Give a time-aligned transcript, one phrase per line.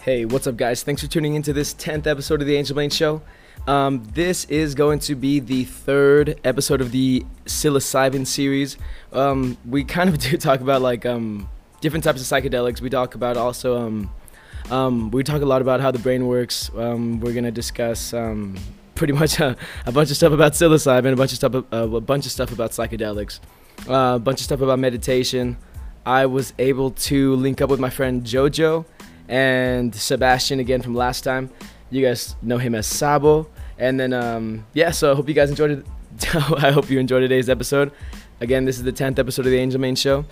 [0.00, 0.84] Hey, what's up, guys?
[0.84, 3.20] Thanks for tuning into this 10th episode of the Angel Blaine Show.
[3.66, 8.76] Um, this is going to be the third episode of the psilocybin series.
[9.12, 11.48] Um, we kind of do talk about like um,
[11.80, 12.80] different types of psychedelics.
[12.80, 14.10] We talk about also, um,
[14.70, 16.70] um, we talk a lot about how the brain works.
[16.76, 18.56] Um, we're gonna discuss um,
[18.94, 22.00] pretty much a, a bunch of stuff about psilocybin, a bunch of stuff, uh, a
[22.00, 23.40] bunch of stuff about psychedelics,
[23.88, 25.56] uh, a bunch of stuff about meditation.
[26.06, 28.86] I was able to link up with my friend Jojo
[29.28, 31.50] and Sebastian again from last time.
[31.90, 33.48] You guys know him as Sabo.
[33.78, 35.86] And then, um, yeah, so I hope you guys enjoyed it.
[36.34, 37.92] I hope you enjoyed today's episode.
[38.40, 40.24] Again, this is the 10th episode of the Angel Main Show.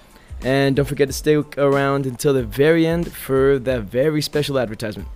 [0.43, 5.09] And don't forget to stay around until the very end for that very special advertisement.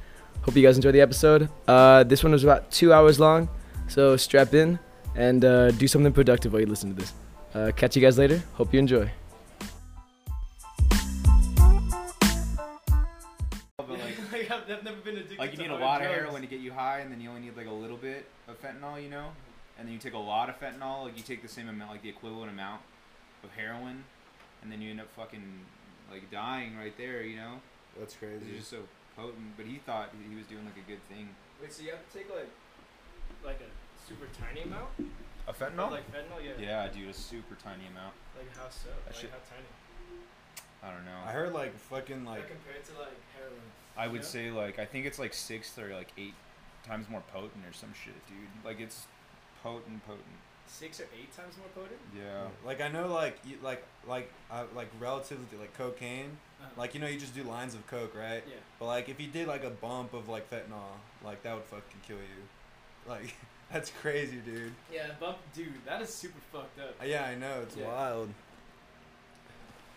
[0.42, 1.48] Hope you guys enjoyed the episode.
[1.68, 3.48] Uh, this one was about two hours long,
[3.88, 4.78] so strap in
[5.14, 7.12] and uh, do something productive while you listen to this.
[7.54, 8.42] Uh, catch you guys later.
[8.54, 9.10] Hope you enjoy.
[14.70, 17.00] I've never been addicted like you need a lot of heroin to get you high,
[17.00, 19.28] and then you only need like a little bit of fentanyl, you know.
[19.78, 22.02] And then you take a lot of fentanyl, like you take the same amount, like
[22.02, 22.82] the equivalent amount
[23.42, 24.04] of heroin,
[24.62, 25.42] and then you end up fucking
[26.10, 27.60] like dying right there, you know.
[27.98, 28.44] That's crazy.
[28.48, 28.78] It's just so
[29.16, 29.56] potent.
[29.56, 31.28] But he thought he was doing like a good thing.
[31.60, 32.48] Wait, so you have to take like,
[33.44, 34.88] like a super tiny amount?
[35.48, 35.90] A fentanyl?
[35.90, 36.86] Like fentanyl, yeah.
[36.86, 38.14] yeah, dude, a super tiny amount.
[38.36, 38.90] Like how so?
[39.06, 39.66] That shit- how tiny?
[40.82, 41.18] I don't know.
[41.26, 43.60] I heard like fucking like compared to like heroin.
[44.00, 44.26] I would Yeah.
[44.26, 46.34] say like I think it's like six or like eight
[46.86, 48.48] times more potent or some shit, dude.
[48.64, 49.06] Like it's
[49.62, 50.24] potent, potent.
[50.66, 52.00] Six or eight times more potent?
[52.16, 52.46] Yeah.
[52.64, 56.38] like I know like you, like like uh, like relatively to like cocaine.
[56.60, 56.70] Uh-huh.
[56.78, 58.42] Like you know you just do lines of coke, right?
[58.48, 58.54] Yeah.
[58.78, 62.00] But like if you did like a bump of like fentanyl, like that would fucking
[62.06, 62.42] kill you.
[63.06, 63.34] Like
[63.72, 64.72] that's crazy, dude.
[64.90, 66.94] Yeah, bump, dude, that is super fucked up.
[67.04, 67.86] Yeah, I know it's Yeah.
[67.88, 68.30] wild.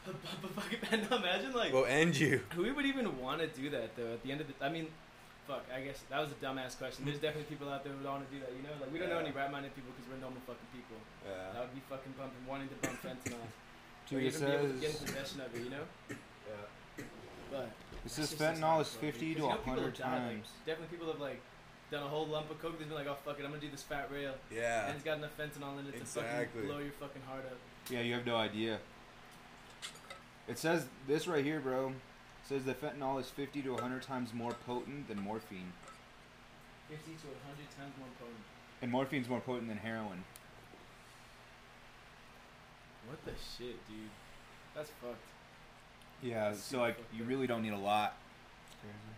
[0.05, 2.41] But, but fucking fentanyl, imagine like Will end you.
[2.55, 4.13] who would even want to do that though?
[4.13, 4.87] At the end of the, I mean,
[5.47, 5.63] fuck.
[5.73, 7.05] I guess that was a dumbass question.
[7.05, 8.51] There's definitely people out there who don't want to do that.
[8.51, 10.97] You know, like we don't know any right-minded people because we're normal fucking people.
[11.23, 11.31] Yeah.
[11.31, 11.59] That Yeah.
[11.63, 14.79] would be fucking bumping, wanting to bump fentanyl, or Dude, it even be able to
[14.83, 15.07] get in says.
[15.07, 15.61] possession of it.
[15.63, 17.05] You know, Yeah.
[17.51, 17.69] but
[18.03, 19.13] This That's is just- that's fentanyl not is cool, dude.
[19.15, 20.47] 50 'Cause to you know people 100 have died, like, times.
[20.67, 21.39] definitely people have like
[21.91, 22.75] done a whole lump of coke.
[22.79, 24.87] They've been like, oh fuck it, I'm gonna do this fat rail, Yeah.
[24.91, 27.55] and it's got enough fentanyl in it to fucking blow your fucking heart up.
[27.89, 28.79] Yeah, you have no idea.
[30.47, 31.89] It says this right here, bro.
[31.89, 35.71] It says that fentanyl is 50 to 100 times more potent than morphine.
[36.89, 38.43] Fifty to hundred times more potent.
[38.81, 40.23] And morphine's more potent than heroin.
[43.07, 44.09] What the shit, dude?
[44.75, 45.17] That's fucked.
[46.21, 48.15] Yeah, That's so like fucked you really don't need a lot.
[48.81, 49.12] Jesus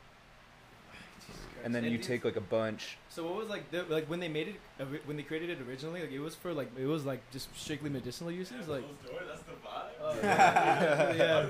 [1.63, 1.91] And then Christ.
[1.93, 2.97] you dude, take like a bunch.
[3.09, 5.57] So what was like the, like when they made it uh, when they created it
[5.67, 8.83] originally like it was for like it was like just strictly medicinal uses like
[9.27, 9.97] That's the vibe.
[9.99, 11.13] Oh, Yeah.
[11.15, 11.45] yeah.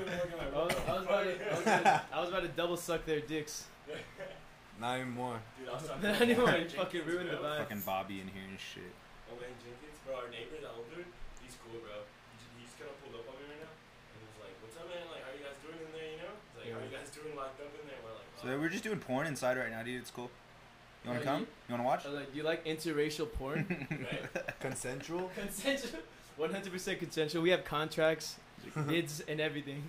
[0.55, 3.05] I was, I, was about to, I, was gonna, I was about to double suck
[3.05, 3.65] their dicks.
[4.79, 5.39] Not even more.
[5.59, 7.59] Dude, I was talking Not to anymore, Lane fucking Jenkins, ruined the vibe.
[7.67, 8.91] Fucking Bobby in here and shit.
[9.27, 11.03] Oh, Lane Jenkins, bro, our neighbor, the older,
[11.43, 12.07] he's cool, bro.
[12.31, 14.39] He just, he just kind of pulled up on me right now, and he was
[14.43, 15.03] like, "What's up, man?
[15.11, 16.07] Like, how you guys doing in there?
[16.11, 16.33] You know?
[16.35, 17.94] He's like, how you guys doing locked up in there?"
[18.45, 20.01] We're So "Oh." we're just doing porn inside right now, dude.
[20.01, 20.29] It's cool.
[21.03, 21.41] You wanna Oh, come?
[21.41, 22.03] You wanna watch?
[22.07, 23.87] Oh, like, do you like interracial porn?
[23.91, 24.59] right?
[24.59, 25.29] Consensual.
[25.39, 25.99] consensual,
[26.37, 27.41] one hundred percent consensual.
[27.43, 28.37] We have contracts,
[28.87, 29.83] bids, and everything,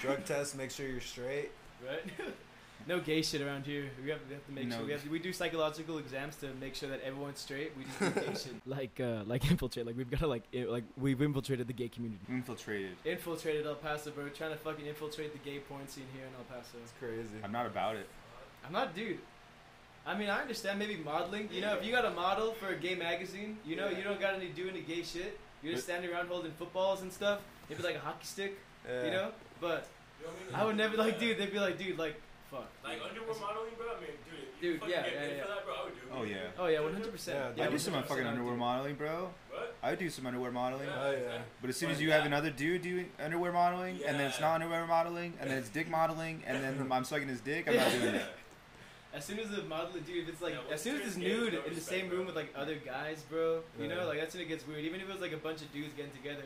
[0.00, 0.56] Drug test.
[0.56, 1.50] Make sure you're straight.
[1.86, 2.02] right?
[2.88, 3.90] No gay shit around here.
[4.04, 4.76] We have, we have to make No.
[4.76, 7.72] sure we have to, we do psychological exams to make sure that everyone's straight.
[7.76, 8.54] We just do gay shit.
[8.64, 9.86] Like uh, like infiltrate.
[9.86, 12.20] Like we've got to like i- like we've infiltrated the gay community.
[12.28, 12.92] Infiltrated.
[13.04, 14.28] Infiltrated El Paso, bro.
[14.28, 16.76] Trying to fucking infiltrate the gay porn scene here in El Paso.
[16.82, 17.42] It's crazy.
[17.42, 18.08] I'm not about it.
[18.64, 19.18] I'm not, dude.
[20.06, 21.48] I mean, I understand maybe modeling.
[21.52, 24.20] You know, if you got a model for a gay magazine, you know, you don't
[24.20, 25.38] got any do any gay shit.
[25.62, 27.40] You're just standing around holding footballs and stuff.
[27.68, 28.58] Maybe like a hockey stick,
[28.88, 29.04] Yeah.
[29.04, 29.30] you know.
[29.60, 29.88] But
[30.20, 31.38] You know what I would never like, dude.
[31.38, 32.20] They'd be like, dude, like,
[32.50, 32.68] fuck.
[32.84, 33.86] Like underwear modeling, bro.
[33.96, 35.42] I mean, dude, if Dude, you fucking yeah, get yeah, paid yeah.
[35.42, 36.12] for that, bro, I would do it.
[36.16, 36.58] Oh yeah.
[36.58, 37.12] Oh yeah, 100.
[37.12, 39.30] percent Yeah, I do some fucking underwear modeling, bro.
[39.50, 39.74] What?
[39.82, 40.86] I would do some underwear modeling.
[40.86, 41.02] Yeah.
[41.04, 41.38] Oh yeah.
[41.60, 44.38] But as soon as Like you have another dude doing underwear modeling, and then it's
[44.40, 44.46] Yeah.
[44.46, 47.76] not underwear modeling, and then it's dick modeling, and then I'm sucking his dick, I'm
[47.76, 48.26] not doing it.
[49.14, 51.16] As soon as the model, dude, if it's like, Yeah, as soon as once it's
[51.16, 52.18] it's nude there's no in the same bro.
[52.18, 54.84] room with like other guys, bro, you know, like that's when it gets weird.
[54.84, 56.44] Even if it was like a bunch of dudes getting together,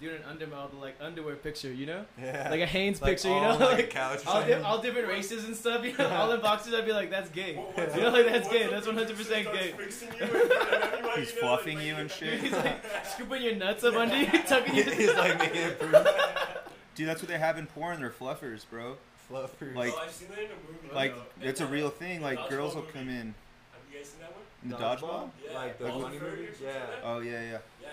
[0.00, 2.48] doing an undermodel like underwear picture, you know, Yeah.
[2.50, 5.44] like a Hanes Like picture, you know, like, like couch all, di- all different races
[5.44, 6.72] and stuff, you know, all in boxes.
[6.74, 7.56] I'd be like, that's gay.
[7.56, 8.66] What- what's You know, like that's gay.
[8.68, 9.72] That's 100% he starts gay.
[9.76, 12.40] fixing you in everybody, He's you know, like, fluffing you and shit.
[12.40, 12.82] He's like
[13.14, 14.82] scooping your nuts up under you, tucking you.
[14.90, 16.06] He's like making it proof.
[16.94, 18.00] Dude, that's what they have in porn.
[18.00, 18.96] They're fluffers, bro.
[19.30, 19.74] Fluffers.
[19.76, 20.94] Like- oh, I've seen that in a movie.
[20.94, 21.22] Like, bro.
[21.48, 22.20] it's a real thing.
[22.22, 22.92] Like, Dodgeball girls will movie.
[22.94, 23.34] come in
[23.72, 24.40] Have you guys seen that one?
[24.64, 25.30] in the dodgeball.
[25.46, 25.54] Yeah.
[25.58, 26.48] Like the Paul funny Furry or movie?
[26.64, 26.72] Yeah.
[27.04, 27.58] Oh yeah, yeah.
[27.80, 27.88] Yeah,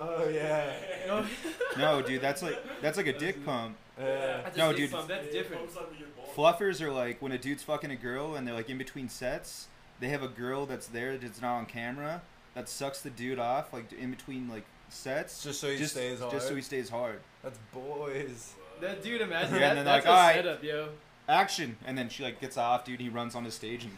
[0.00, 0.72] Oh, yeah.
[1.06, 1.24] No,
[1.78, 3.76] No, dude, that's like that's like a dick pump.
[3.98, 4.40] Yeah.
[4.42, 4.90] that's a No, dick dude.
[4.92, 5.62] pump, That's different.
[5.62, 6.30] pumps up your balls.
[6.58, 9.66] fluffers are like when a dude's fucking a girl and they're like in between sets.
[10.00, 12.22] They have a girl that's there that's not on camera
[12.54, 15.44] that sucks the dude off like in between like sets.
[15.44, 16.32] Just so he just, stays hard.
[16.32, 17.20] Just so he stays hard.
[17.42, 18.54] That's boys.
[18.80, 19.68] That dude, imagine Yeah, that.
[19.70, 20.36] and then that's like, a alright.
[20.36, 20.88] setup, yo.
[21.28, 22.98] Action, and then she like gets off, dude.
[23.00, 23.92] He runs on the stage and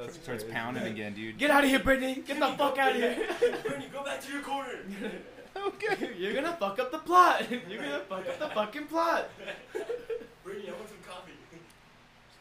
[0.00, 0.54] That's starts crazy.
[0.54, 1.38] pounding again, dude.
[1.38, 2.22] Get out of here, Brittany!
[2.26, 3.16] Get the fuck out of here!
[3.40, 4.78] Brittany, go back to your corner.
[5.56, 6.10] okay.
[6.18, 7.50] You're gonna fuck up the plot.
[7.68, 9.28] You're gonna fuck up the fucking plot.
[10.44, 11.32] Brittany, I want some coffee.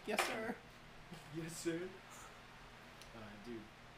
[0.06, 0.56] Yes, sir.
[1.36, 1.80] Yes, sir.
[3.16, 3.56] Uh, dude,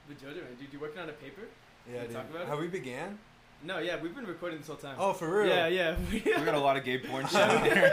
[0.07, 1.43] but Jojo, man, dude, you working on a paper?
[1.91, 2.13] Yeah, dude.
[2.13, 2.47] talk about it?
[2.47, 3.19] How we began?
[3.61, 4.95] No, yeah, we've been recording this whole time.
[4.97, 5.47] Oh, for real?
[5.47, 5.95] yeah, yeah.
[6.11, 7.91] We got a lot of gay porn shit on here.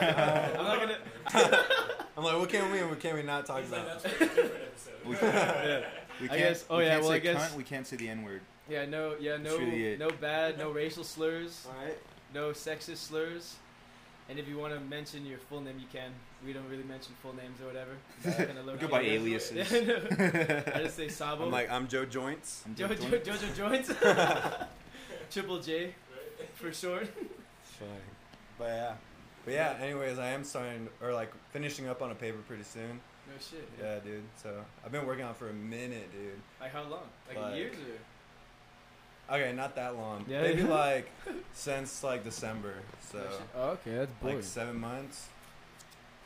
[0.57, 0.99] I'm not gonna.
[2.17, 4.03] I'm like, what can we and what can we not talk He's like, about?
[4.03, 5.09] that's for a.
[5.09, 5.85] We yeah.
[6.21, 7.87] We I can't, guess- oh, we yeah, can't well, say I guess- cunt, we can't
[7.87, 8.41] say the N word.
[8.71, 9.99] Yeah, no, yeah, no, really it.
[9.99, 11.99] no bad, no racial slurs, Alright.
[12.35, 13.57] no sexist slurs.
[14.29, 16.11] And if you want to mention your full name, you can.
[16.45, 17.93] We don't really mention full names or whatever.
[18.25, 19.71] It's We go by aliases.
[19.71, 20.79] Yeah, I.
[20.81, 21.45] I just say Sabo.
[21.45, 22.63] I'm like, I'm Joe Joints.
[22.67, 23.89] I'm Jo- just Jo- Jojo Joints.
[25.31, 25.95] Triple J
[26.55, 27.09] for short.
[27.79, 27.89] Fine.
[28.59, 28.93] But yeah.
[29.45, 33.01] But yeah, anyways, I am starting, or like finishing up on a paper pretty soon.
[33.29, 33.69] No shit.
[33.81, 34.23] Yeah, dude.
[34.43, 36.33] So I've been working on it for a minute, dude.
[36.61, 37.03] Like how long?
[37.29, 39.35] Like, Like- years or?
[39.35, 40.25] Okay, not that long.
[40.29, 40.69] Yeah, Maybe yeah.
[40.75, 41.11] like
[41.53, 42.75] since like December.
[43.11, 43.25] So No.
[43.57, 45.27] Oh, okay, that's like seven months.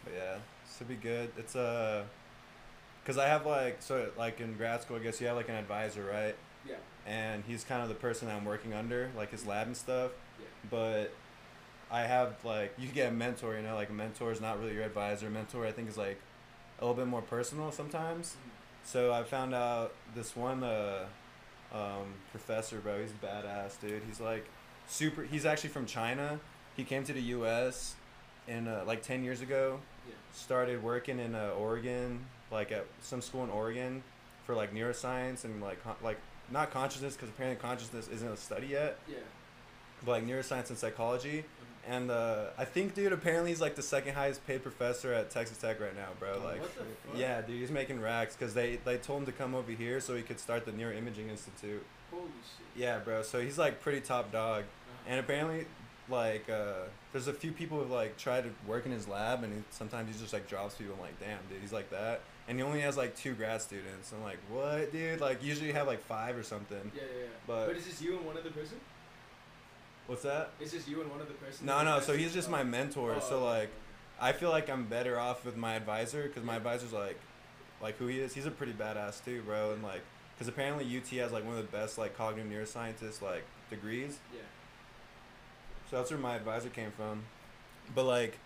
[0.05, 0.37] But yeah,
[0.76, 1.31] should be good.
[1.38, 2.05] It's uh,
[3.06, 5.55] cause I have like so like in grad school, I guess you have like an
[5.56, 6.37] advisor, right?
[6.66, 6.76] Yeah.
[7.06, 10.12] And he's kind of the person I'm working under, like his lab and stuff.
[10.38, 10.46] Yeah.
[10.70, 11.12] But
[11.90, 14.74] I have like you get a mentor, you know, like a mentor is not really
[14.74, 15.26] your advisor.
[15.26, 16.20] A mentor I think is like
[16.78, 18.36] a little bit more personal sometimes.
[18.84, 21.06] So I found out this one uh,
[21.72, 23.00] um, professor, bro.
[23.00, 24.02] He's a badass, dude.
[24.06, 24.46] He's like
[24.86, 25.22] super.
[25.22, 26.40] He's actually from China.
[26.76, 27.94] He came to the U.S.
[28.48, 29.80] in uh, like ten years ago.
[30.08, 30.14] Yeah.
[30.32, 32.20] Started working in uh, Oregon,
[32.50, 34.02] like at some school in Oregon,
[34.44, 36.18] for like neuroscience and like like
[36.50, 39.17] not consciousness because apparently consciousness isn't a study yet, Yeah.
[40.05, 41.44] but like neuroscience and psychology.
[41.88, 45.56] And uh, I think, dude, apparently he's like the second highest paid professor at Texas
[45.58, 46.35] Tech right now, bro.
[46.41, 47.17] Oh, Like, what the fuck?
[47.19, 50.14] yeah, dude, he's making racks because they they told him to come over here so
[50.14, 51.85] he could start the Neuroimaging Institute.
[52.11, 52.67] Holy shit.
[52.82, 53.23] Yeah, bro.
[53.23, 55.08] So he's like pretty top dog, Uh-huh.
[55.08, 55.67] and apparently,
[56.11, 59.52] like, uh, there's a few people who like try to work in his lab, and
[59.55, 60.94] he, sometimes he just like drops people.
[60.97, 62.20] I'm like, damn, dude, he's like that,
[62.50, 64.12] and he only has like two grad students.
[64.12, 65.20] I'm like, what, dude?
[65.20, 66.91] Like, usually you have like five or something.
[66.93, 67.26] Yeah, yeah, yeah.
[67.47, 68.81] But- but is this you and one other person?
[70.08, 70.50] What's that?
[70.58, 71.64] Is this you and one other person?
[71.64, 72.00] No, no.
[72.00, 72.50] So he's just oh.
[72.50, 73.14] my mentor.
[73.17, 73.70] Oh, so okay, like.
[74.20, 77.19] I feel like I'm better off with my advisor because my advisor's like,
[77.81, 78.35] like who he is.
[78.35, 79.73] He's a pretty badass too, bro.
[79.73, 80.02] And like,
[80.35, 84.19] because apparently UT has like one of the best like cognitive neuroscientists like degrees.
[84.35, 84.41] Yeah.
[85.88, 87.23] So that's where my advisor came from.
[87.94, 88.38] But like,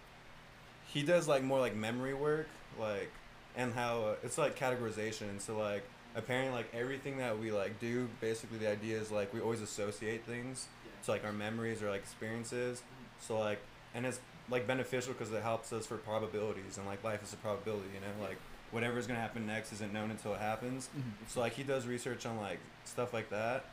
[0.89, 2.49] he does like more like memory work,
[2.79, 3.11] like,
[3.57, 5.41] and how uh, it's like categorization.
[5.41, 5.85] So like,
[6.17, 10.25] apparently like everything that we like do, basically the idea is like we always associate
[10.25, 10.67] things.
[10.85, 10.91] Yeah.
[11.03, 12.83] So like our memories or like experiences.
[13.21, 13.61] So like,
[13.95, 14.21] and it's
[14.51, 17.89] like beneficial because it helps us for probabilities and like life is a probability.
[17.95, 18.37] You know, like
[18.71, 20.89] whatever's gonna happen next isn't known until it happens.
[21.29, 23.65] So like he does research on like stuff like that,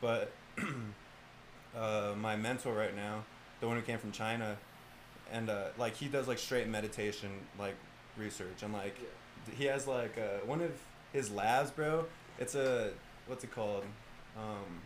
[0.00, 0.32] but
[1.76, 3.24] uh, my mentor right now,
[3.60, 4.56] the one who came from China,
[5.32, 7.74] and uh, like he does like straight meditation like
[8.16, 9.08] research and like Yeah.
[9.56, 10.72] He has like uh, one of
[11.12, 12.06] his labs, bro.
[12.38, 12.90] It's a
[13.26, 13.84] what's it called,
[14.36, 14.82] um,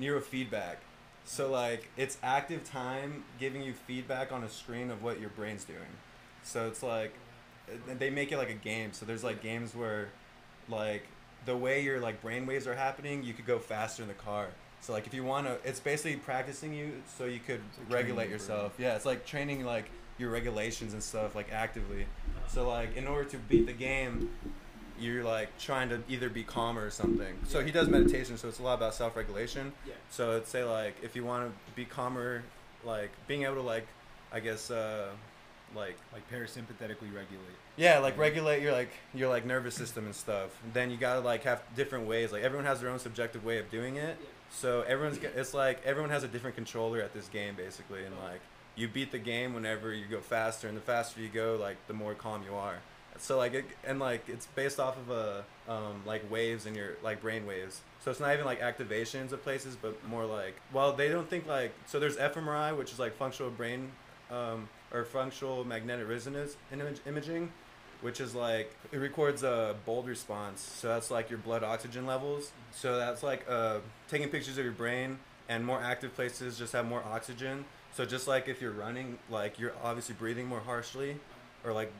[0.00, 0.76] neurofeedback.
[1.24, 5.64] So like it's active time giving you feedback on a screen of what your brain's
[5.64, 5.78] doing.
[6.42, 7.12] So it's like
[7.98, 8.92] they make it like a game.
[8.92, 10.08] So there's like games where
[10.68, 11.04] like
[11.44, 14.48] the way your like brain waves are happening, you could go faster in the car.
[14.80, 18.30] So like if you want to, it's basically practicing you so you could like regulate
[18.30, 18.74] yourself.
[18.78, 22.06] Yeah, it's like training like your regulations and stuff like actively.
[22.48, 24.30] So like in order to beat the game,
[24.98, 27.36] you're like trying to either be calmer or something.
[27.46, 29.72] So he does meditation, so it's a lot about self-regulation.
[29.86, 29.92] Yeah.
[30.10, 32.42] So it's say like if you want to be calmer,
[32.84, 33.86] like being able to like,
[34.32, 35.08] I guess uh,
[35.76, 37.56] like Like parasympathetically regulate.
[37.76, 40.58] yeah, like regulate your like your like nervous system and stuff.
[40.72, 42.32] Then you gotta like have different ways.
[42.32, 44.16] Like everyone has their own subjective way of doing it.
[44.20, 44.26] Yeah.
[44.50, 48.40] So everyone's it's like everyone has a different controller at this game basically, and like
[48.78, 51.92] you beat the game whenever you go faster, and the faster you go, like the
[51.92, 52.78] more calm you are.
[53.18, 56.90] So like it, and like it's based off of a um, like waves in your
[57.02, 57.80] like brain waves.
[58.00, 61.46] So it's not even like activations of places, but more like well they don't think
[61.46, 63.90] like so there's fMRI which is like functional brain
[64.30, 67.50] um, or functional magnetic resonance image, imaging,
[68.02, 70.60] which is like it records a BOLD response.
[70.60, 72.52] So that's like your blood oxygen levels.
[72.70, 75.18] So that's like uh, taking pictures of your brain,
[75.48, 77.64] and more active places just have more oxygen.
[77.98, 81.16] So just like if you're running, like you're obviously breathing more harshly,
[81.64, 81.90] or like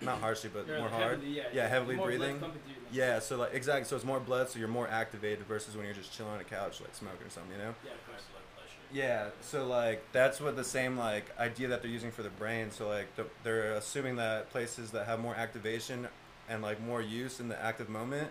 [0.00, 1.10] not harshly, but You're more like hard.
[1.14, 2.38] heavily, yeah, Yeah, heavily breathing.
[2.38, 3.08] pumping through your.
[3.08, 5.96] Yeah, so like exactly, so it's more blood, so you're more activated versus when you're
[5.96, 7.74] just chilling on a couch like smoking or something, you know?
[7.84, 8.22] Yeah, of course.
[8.30, 8.76] blood pressure.
[8.92, 12.70] Yeah, so like that's what the same like idea that they're using for the brain.
[12.70, 16.06] So like the, they're assuming that places that have more activation
[16.48, 18.28] and like more use in the active moment,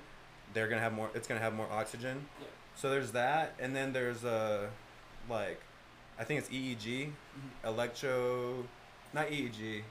[0.54, 1.10] they're gonna have more.
[1.14, 2.26] It's gonna have more oxygen.
[2.40, 2.48] Yeah.
[2.78, 4.68] So there's that, and then there's uh,
[5.30, 5.60] like,
[6.20, 7.06] I think it's EEG,
[7.38, 7.68] Mhm.
[7.68, 8.66] electro,
[9.14, 9.84] not EEG.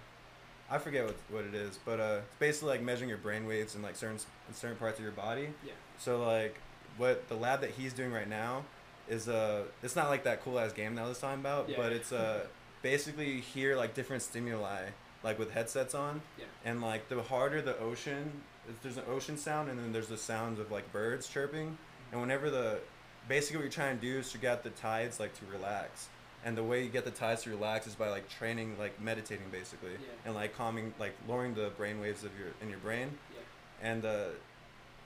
[0.69, 3.75] I forget what, what it is, but uh, it's basically like measuring your brain waves
[3.77, 4.19] in like certain
[4.49, 5.51] in certain parts of your body.
[5.65, 5.73] Yeah.
[5.99, 6.59] So like,
[6.97, 8.65] what the lab that he's doing right now
[9.09, 11.77] is uh, it's not like that cool ass game that I was talking about, Yeah.
[11.77, 12.47] but it's uh,
[12.83, 14.87] basically you hear like different stimuli
[15.23, 16.45] like with headsets on, Yeah.
[16.65, 20.17] and like the harder the ocean, if there's an ocean sound, and then there's the
[20.19, 21.79] sounds of like birds chirping,
[22.13, 22.81] and whenever the
[23.29, 26.09] basically what you're trying to do is to get the tides like to relax.
[26.47, 29.47] And the way you get the ties to relax is by like training, like meditating,
[29.51, 30.27] basically, Yeah.
[30.27, 33.91] and like calming, like lowering the brain waves of your in your brain Yeah.
[33.91, 34.27] and uh,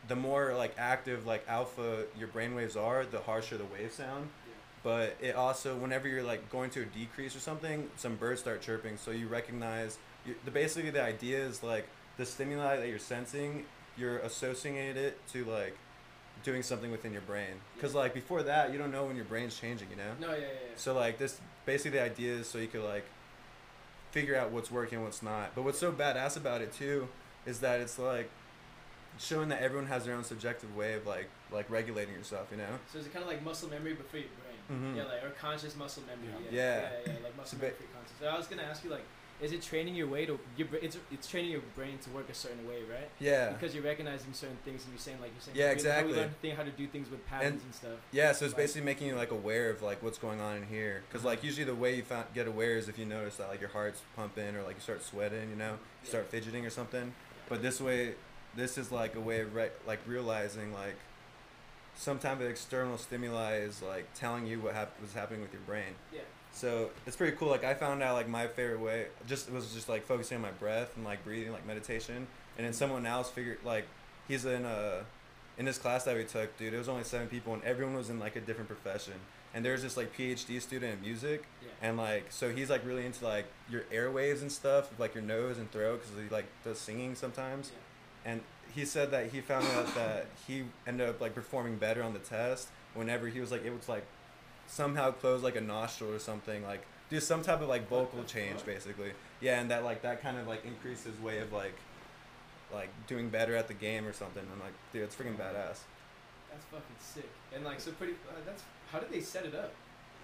[0.07, 4.29] the more like active like alpha your brain waves are the harsher the wave sound
[4.47, 4.53] Yeah.
[4.83, 8.61] but it also whenever you're like going to a decrease or something some birds start
[8.63, 11.87] chirping so you recognize you, the basically the idea is like
[12.19, 13.65] the stimuli that you're sensing
[13.99, 15.77] you're associating it to like
[16.43, 19.59] doing something within your brain because like before that you don't know when your brain's
[19.59, 20.53] changing you know No, yeah, yeah, yeah.
[20.77, 23.05] so like this basically the idea is so you could like
[24.11, 25.55] figure out what's working, and what's not.
[25.55, 27.07] But what's so badass about it too
[27.47, 28.29] is that it's like
[29.19, 32.75] showing that everyone has their own subjective way of like like regulating yourself, you know?
[32.93, 34.81] So is it kind of like muscle memory but for your brain?
[34.81, 34.97] Mhm.
[34.97, 36.35] Yeah, like or conscious muscle memory.
[36.51, 36.51] Yeah.
[36.51, 36.81] Yeah, Yeah.
[37.07, 38.17] yeah, yeah, like muscle So memory ba- for conscious.
[38.21, 39.05] So I was gonna ask you like,
[39.43, 42.35] is it training your way to your it's it's training your brain to work a
[42.35, 43.09] certain way, right?
[43.19, 43.51] Yeah.
[43.53, 45.75] Because you're recognizing certain things and you're saying like you're saying Yeah, how we- how
[45.75, 46.13] exactly.
[46.13, 47.99] we learn think how to do things with patterns and, stuff.
[48.13, 50.67] Yeah, so it's Like- basically making you like aware of like what's going on in
[50.67, 51.03] here.
[51.13, 53.61] Cause like usually the way you found, get aware is if you notice that like
[53.61, 56.09] your heart's pumping or like you start sweating, you know, you Yeah.
[56.11, 57.15] start fidgeting or something.
[57.49, 58.15] But this way,
[58.55, 60.97] this is like a way of re- like realizing like
[61.97, 65.63] some type of external stimuli is like telling you what hap- was happening with your
[65.63, 65.95] brain.
[66.13, 66.21] Yeah.
[66.53, 67.49] So it's pretty cool.
[67.49, 70.43] Like I found out like my favorite way just it was just like focusing on
[70.43, 72.27] my breath and like breathing, like meditation.
[72.57, 73.87] And then someone else figured like
[74.29, 75.05] he's in a
[75.59, 76.73] in this class that we took, dude.
[76.75, 79.15] It was only seven people, and everyone was in like a different profession.
[79.53, 81.69] And there's this like PhD student in music, Yeah.
[81.89, 85.59] and like so he's like really into like your airwaves and stuff, like your nose
[85.59, 87.73] and throat, because he like does singing sometimes.
[88.25, 88.43] And
[88.75, 92.19] he said that he found out that he ended up like performing better on the
[92.21, 94.05] test whenever he was like able to like
[94.71, 98.65] somehow close like a nostril or something, like do some type of like vocal change
[98.65, 99.13] basically.
[99.41, 101.75] Yeah, and that like that kind of like increases way of like
[102.73, 104.43] like doing better at the game or something.
[104.53, 105.81] I'm like, dude, it's freaking badass.
[106.51, 107.29] That's fucking sick.
[107.55, 108.15] And like so pretty.
[108.29, 108.63] Uh, that's
[108.93, 109.73] how did they set it up?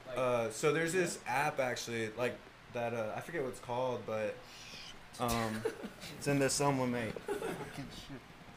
[0.06, 2.36] Like, Uh, so there's this app actually, like
[2.72, 2.94] that.
[2.94, 4.36] Uh, I forget what it's called, but
[5.18, 5.62] um,
[6.18, 7.12] it's in this someone mate.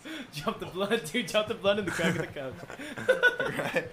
[0.33, 1.27] jump the blood, dude.
[1.27, 2.53] Jump the blood in the crack of the couch.
[3.57, 3.87] right?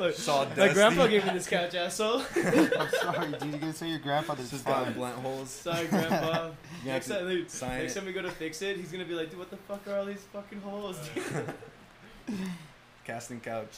[0.00, 2.22] Look, Saw my grandpa gave me this couch, asshole.
[2.36, 3.44] I'm sorry, dude.
[3.50, 4.92] You're gonna say your grandfather's It's just got fine.
[4.94, 5.50] blunt holes.
[5.50, 6.50] Sorry, grandpa.
[6.84, 7.98] You next, have to time, dude, sign next it.
[8.00, 9.98] time we go to fix it, he's gonna be like, dude, what the fuck are
[10.00, 10.98] all these fucking holes?
[11.14, 12.38] dude?"
[13.04, 13.70] Casting couch.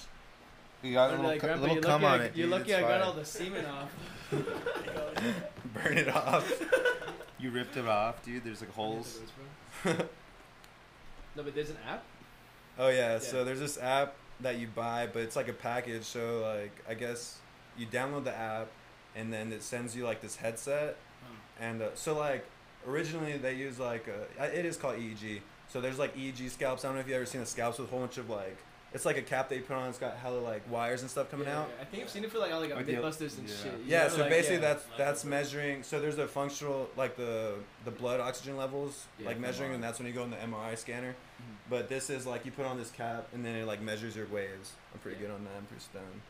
[0.82, 2.24] You got a I'd be little, like, cu- grandpa, little you're cum lucky, on I,
[2.24, 2.36] it.
[2.36, 3.02] you're dude, lucky I got fine.
[3.02, 3.90] all the semen off.
[5.74, 6.62] Burn it off.
[7.38, 8.44] You ripped it off, dude.
[8.44, 9.18] There's like holes.
[11.36, 12.04] No, but there's an app.
[12.78, 13.18] Oh yeah, Yeah.
[13.18, 16.04] so there's this app that you buy, but it's like a package.
[16.04, 17.38] So like I guess
[17.78, 18.68] you download the app,
[19.14, 20.96] and then it sends you like this headset,
[21.60, 22.44] and uh, so like
[22.86, 25.40] originally they use like a, uh, it is called EEG.
[25.68, 26.84] So there's like EEG scalps.
[26.84, 28.28] I don't know if you have ever seen the scalps with a whole bunch of
[28.30, 28.56] like
[28.94, 29.88] it's like a cap that they put on.
[29.88, 31.70] It's got hella like wires and stuff coming Yeah, out.
[31.76, 31.82] yeah.
[31.82, 33.54] I think I've seen it for like all like Like the- Mythbusters and yeah.
[33.62, 33.72] shit.
[33.72, 34.60] you Yeah, know, so like, basically yeah.
[34.74, 35.82] that's that's measuring.
[35.82, 39.98] So there's a functional like the the blood oxygen levels, Yeah, like measuring, and that's
[39.98, 41.16] when you go in the MRI scanner.
[41.40, 41.56] Mhm.
[41.70, 44.26] But this is like you put on this cap and then it like measures your
[44.26, 44.72] waves.
[44.92, 45.26] I'm pretty Yeah.
[45.28, 45.50] good on that.
[45.58, 46.20] I'm pretty stoned.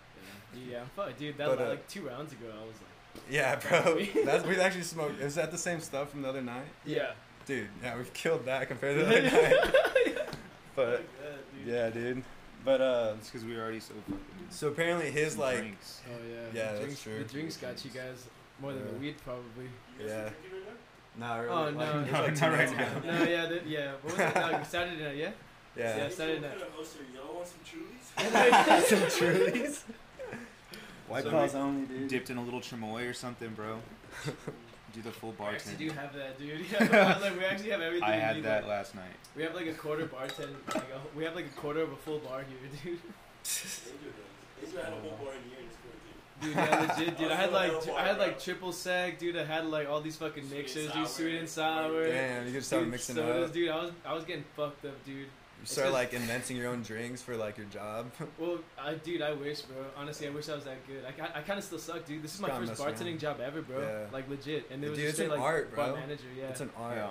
[0.70, 1.36] Yeah, fuck, dude.
[1.38, 2.46] That But, was uh, like two rounds ago.
[2.50, 3.98] I was like, Yeah, bro.
[4.24, 5.20] That's we actually smoked.
[5.20, 7.12] Is that the same stuff from the other night, yeah.
[7.46, 7.68] dude?
[7.82, 10.28] Yeah, we've killed that compared to the other night.
[10.74, 11.04] But
[11.64, 12.22] yeah, dude.
[12.64, 14.20] But uh, It's because we were already so fucking.
[14.50, 16.00] so apparently his like drinks.
[16.08, 16.34] Oh yeah.
[16.34, 17.18] Yeah, the that's drinks, true.
[17.18, 18.26] The drinks got you guys
[18.60, 19.64] more than the weed probably.
[20.00, 20.30] You guys Yeah.
[21.22, 21.76] Are drinking right now?
[21.76, 21.76] not really.
[21.76, 23.18] Oh, no, it was no, like not right now.
[23.18, 23.92] no, yeah, that, yeah.
[24.02, 24.34] What was it?
[24.34, 25.30] No, Saturday night, yeah.
[25.76, 25.96] Yeah.
[25.96, 26.50] Yeah, Saturday night.
[26.52, 27.18] kind of host are you?
[27.20, 28.86] Y'all want some Trulies?
[28.88, 29.82] Some Trulies.
[31.08, 32.08] White So Claws we only, dude.
[32.08, 33.78] Dipped in a little chamoy or something, bro.
[34.94, 35.78] Do the full We actually bartend.
[35.78, 36.64] do have that, dude.
[36.72, 38.08] Yeah, like, we actually have everything.
[38.08, 39.12] I had need, that like- last night.
[39.36, 40.54] We have like a quarter bartend.
[40.74, 42.92] Like a, we have like a quarter of a full bar here, dude.
[42.94, 43.02] Angel
[43.44, 44.64] does.
[44.64, 45.85] Angel had a whole bar in here in his quarantine.
[46.40, 47.30] Dude, yeah, legit, dude.
[47.30, 49.36] I had like, Little I had like triple sec, dude.
[49.36, 51.08] I had like all these fucking Sweet and mixers, dude.
[51.08, 52.06] Sweet and sour.
[52.06, 53.54] Damn, you just start dude, mixing sodas, up.
[53.54, 53.68] dude.
[53.70, 55.26] I was, I was getting fucked up, dude.
[55.58, 58.10] You start like inventing your own drinks for like your job.
[58.38, 59.78] Well, I, dude, I wish, bro.
[59.96, 61.02] Honestly, I wish I was that good.
[61.06, 62.22] I, I, kind of still suck, dude.
[62.22, 63.20] This is my Gotta first bartending around.
[63.20, 63.80] job ever, bro.
[63.80, 64.06] Yeah.
[64.12, 65.96] Like legit, and it was Dude, just it's straight, an like art, bar bro.
[65.96, 66.48] manager, yeah.
[66.48, 66.96] It's an art.
[66.96, 67.10] Yeah.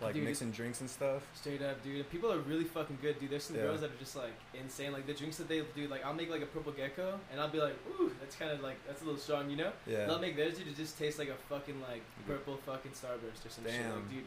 [0.00, 1.22] Like Dude, mixing drinks and stuff.
[1.34, 2.08] Straight up, dude.
[2.10, 3.30] People are really fucking good, dude.
[3.30, 3.62] There's some Yeah.
[3.62, 4.92] girls that are just like insane.
[4.92, 7.48] Like the drinks that they do, like I'll make like a purple gecko, and I'll
[7.48, 9.72] be like, ooh, that's kind of like that's a little strong, you know.
[9.86, 10.06] Yeah.
[10.06, 13.50] They'll make theirs, dude, to just taste like a fucking like purple fucking starburst or
[13.50, 13.72] some shit.
[13.74, 13.92] Damn.
[13.96, 14.24] Like, dude,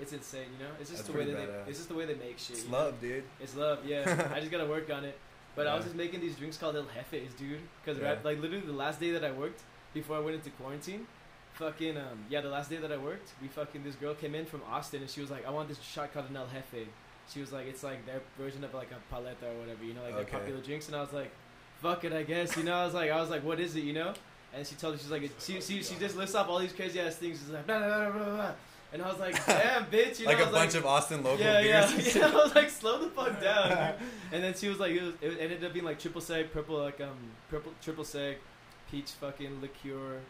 [0.00, 0.72] it's insane, you know.
[0.78, 2.56] It's just That's the way that they, it's just the way they make shit.
[2.56, 2.78] It's you know?
[2.78, 3.24] love, dude.
[3.40, 4.28] It's love, yeah.
[4.34, 5.16] I just gotta work on it.
[5.56, 7.60] But I was just making these drinks called El Jefes, dude.
[7.82, 8.16] Because Yeah.
[8.24, 9.62] like literally the last day that I worked
[9.94, 11.06] before I went into quarantine,
[11.54, 14.44] fucking um yeah, the last day that I worked, we fucking this girl came in
[14.46, 16.86] from Austin and she was like, I want this shot called an El Jefe.
[17.32, 20.02] She was like, it's like their version of like a paleta or whatever, you know,
[20.02, 20.30] like Okay.
[20.30, 20.88] their popular drinks.
[20.88, 21.30] And I was like,
[21.80, 22.56] fuck it, I guess.
[22.56, 24.12] You know, I was like, I was like, what is it, you know?
[24.54, 27.00] And she told me she's like, she she, she just lists off all these crazy
[27.00, 27.38] ass things.
[27.38, 28.52] She's like, blah, blah, blah, blah, blah.
[28.92, 31.24] and I was like, damn, bitch, you know, like I a was bunch of Austin
[31.24, 32.14] local yeah, beers.
[32.16, 32.28] yeah, yeah.
[32.28, 33.68] I was like, slow the fuck down.
[33.70, 34.08] dude.
[34.32, 36.76] and then she was like, it, was, it ended up being like triple sec, purple
[36.78, 37.16] like um,
[37.50, 38.36] purple triple sec,
[38.90, 40.20] peach fucking liqueur,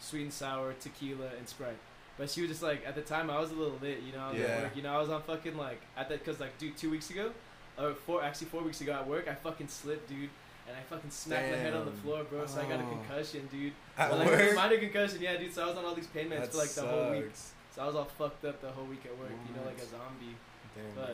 [0.00, 1.76] sweet and sour, tequila, and sprite.
[2.16, 4.20] But she was just like, at the time, I was a little lit, you know.
[4.26, 4.46] I was Yeah.
[4.46, 6.90] at work, you know, I was on fucking like at that because like, dude, two
[6.90, 7.32] weeks ago,
[7.78, 10.30] or four actually four weeks ago at work, I fucking slipped, dude.
[10.66, 12.44] And I fucking smacked my head on the floor, bro.
[12.46, 12.88] So I got a Oh.
[12.88, 13.72] concussion, dude.
[13.96, 14.54] At Well, like, work?
[14.54, 15.54] minor concussion, yeah, dude.
[15.54, 17.24] So I was on all these pain meds That for like the whole week.
[17.26, 17.52] sucks.
[17.74, 19.86] So I was all fucked up the whole week at work, you know, like a
[19.86, 20.36] zombie.
[20.74, 21.06] Damn, But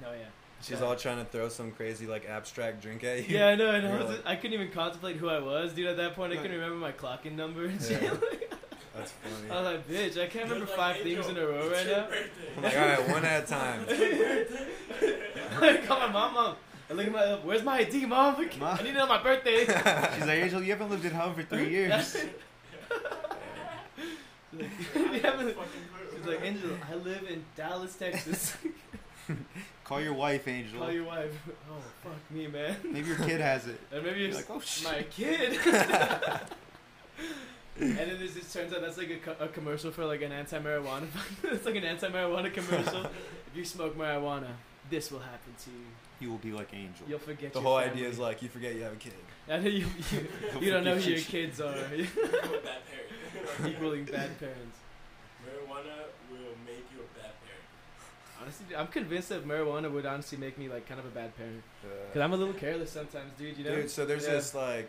[0.00, 0.10] bro.
[0.10, 0.24] no, yeah.
[0.62, 0.86] She's Yeah.
[0.86, 3.36] all trying to throw some crazy like abstract drink at you.
[3.36, 5.72] Yeah, I know, and I, You're was, like- I couldn't even contemplate who I was,
[5.72, 5.88] dude.
[5.88, 8.00] At that point, I couldn't remember my clocking number and shit.
[8.02, 8.14] Yeah.
[8.94, 9.50] That's funny.
[9.50, 11.86] I was like, bitch, I can't remember like, five "Hey, things in a row right
[11.86, 12.06] now.
[12.58, 13.86] I'm like, all right, one at a time.
[15.62, 16.56] I call my mom, mom.
[16.90, 18.36] I look at my, where's my ID, mom?
[18.60, 18.78] Mom.
[18.78, 19.60] I need to know my birthday.
[19.64, 22.16] She's like, Angel, you haven't lived at home for three years.
[24.54, 24.64] You
[25.22, 26.16] haven't- Fucking clue.
[26.18, 28.56] She's like, Angel, I live in Dallas, Texas.
[29.92, 30.78] Call your wife, Angel.
[30.80, 31.30] Call your wife.
[31.70, 32.74] Oh, fuck me, man.
[32.90, 33.78] Maybe your kid has it.
[33.92, 34.90] And maybe You're it's like, oh shit.
[34.90, 35.58] my kid.
[37.78, 40.32] and then this just turns out that's like a, co- a commercial for like an
[40.32, 41.08] anti-marijuana.
[41.44, 43.04] it's like an anti-marijuana commercial.
[43.04, 44.46] if you smoke marijuana,
[44.88, 45.84] this will happen to you.
[46.20, 47.04] You will be like Angel.
[47.06, 47.92] You'll forget The your whole family.
[47.96, 49.12] idea is like you forget you have a kid.
[49.46, 49.88] And you, you,
[50.58, 51.76] you don't know who your kids are.
[51.94, 52.80] You're a bad
[53.60, 53.76] parent.
[53.76, 54.78] Equaling bad parents.
[55.44, 57.68] Marijuana will make you a bad parent.
[58.42, 61.36] Honestly, dude, I'm convinced that marijuana would honestly make me like kind of a bad
[61.36, 61.62] parent.
[61.84, 63.56] Uh, Cause I'm a little careless sometimes, dude.
[63.56, 63.76] You know.
[63.76, 64.32] Dude, so there's Yeah.
[64.32, 64.88] this like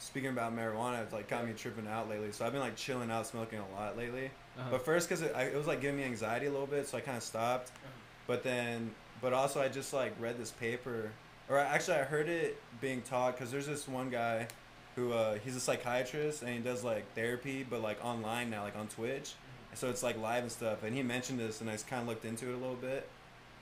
[0.00, 2.32] speaking about marijuana, it's like got me tripping out lately.
[2.32, 4.30] So I've been like chilling out, smoking a lot lately.
[4.58, 4.68] Uh-huh.
[4.72, 6.98] But first, cause it, I, it was like giving me anxiety a little bit, so
[6.98, 7.68] I kind of stopped.
[7.68, 7.88] Uh-huh.
[8.26, 11.10] But then, but also I just like read this paper,
[11.48, 14.48] or actually I heard it being taught because there's this one guy
[14.96, 18.76] who uh, he's a psychiatrist and he does like therapy, but like online now, like
[18.76, 19.34] on Twitch.
[19.78, 20.82] So it's like live and stuff.
[20.82, 23.08] And he mentioned this, and I just kind of looked into it a little bit.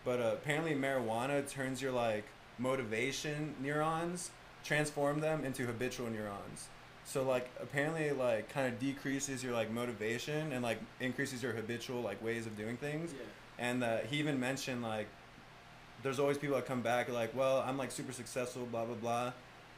[0.02, 2.24] But uh, apparently, marijuana turns your like
[2.58, 4.30] motivation neurons,
[4.64, 6.68] transform them into habitual neurons.
[7.04, 12.00] So like apparently like kind of decreases your like motivation and like increases your habitual
[12.00, 13.12] like ways of doing things.
[13.12, 13.68] yeah.
[13.68, 15.06] And uh, he even mentioned like
[16.02, 19.32] there's always people that come back like, well, I'm like super successful, blah blah blah,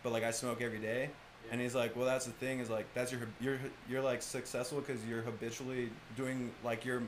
[0.05, 1.11] but like I smoke every day.
[1.49, 1.53] Yeah.
[1.53, 3.59] And he's like, well, that's the thing is like that's your you're
[3.89, 7.03] you're like successful because you're habitually doing like your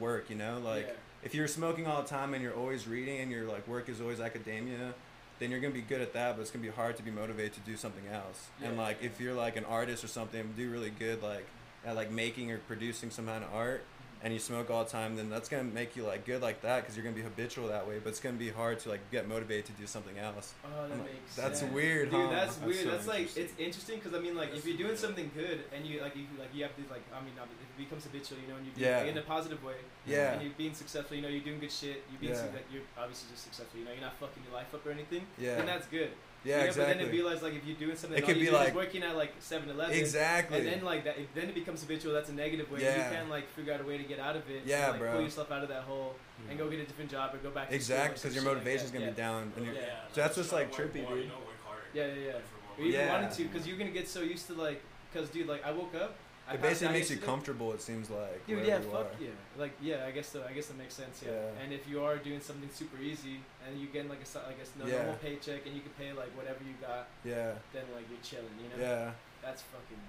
[0.00, 0.92] work, you know, like Yeah.
[1.22, 4.00] if you're smoking all the time and you're always reading and your like work is
[4.00, 4.94] always academia,
[5.38, 7.52] then you're gonna be good at that, but it's gonna be hard to be motivated
[7.54, 8.46] to do something else.
[8.62, 11.46] And like if you're like an artist or something, do really good like
[11.84, 13.84] at like making or producing some kind of art,
[14.24, 16.82] and you smoke all the time, then that's gonna make you like good like that
[16.82, 17.98] because you're gonna be habitual that way.
[18.02, 20.54] But it's gonna be hard to like get motivated to do something else.
[20.64, 21.72] Oh, that like, makes that's sense.
[21.72, 22.20] weird, dude.
[22.20, 22.30] huh?
[22.30, 22.84] That's, That's weird.
[22.84, 25.84] so that's like it's interesting because I mean, like, if you're doing something good and
[25.84, 28.56] you like you like you have to like I mean, it becomes habitual, you know,
[28.56, 28.98] and you do Yeah.
[28.98, 29.74] like, in a positive way.
[30.06, 30.32] Yeah.
[30.34, 32.04] And you're being successful, you know, you're doing good shit.
[32.10, 32.42] You're being Yeah.
[32.42, 33.78] su- you're obviously just successful.
[33.80, 35.26] You know, you're not fucking your life up or anything.
[35.38, 35.56] Yeah.
[35.56, 36.10] Then that's good.
[36.44, 36.94] Yeah, you know, exactly.
[36.94, 38.74] But then it realize like if you're doing something, It all could you be like-
[38.74, 39.94] working at like 7-Eleven.
[39.96, 40.58] exactly.
[40.58, 42.12] And then like that, then it becomes habitual.
[42.12, 42.82] That's a negative way.
[42.82, 43.10] Yeah.
[43.10, 44.62] You can like figure out a way to get out of it.
[44.64, 45.12] Yeah, and, like, bro.
[45.12, 46.14] Pull yourself out of that hole
[46.48, 46.70] and go hmm.
[46.72, 47.68] get a different job or go back.
[47.68, 49.52] To exactly, because because your motivation's gonna be down.
[49.56, 49.80] And you're, Yeah.
[50.12, 51.24] So that's what's, like, Work trippy, more, dude.
[51.24, 51.82] You know, work harder.
[51.94, 52.32] Yeah, yeah, yeah.
[52.32, 53.12] For Or more even Yeah.
[53.12, 55.94] wanted to, because you're gonna get so used to like, because dude, like I woke
[55.94, 56.16] up.
[56.48, 57.72] I it basically makes you comfortable.
[57.72, 58.46] It seems like.
[58.46, 59.22] Dude, yeah, fuck are.
[59.22, 59.28] yeah.
[59.56, 60.42] Like, yeah, I guess so.
[60.48, 61.22] I guess that makes sense.
[61.24, 61.32] Yeah.
[61.32, 61.62] Yeah.
[61.62, 64.24] And if you are doing something super easy and you get like a,
[64.58, 64.96] guess no Yeah.
[64.98, 68.50] normal paycheck and you can pay like whatever you got, Yeah, then like you're chilling.
[68.60, 68.82] You know.
[68.82, 69.10] yeah.
[69.40, 70.02] That's fucking.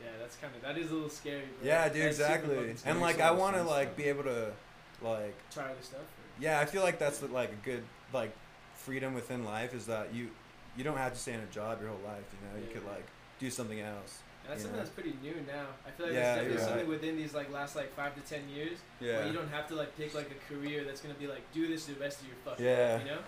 [0.00, 1.42] Yeah, that's kind of that is a little scary.
[1.60, 1.66] Bro.
[1.68, 2.74] Yeah, dude, That's exactly.
[2.84, 4.02] And like, a I want to like though.
[4.02, 4.52] be able to,
[5.02, 6.00] like, try other stuff.
[6.00, 6.42] Or?
[6.42, 8.32] yeah, I feel like that's like a good like
[8.74, 10.30] freedom within life is that you
[10.76, 12.24] you don't have to stay in a job your whole life.
[12.32, 12.80] You know, you Yeah.
[12.80, 13.06] could like
[13.38, 14.18] do something else.
[14.46, 14.84] That's something know?
[14.84, 15.66] that's pretty new now.
[15.86, 16.88] I feel like Yeah, definitely you're something right.
[16.88, 19.18] within these like last like five to ten years Yeah.
[19.18, 21.66] where you don't have to like pick like a career that's gonna be like do
[21.66, 22.92] this the rest of your fucking Yeah.
[22.94, 23.18] life, you know?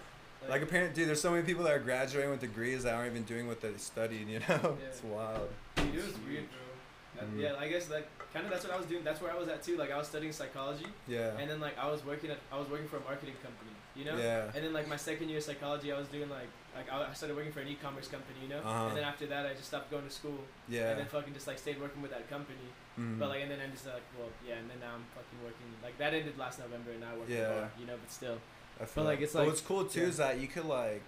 [0.48, 3.24] Like apparently, dude, there's so many people that are graduating with degrees that aren't even
[3.24, 4.29] doing what they studied.
[4.29, 4.87] You know, Yeah.
[4.88, 5.48] it's wild.
[5.76, 7.26] Dude, it was weird, bro.
[7.26, 7.40] Mhm.
[7.40, 9.02] Yeah, I guess like kind of that's what I was doing.
[9.02, 9.76] That's where I was at too.
[9.79, 11.33] Like I was studying psychology, Yeah.
[11.38, 14.05] and then like I was working at I was working for a marketing company, you
[14.05, 14.16] know.
[14.18, 14.50] Yeah.
[14.55, 17.15] And then like my second year of psychology, I was doing like like I I
[17.15, 18.59] started working for an e-commerce company, you know.
[18.61, 18.89] Uh-huh.
[18.89, 20.91] And then after that, I just stopped going to school, Yeah.
[20.91, 22.69] and then fucking just like stayed working with that company.
[22.99, 23.19] Mhm.
[23.19, 25.67] But like, and then I'm just like, well, yeah, and then now I'm fucking working.
[25.83, 27.69] Like that ended last November, and now I work Yeah.
[27.81, 27.97] you know.
[28.01, 28.39] But still,
[28.81, 30.07] I feel like, it's But like- what's cool too yeah.
[30.09, 31.03] is that you could like,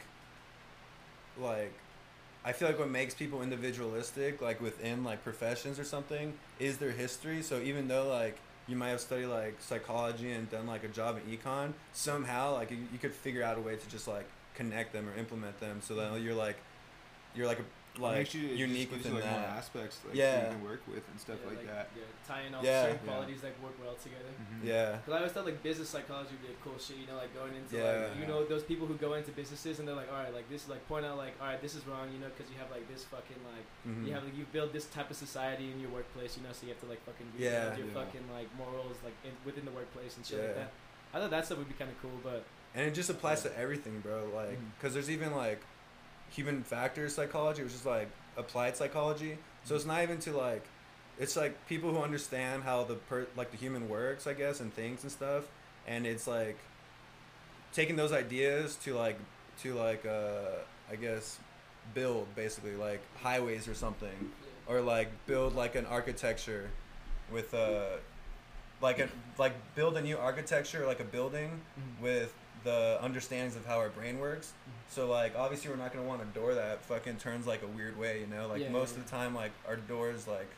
[1.41, 1.73] like,
[2.45, 6.93] I feel like what makes people individualistic, like within like professions or something, is their
[6.93, 7.43] history.
[7.43, 11.19] So even though like you might have studied like psychology and done like a job
[11.19, 14.27] in econ, somehow like you, you could figure out a way to just like
[14.59, 16.57] connect them or implement them so that you're like,
[17.35, 17.65] you're like a
[17.99, 19.59] like makes you, it unique gives you, within like, more that.
[19.59, 20.39] aspects like Yeah.
[20.47, 21.87] you can work with and stuff yeah, like, that.
[21.99, 22.83] Yeah, tying all Yeah.
[22.95, 23.11] certain Yeah.
[23.11, 24.31] qualities that work well together.
[24.39, 24.63] Mhm.
[24.63, 24.99] Yeah.
[25.03, 27.35] Cause I always thought like business psychology would be a cool shit, you know, like
[27.35, 28.07] going into Yeah.
[28.07, 30.47] like you know those people who go into businesses and they're like, all right, like
[30.49, 32.59] this, is like point out like, all right, this is wrong, you know, because you
[32.63, 34.07] have like this fucking like Mhm.
[34.07, 36.67] you have like you build this type of society in your workplace, you know, so
[36.67, 37.75] you have to like fucking Yeah.
[37.75, 37.99] rebuild your Yeah.
[38.05, 40.47] fucking like morals like in, within the workplace and shit Yeah.
[40.47, 40.71] like that.
[41.15, 42.45] I thought that stuff would be kind of cool, but
[42.79, 45.61] and it just applies to everything bro like because there's even like
[46.31, 49.37] human factors psychology which is like applied psychology.
[49.65, 50.65] So it's not even to like
[51.19, 54.73] it's like people who understand how the per like the human works i guess and
[54.73, 55.45] things and stuff.
[55.87, 56.59] And it's like
[57.75, 59.19] taking those ideas to like
[59.63, 61.39] to like uh i guess
[61.95, 64.31] build basically like highways or something.
[64.67, 66.71] Or like build like an architecture
[67.33, 67.97] with uh
[68.81, 71.61] like a like build a new architecture like a building
[72.01, 72.33] with
[72.69, 74.49] the understandings of how our brain works.
[74.49, 74.73] Mm-hmm.
[74.91, 77.99] So like obviously we're not gonna want a door that fucking turns like a weird
[77.99, 78.47] way, you know.
[78.49, 79.01] Like Yeah, most yeah.
[79.01, 80.49] of the time, like our doors like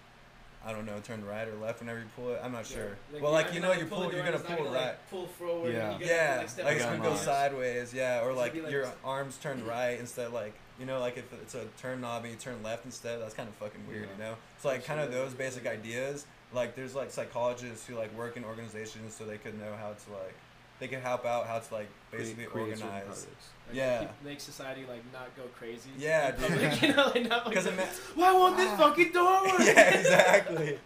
[0.64, 2.40] I don't know turn right or left whenever you pull it.
[2.42, 2.76] I'm not Yeah.
[2.76, 2.96] sure.
[3.12, 4.86] Like, well, like you know, you the pull, door you're gonna pull gonna, right.
[4.86, 5.72] like, pull forward.
[5.72, 5.92] Yeah.
[5.92, 7.94] And you gotta, Yeah, like, step like it's gonna go sideways.
[7.94, 10.32] Yeah, or like like, your arms turn right instead.
[10.32, 13.34] Like you know, like if it's a turn knob and you turn left instead, that's
[13.34, 14.08] kind of fucking weird.
[14.16, 16.26] You know, it's like kind of those basic ideas.
[16.52, 20.10] Like there's like psychologists who like work in organizations so they could know how to
[20.12, 20.34] like
[20.80, 23.26] they can help out how to like basically Create- create organize.
[23.26, 23.98] Like, Yeah.
[24.00, 25.90] keep- make society like not go crazy.
[25.98, 26.48] Yeah, dude.
[26.48, 29.60] public, you know, like not Because fucking- ima- why won't this fucking door work?
[29.60, 30.78] yeah, exactly.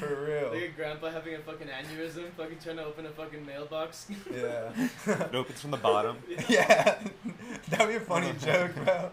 [0.00, 0.50] For real.
[0.52, 4.08] Like a grandpa having a fucking aneurysm, fucking trying to open a fucking mailbox.
[4.34, 4.70] Yeah.
[5.06, 6.16] It opens from the bottom.
[6.48, 6.98] yeah.
[7.68, 9.10] That'd be a funny joke, bro.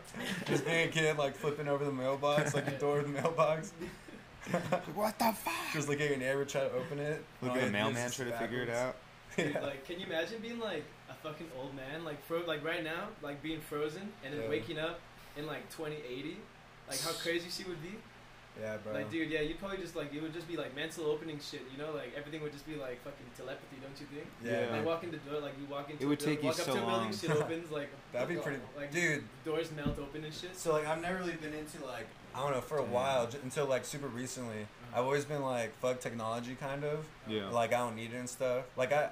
[0.47, 3.71] Just being a kid, like flipping over the mailbox, like the door of the mailbox.
[4.95, 5.53] what the fuck?
[5.73, 7.23] Just look at your neighbor try to open it.
[7.43, 8.95] Look All at you a do is mailman just try to figure it out.
[9.37, 9.61] Dude, Yeah.
[9.69, 13.07] like, can you imagine being like a fucking old man, like fro- like right now,
[13.21, 14.49] like being frozen and then Yeah.
[14.49, 14.99] waking up
[15.37, 16.37] in like 2080,
[16.89, 17.95] like how crazy she would be.
[18.61, 18.93] Yeah, bro.
[18.93, 21.63] Like, dude, yeah, you'd probably just like it would just be like mental opening shit,
[21.71, 24.27] you know, like everything would just be like fucking telepathy, don't you think?
[24.45, 24.67] yeah.
[24.69, 24.77] Yeah.
[24.77, 26.49] Like walk in the door, like you walk into It would a building, take you
[26.49, 27.13] walk up so to a building, long.
[27.17, 28.59] shit opens, like That'd be pretty.
[28.77, 30.55] like Dude, doors melt open and shit.
[30.55, 33.39] so like I've never really been into like I don't know for a while j-
[33.43, 34.61] until like super recently.
[34.61, 34.99] Uh-huh.
[34.99, 37.07] I've always been like fuck technology kind of.
[37.27, 37.49] Yeah.
[37.49, 38.65] Like I don't need it and stuff.
[38.77, 39.09] Like I,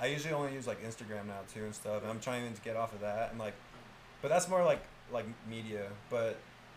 [0.00, 2.02] I usually only use like Instagram now too and stuff.
[2.02, 3.54] And I'm trying to get off of that and like,
[4.22, 4.82] but that's more like
[5.12, 5.88] like media.
[6.10, 6.36] But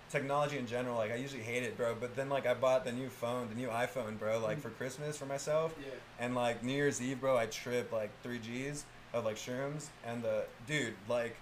[0.10, 1.96] technology in general, like I usually hate it, bro.
[2.00, 4.62] But then like I bought the new phone, the new iPhone, bro, like mm.
[4.62, 5.74] for Christmas for myself.
[5.80, 5.94] Yeah.
[6.20, 9.88] And like New Year's Eve, bro, I tripped like three G's of like shrooms.
[10.06, 11.36] And the dude, like,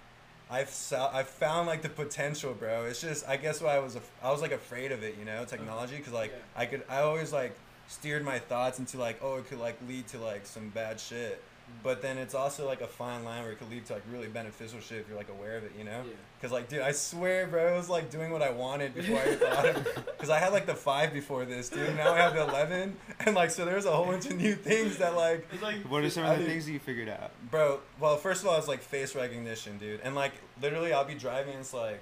[0.50, 2.84] I've sou- I found like the potential, bro.
[2.84, 5.24] It's just I guess why I was af- I was like afraid of it, you
[5.24, 5.98] know, technology, uh-huh.
[5.98, 6.60] because like Yeah.
[6.62, 7.56] I could I always like
[7.88, 11.42] steered my thoughts into like oh it could like lead to like some bad shit.
[11.82, 14.26] But then it's also like a fine line where it could lead to like really
[14.26, 16.02] beneficial shit if you're like aware of it, you know?
[16.04, 16.12] Yeah.
[16.42, 19.34] Cause like, dude, I swear, bro, it was like doing what I wanted before I
[19.36, 19.88] thought of.
[20.18, 21.96] Cause I had like the five before this, dude.
[21.96, 24.98] Now I have the eleven, and like, so there's a whole bunch of new things
[24.98, 27.08] that like, It's like What are some I of the did- things that you figured
[27.08, 27.30] out?
[27.50, 27.80] bro.
[28.00, 31.52] Well, first of all, it's like face recognition, dude, and like literally, I'll be driving,
[31.52, 32.00] and it's like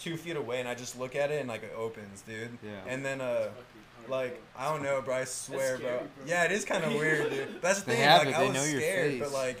[0.00, 2.58] two feet away, and I just look at it, and like it opens, dude.
[2.64, 2.70] Yeah.
[2.88, 3.93] And then uh, fucking hardcore.
[4.08, 5.16] Like I don't know, bro.
[5.16, 5.98] I swear, scary, bro.
[5.98, 6.08] bro.
[6.26, 7.62] Yeah, it is kind of weird, dude.
[7.62, 8.04] That's the They thing.
[8.04, 9.60] have like it, I was know your scared, but like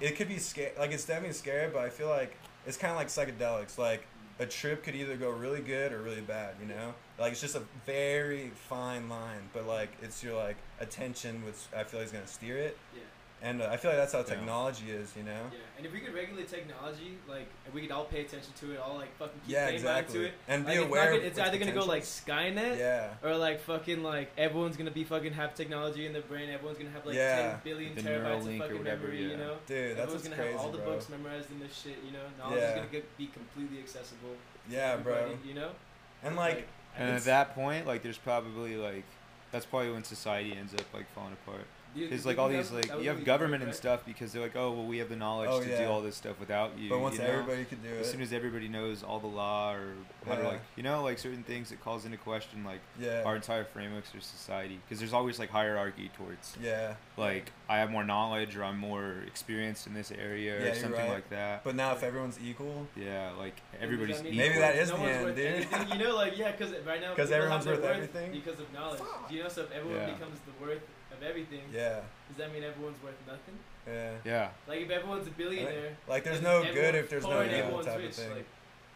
[0.00, 0.72] it could be scary.
[0.78, 3.78] Like it's definitely scary, but I feel like it's kind of like psychedelics.
[3.78, 4.06] Like
[4.40, 6.54] a trip could either go really good or really bad.
[6.60, 9.48] You know, like it's just a very fine line.
[9.52, 12.76] But like it's your like attention, which I feel like is gonna steer it.
[12.94, 13.00] Yeah.
[13.44, 14.24] And uh, I feel like that's how Yeah.
[14.24, 15.12] technology is.
[15.16, 15.42] You know.
[15.52, 18.72] Yeah, and if we could regulate technology, like if we could all pay attention to
[18.72, 20.18] it, all like fucking keep Yeah, paying mind exactly.
[20.20, 21.04] to it, And be like, it's, aware.
[21.04, 22.02] gonna- of it's its either gonna go like.
[22.04, 23.10] Skynet, Yeah.
[23.22, 26.48] or like fucking like everyone's gonna be fucking have technology in their brain.
[26.48, 27.50] Everyone's gonna have like Yeah.
[27.50, 29.22] ten billion The terabytes of Neuralink or fucking whatever, memory.
[29.22, 30.86] You know, Dude, that's everyone's what's gonna crazy, have all the bro.
[30.94, 31.98] books memorized in this shit.
[32.02, 32.68] You know, knowledge Yeah.
[32.70, 34.36] is gonna get, be completely accessible.
[34.70, 35.36] Yeah, bro.
[35.44, 35.70] You know,
[36.22, 39.04] And like, And at that point, like, there's probably like,
[39.52, 41.66] that's probably when society ends up like falling apart.
[41.94, 43.76] You- Because like all these would- like you have government work, and right?
[43.76, 46.16] stuff because they're like, oh well, we have the knowledge Oh, to do all this
[46.16, 46.88] stuff without you.
[46.90, 47.28] but once you know?
[47.28, 48.00] everybody could do it.
[48.00, 49.92] as it, soon as everybody knows all the law or
[50.26, 50.48] how to Yeah.
[50.48, 54.12] like you know like certain things it calls into question like yeah, our entire frameworks
[54.14, 56.94] of society because there's always like hierarchy towards yeah.
[57.16, 60.74] like I have more knowledge or I'm more experienced in this area Yeah, or you're
[60.74, 61.10] something right.
[61.10, 61.64] like that.
[61.64, 64.46] But now if everyone's equal, yeah, like everybody's that mean equal.
[64.48, 65.46] Maybe that is no the one's end, worth dude.
[65.46, 65.88] anything?
[66.00, 68.32] You know, like yeah, because right now 'Cause people everyone's have their worth everything?
[68.32, 69.00] because of knowledge.
[69.28, 70.12] Do you know, so if everyone Yeah.
[70.14, 73.54] becomes the worth of everything, yeah, does that mean everyone's worth nothing?
[73.86, 74.12] yeah.
[74.24, 77.82] Yeah, Like if everyone's a billionaire, Like there's no good if there's no and evil
[77.84, 78.30] type rich, of thing.
[78.30, 78.46] Like,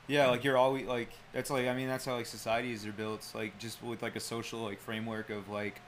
[0.07, 3.27] yeah, like you're always like that's like I mean that's how like societies are built.
[3.35, 5.81] Like just with like a social like framework of like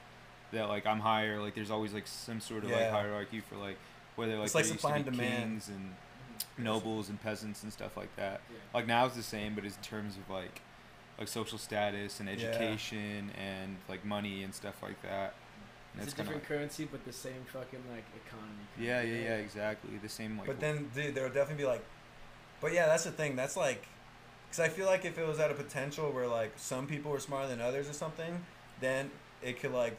[0.53, 1.41] that like I'm higher.
[1.41, 3.79] Like there's always like some sort of like hierarchy for like
[4.17, 5.43] whether like It's like there used supply to and be demand.
[5.53, 5.79] kings and
[6.39, 6.65] mm-hmm.
[6.65, 8.43] nobles and peasants and stuff like that.
[8.51, 8.57] yeah.
[8.75, 10.61] Like now it's the same, but it's in terms of like
[11.19, 12.35] like social status and Yeah.
[12.49, 15.33] education and like money and stuff like that.
[15.95, 18.65] And it's a kinda different currency, but the same fucking like economy.
[18.77, 19.91] like, yeah, yeah, yeah, exactly.
[20.03, 20.47] The same like.
[20.47, 21.85] But then, dude, there would definitely be like,
[22.61, 23.37] but yeah, that's the thing.
[23.37, 23.87] That's like,
[24.49, 27.21] because I feel like if it was at a potential where like some people were
[27.21, 28.45] smarter than others or something,
[28.81, 29.11] then
[29.43, 29.97] it could like,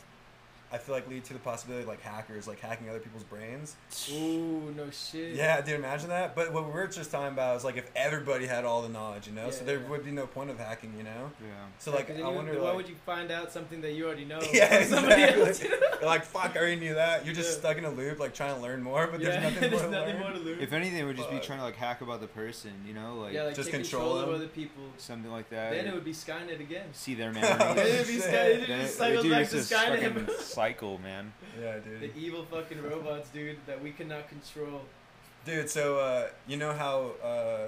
[0.73, 3.75] I feel like lead to the possibility of like hackers like hacking other people's brains.
[4.12, 5.36] Ooh, no shit.
[5.36, 6.36] Yeah, dude, imagine that.
[6.36, 9.34] But what we're just talking about is like if everybody had all the knowledge, you
[9.34, 9.88] know, so there yeah.
[9.89, 11.31] would be no point of hacking, you know.
[11.41, 11.47] yeah.
[11.79, 14.05] So like, 'cause I you- wonder, why like, would you find out something that you
[14.05, 14.39] already know?
[14.53, 15.69] Yeah, from somebody exactly.
[15.71, 15.81] else?
[16.03, 17.25] like fuck, I already knew that.
[17.25, 17.60] You're just Yeah.
[17.60, 19.81] stuck in a loop, like trying to learn more, but yeah, there's nothing more there's
[19.81, 20.19] to nothing learn.
[20.23, 20.60] more to learn.
[20.62, 23.15] If anything, it would just be trying to like hack about the person, you know,
[23.19, 24.36] like yeah, like just take control control of them.
[24.36, 24.84] other people.
[24.97, 25.71] something like that.
[25.71, 26.86] Then or it would be Skynet again.
[26.93, 28.21] see their oh, Then Then it'd be shit.
[28.23, 30.31] Sky, it Then just it- cycles back to Skynet.
[30.62, 31.34] Fucking cycle, man.
[31.60, 32.13] Yeah, dude.
[32.13, 34.82] The evil fucking robots, dude, that we cannot control.
[35.45, 37.67] Dude, so uh, you know how uh,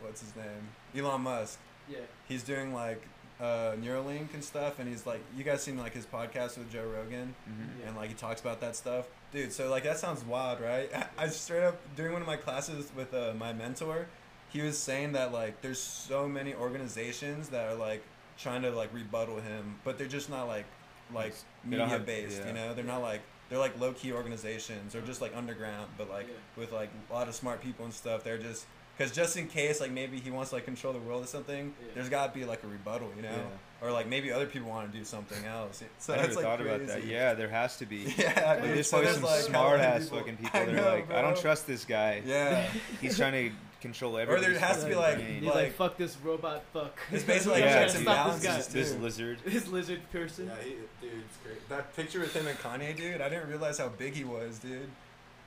[0.00, 0.68] what's his name?
[0.96, 1.58] Elon Musk.
[1.88, 1.98] Yeah.
[2.28, 3.02] He's doing like
[3.40, 6.84] uh, Neuralink and stuff, and he's like, you guys seen like his podcast with Joe
[6.84, 7.88] Rogan, hmm Yeah.
[7.88, 9.06] and like he talks about that stuff.
[9.32, 10.90] Dude, so like that sounds wild, right?
[10.94, 14.06] I, I straight up during one of my classes with uh, my mentor,
[14.50, 18.02] he was saying that like there's so many organizations that are like
[18.36, 20.66] trying to like rebuttal him, but they're just not like
[21.14, 22.46] like media have- based, yeah.
[22.48, 22.74] you know?
[22.74, 26.34] They're not like they're like low key organizations or just like underground, but like Yeah.
[26.56, 28.22] with like a lot of smart people and stuff.
[28.24, 31.24] They're just because just in case like maybe he wants to like control the world
[31.24, 31.88] or something, Yeah.
[31.94, 33.30] there's got to be like a rebuttal, you know?
[33.30, 33.82] Yeah.
[33.86, 35.82] Or like maybe other people want to do something else.
[35.98, 36.98] So I never like thought about that.
[36.98, 37.08] crazy.
[37.12, 38.14] Yeah, there has to be.
[38.18, 40.82] Yeah, dude, there's so probably some like, smart ass people- fucking people I that know,
[40.88, 42.22] are like, I don't trust this guy.
[42.24, 42.70] Yeah.
[43.00, 44.44] He's trying to control everything.
[44.44, 46.98] Or there has to be, like, He's Like- like, fuck this robot, fuck.
[47.10, 48.72] It's basically I'm like trying checks to and stop this guy.
[48.80, 49.38] this lizard.
[49.44, 50.46] This lizard person.
[50.46, 51.68] Yeah, he, dude, it's great.
[51.68, 54.88] That picture with him and Kanye, dude, I didn't realize how big he was, dude.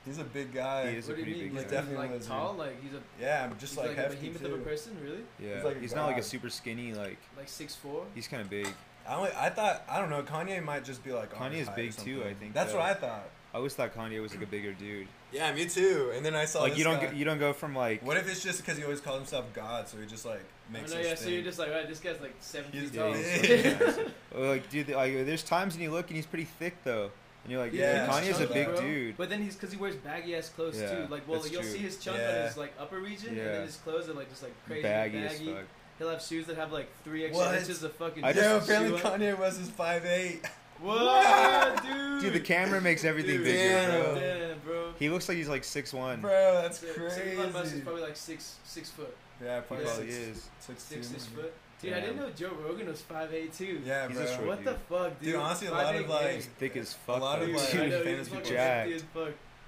[0.06, 0.92] He's a big guy.
[0.92, 1.50] He is a what do you pretty mean?
[1.50, 1.62] big guy.
[1.64, 2.28] he's Definitely like lizard.
[2.30, 4.48] tall, like he's a Yeah, I'm just he's like, like, a hefty behemoth too.
[4.48, 5.20] of a person, really?
[5.40, 6.94] Yeah, He's like he's not like a super skinny.
[6.94, 8.04] Like Like six four.
[8.14, 8.68] he's kind of big.
[9.08, 10.22] I, only, I thought I don't know.
[10.24, 11.40] Kanye might just be like.
[11.40, 12.24] on Kanye is big too.
[12.26, 12.80] I think, That's though.
[12.80, 13.30] what I thought.
[13.54, 15.08] I always thought Kanye was like a bigger dude.
[15.34, 16.12] Yeah, me too.
[16.16, 16.62] And then I saw.
[16.62, 17.08] like this you don't guy.
[17.08, 19.46] go, you don't go from like What if it's just because he always called himself
[19.54, 20.92] God, so he just like Oh, makes.
[20.92, 21.16] no, his yeah.
[21.16, 23.14] So you're just like, right, this guy's like seven He's feet tall.
[24.50, 27.12] like dude like there's times when you look and he's pretty thick though
[27.44, 28.82] and you're like Yeah, yeah, Kanye's a chunky, big bro.
[28.82, 31.08] dude But then he's because he wears baggy ass clothes Yeah, too.
[31.12, 31.72] Like, well, that's you'll true.
[31.72, 32.30] see his chunk Yeah.
[32.42, 35.22] on his like upper region, and then his clothes are like just like crazy baggy,
[35.22, 35.50] baggy.
[35.50, 35.64] as fuck
[36.00, 37.56] He'll have shoes that have like three extra What?
[37.60, 38.24] inches of fucking.
[38.24, 39.20] I Yo, just- apparently shoe on.
[39.20, 40.42] Kanye West is five eight.
[40.84, 42.22] What, dude?
[42.22, 44.02] dude the camera makes everything Dude, bigger damn.
[44.04, 44.94] bro Damn, bro.
[45.00, 47.38] he looks like he's like six one Bro, that's So- so crazy.
[47.38, 50.84] Elon Musk is probably like six six foot, yeah, he probably probably six, is six,
[50.84, 51.42] six two, six maybe.
[51.44, 51.54] foot.
[51.82, 53.82] Dude, I didn't know Joe Rogan was five eight too.
[53.86, 54.26] Yeah, He's bro.
[54.28, 55.32] short What the fuck, dude?
[55.34, 57.54] Dude, honestly, a lot of, like, he's thick as fuck A lot of, though.
[57.72, 59.04] Dude, like, I know, famous he's people fucking jacked.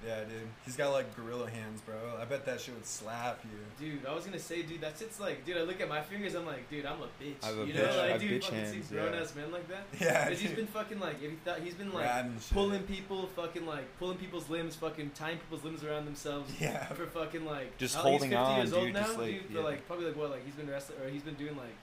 [0.04, 0.30] Hefty as fuck.
[0.30, 0.48] Yeah, dude.
[0.64, 1.94] He's got like gorilla hands, bro.
[2.20, 3.86] I bet that shit would slap you.
[3.90, 6.34] Dude, I was gonna say, dude, that's it's like, dude, I look at my fingers,
[6.34, 7.42] I'm like, dude, I'm a bitch.
[7.42, 9.12] I have a you bitch- know, I like, have dude, bitch fucking hands, sees grown
[9.12, 9.20] yeah.
[9.20, 9.84] ass men like that.
[10.00, 10.56] Yeah, Because he's dude.
[10.58, 12.52] been fucking like, if he thought he's been like Rad and shit.
[12.52, 16.52] pulling people, fucking like pulling people's limbs, fucking tying people's limbs around themselves.
[16.60, 16.84] Yeah.
[16.86, 19.30] For fucking like Just how- holding he's 50 on, years old dude, now, just, like,
[19.32, 19.64] dude, for yeah.
[19.64, 21.74] like probably like what like he's been wrestling or he's been doing like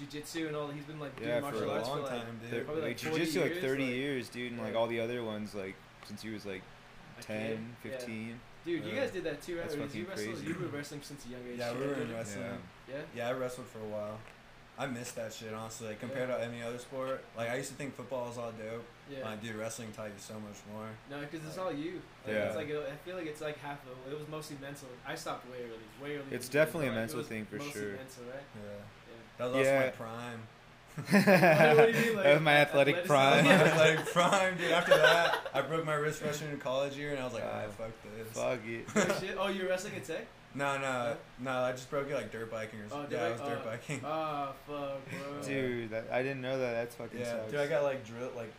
[0.00, 0.68] jujitsu and all.
[0.68, 2.64] He's been like Yeah, doing for martial a arts long for like time, dude.
[2.64, 5.54] Probably, like like, 40 jiu-jitsu like 30 years dude and like all the other ones
[5.54, 5.74] like
[6.06, 6.81] since he was like a
[7.26, 7.90] 10 kid.
[7.92, 7.98] Yeah.
[7.98, 9.62] 15 Dude, you guys did that too, right?
[9.62, 10.32] That's Or did you fucking wrestle?
[10.42, 10.46] crazy.
[10.46, 11.58] You were wrestling since a young age.
[11.58, 12.44] Yeah, we were in wrestling.
[12.88, 12.94] Yeah.
[12.94, 13.02] Yeah.
[13.16, 14.18] Yeah, I wrestled for a while.
[14.78, 15.88] I missed that shit honestly.
[15.88, 18.84] Like, compared to any other sport, like I used to think football was all dope.
[19.10, 19.28] Yeah.
[19.28, 20.86] Uh, dude, wrestling taught you so much more.
[21.10, 22.00] No, because it's all you.
[22.24, 22.44] Like, Yeah.
[22.46, 24.12] It's like I feel like it's like half of it.
[24.14, 24.88] It was mostly mental.
[25.06, 26.26] I stopped way early, way early.
[26.30, 27.92] It's in the game, definitely but, a like, mental thing for sure.
[27.98, 28.46] Mental, right?
[28.54, 29.22] Yeah, Yeah.
[29.38, 29.80] that was also Yeah.
[29.80, 30.42] my prime.
[30.96, 33.06] What do mean, like, that was my athletic athleticism?
[33.12, 34.72] prime my athletic prime, dude.
[34.72, 37.62] After that, I broke my wrist freshman in college year, and I was like, Uh,
[37.66, 38.28] ah, fuck this.
[38.32, 39.36] fuck it Oh, shit.
[39.38, 40.26] Oh, you were wrestling at Tech?
[40.54, 41.50] No, no, no.
[41.50, 43.10] I just broke it like dirt biking or Oh, something.
[43.10, 43.70] dirt yeah, I was bike- dirt oh.
[43.70, 44.00] biking.
[44.04, 45.42] Oh fuck, bro.
[45.48, 46.72] Dude, that, I didn't know that.
[46.72, 47.50] That's fucking yeah, sucks.
[47.52, 48.52] dude, I got like drilled, like.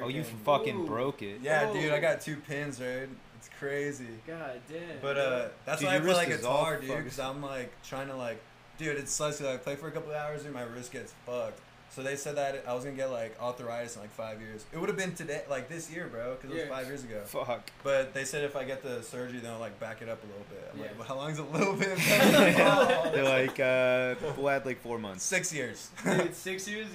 [0.00, 0.86] oh, you fucking Ooh.
[0.86, 1.40] broke it.
[1.42, 2.00] Yeah, dude, I Oh.
[2.00, 3.08] got two pins, right?
[3.36, 4.06] It's crazy.
[4.28, 4.80] God damn.
[5.02, 6.96] But uh, that's Dude, why I your play wrist like is guitar, dude.
[6.98, 8.38] Because I'm like trying to like,
[8.78, 9.38] dude, it sucks.
[9.38, 11.58] 'cause I play for a couple of hours and my wrist gets fucked.
[11.92, 14.64] So they said that I was gonna get like arthritis in like five years.
[14.72, 16.68] It would have been today, like this year, bro, because it was Yeah.
[16.76, 17.20] five years ago.
[17.24, 17.68] Fuck.
[17.82, 20.44] But they said if I get the surgery, they'll like back it up a little
[20.48, 20.70] bit.
[20.72, 20.86] I'm Yeah.
[20.86, 21.98] like, well, how long's a little bit?
[21.98, 25.24] They're like, uh, we'll add like four months.
[25.24, 25.90] Six years.
[26.04, 26.86] Dude, six years,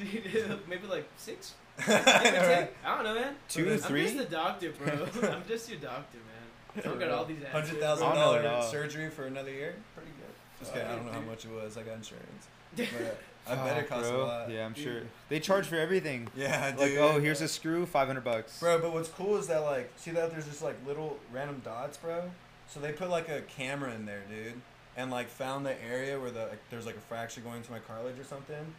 [0.67, 1.53] maybe like six.
[1.77, 2.47] I Give or take.
[2.47, 2.73] right?
[2.85, 3.35] I don't know, man.
[3.49, 4.03] Two, I'm three?
[4.03, 5.07] just the doctor, bro.
[5.29, 6.77] I'm just your doctor, man.
[6.77, 7.51] I don't got all these answers.
[7.51, 7.81] Hundred bro.
[7.81, 8.63] thousand I don't know it dollar all.
[8.71, 9.75] surgery for another year.
[9.93, 10.33] Pretty good.
[10.61, 10.87] Just kidding.
[10.87, 11.77] I don't know how much it was.
[11.77, 12.47] I got insurance.
[12.77, 14.25] But I bet it costs a bro.
[14.25, 14.49] lot.
[14.49, 14.83] Yeah, I'm Dude.
[14.83, 15.01] sure.
[15.29, 16.27] They charge for everything.
[16.35, 16.79] Yeah, dude.
[16.79, 18.59] Like, oh, here's a screw, five hundred bucks.
[18.59, 21.97] Bro, but what's cool is that like, see that there's just like little random dots,
[21.97, 22.31] bro.
[22.67, 24.53] So they put like a camera in there, dude,
[24.97, 27.79] and like found the area where the like, there's like a fracture going to my
[27.79, 28.73] cartilage or something.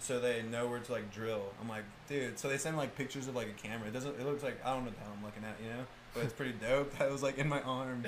[0.00, 1.42] So they know where to like drill.
[1.60, 2.38] I'm like, dude.
[2.38, 3.88] So they send like pictures of like a camera.
[3.88, 4.18] It doesn't.
[4.18, 5.84] It looks like I don't know what the hell I'm looking at, you know.
[6.14, 6.92] But it's pretty dope.
[6.98, 8.04] That was like in my arm,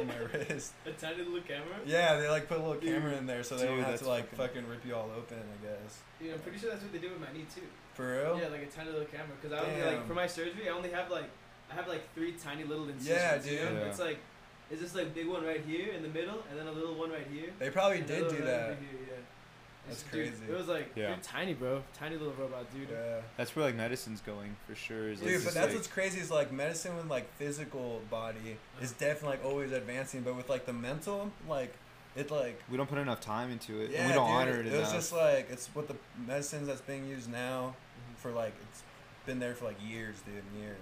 [0.00, 0.72] on my wrist.
[0.86, 1.76] A tiny little camera.
[1.86, 2.90] Yeah, they like put a little Dude.
[2.94, 5.38] camera in there so they don't have to like fucking- fucking rip you all open.
[5.38, 6.00] I guess.
[6.20, 7.62] Dude, I'm pretty sure that's what they did with my knee too.
[7.94, 8.40] For real.
[8.40, 9.36] Yeah, like a tiny little camera.
[9.42, 11.28] Cause I only like for my surgery, I only have like
[11.70, 13.08] I have like three tiny little incisions.
[13.08, 13.68] Yeah, you know?
[13.70, 13.78] dude.
[13.78, 13.84] Yeah.
[13.86, 14.18] It's like
[14.70, 17.10] it's just like big one right here in the middle, and then a little one
[17.10, 17.50] right here.
[17.58, 18.70] They probably did do one that.
[18.70, 19.14] over here, yeah.
[19.86, 20.52] That's It's- dude, crazy.
[20.52, 21.14] It was like Yeah.
[21.14, 21.82] dude, tiny, bro.
[21.98, 22.88] Tiny little robot, dude.
[22.90, 23.20] Yeah.
[23.36, 25.08] That's where like medicine's going for sure.
[25.10, 28.56] Is, like, Dude, but that's like- what's crazy is like medicine with like physical body
[28.80, 31.74] is definitely like always advancing, but with like the mental, like
[32.16, 34.60] it like we don't put enough time into it, yeah, and we don't dude, honor
[34.60, 34.80] it It enough.
[34.84, 37.74] was just like it's what the medicines that's being used now
[38.14, 38.16] Mhm.
[38.18, 38.82] for like it's
[39.26, 40.78] been there for like years, dude, and years.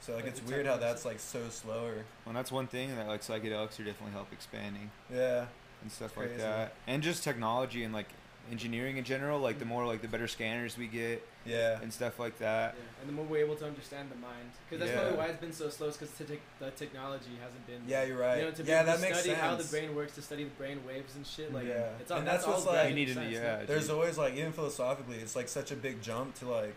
[0.00, 2.04] So like, Like it's weird how that's like so slower.
[2.26, 5.46] well, that's one thing that like psychedelics are definitely help expanding Yeah.
[5.80, 8.08] and stuff like that, and just technology and like
[8.50, 9.40] engineering in general.
[9.40, 11.80] Like the more like the better scanners we get Yeah.
[11.80, 12.74] and stuff like that.
[12.76, 15.00] Yeah, and the more we're able to understand the mind, because that's Yeah.
[15.02, 15.88] probably why it's been so slow.
[15.88, 17.80] Is because te- the technology hasn't been.
[17.86, 18.38] Yeah, you're right.
[18.38, 19.40] You know, to be yeah, able that to makes study sense.
[19.40, 21.52] how the brain works, to study the brain waves and shit.
[21.52, 21.88] Like, Yeah.
[22.00, 23.90] it's all, And that's, that's what's all like- You need to- science, yeah, There's dude.
[23.92, 26.76] always like even philosophically, it's like such a big jump to like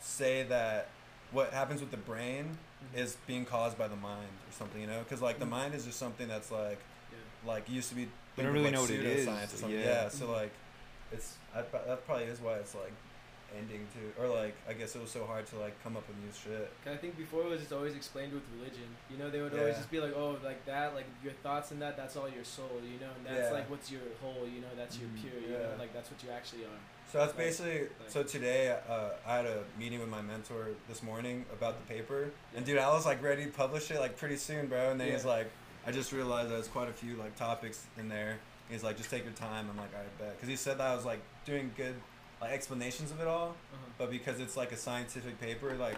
[0.00, 0.88] say that
[1.32, 2.58] what happens with the brain
[2.94, 2.98] Mhm.
[2.98, 5.00] is being caused by the mind or something, you know?
[5.00, 5.50] Because like the Mhm.
[5.50, 6.78] mind is just something that's like
[7.12, 7.18] Yeah.
[7.50, 8.08] like used to be.
[8.36, 9.78] We don't linked with, really like, know what it is, pseudoscience or something.
[9.78, 9.84] yeah.
[9.86, 10.08] Yeah.
[10.08, 10.50] So like,
[11.12, 12.92] it's I, that probably is why it's like
[13.56, 16.16] ending to or like I guess it was so hard to like come up with
[16.18, 16.68] new shit.
[16.84, 18.84] 'Cause I think before it was just always explained with religion.
[19.08, 21.80] You know, they would always just be like, oh, like that, like your thoughts and
[21.80, 23.56] that, that's all your soul, you know, and that's Yeah.
[23.56, 25.20] like what's your whole, you know, that's your Mhm.
[25.22, 25.78] pure, you know, Yeah.
[25.78, 26.80] like that's what you actually are.
[27.10, 27.80] So that's Like- basically.
[27.82, 31.94] like- so today, uh, I had a meeting with my mentor this morning about the
[31.94, 34.90] paper, and dude, I was like ready to publish it like pretty soon, bro.
[34.90, 35.30] And then he's Yeah.
[35.30, 35.50] like,
[35.86, 38.38] I just realized there's quite a few like topics in there.
[38.68, 39.68] He's like, just take your time.
[39.70, 41.94] I'm like, I bet, because he said that I was like doing good
[42.40, 43.86] like explanations of it all, Uh-huh.
[43.98, 45.96] but because it's like a scientific paper, like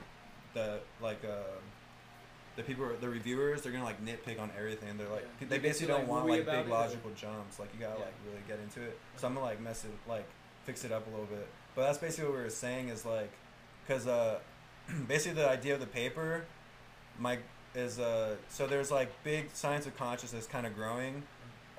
[0.54, 1.32] the like uh,
[2.56, 4.98] the people, the reviewers, they're gonna like nitpick on everything.
[4.98, 5.48] They're like, Yeah.
[5.48, 7.58] they basically don't like, want like big logical jumps.
[7.58, 8.04] Like you gotta Yeah.
[8.04, 8.98] like really get into it.
[9.16, 10.26] So I'm gonna like mess it, like
[10.64, 11.46] fix it up a little bit.
[11.74, 13.30] But that's basically what we were saying is like,
[13.88, 14.38] cause uh,
[15.08, 16.44] basically the idea of the paper,
[17.18, 17.38] my
[17.74, 21.22] is uh, so there's like big science of consciousness kind of growing.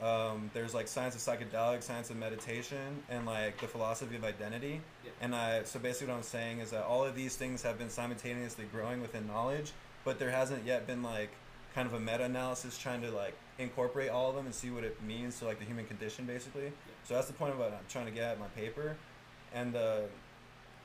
[0.02, 4.82] Um, there's like science of psychedelics, science of meditation, and like the philosophy of identity.
[5.04, 5.12] Yeah.
[5.22, 7.90] And I so basically what I'm saying is that all of these things have been
[7.90, 9.72] simultaneously growing within knowledge,
[10.06, 11.32] but there hasn't yet been like
[11.76, 15.02] kind of a meta-analysis trying to like incorporate all of them and see what it
[15.04, 16.72] means to like the human condition basically.
[17.04, 18.96] So that's the point of what I'm trying to get at my paper,
[19.54, 20.02] and uh,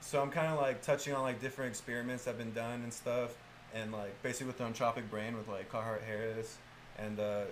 [0.00, 2.92] so I'm kind of like touching on like different experiments that have been done and
[2.92, 3.34] stuff,
[3.74, 6.56] and like basically with the entropic brain with like Carhart Harris,
[6.98, 7.42] and uh,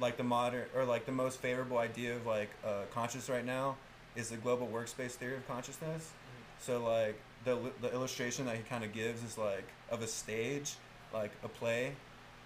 [0.00, 3.76] like the modern or like the most favorable idea of like uh, conscious right now
[4.14, 6.12] is the global workspace theory of consciousness.
[6.60, 10.74] So like the the illustration that he kind of gives is like of a stage,
[11.12, 11.92] like a play,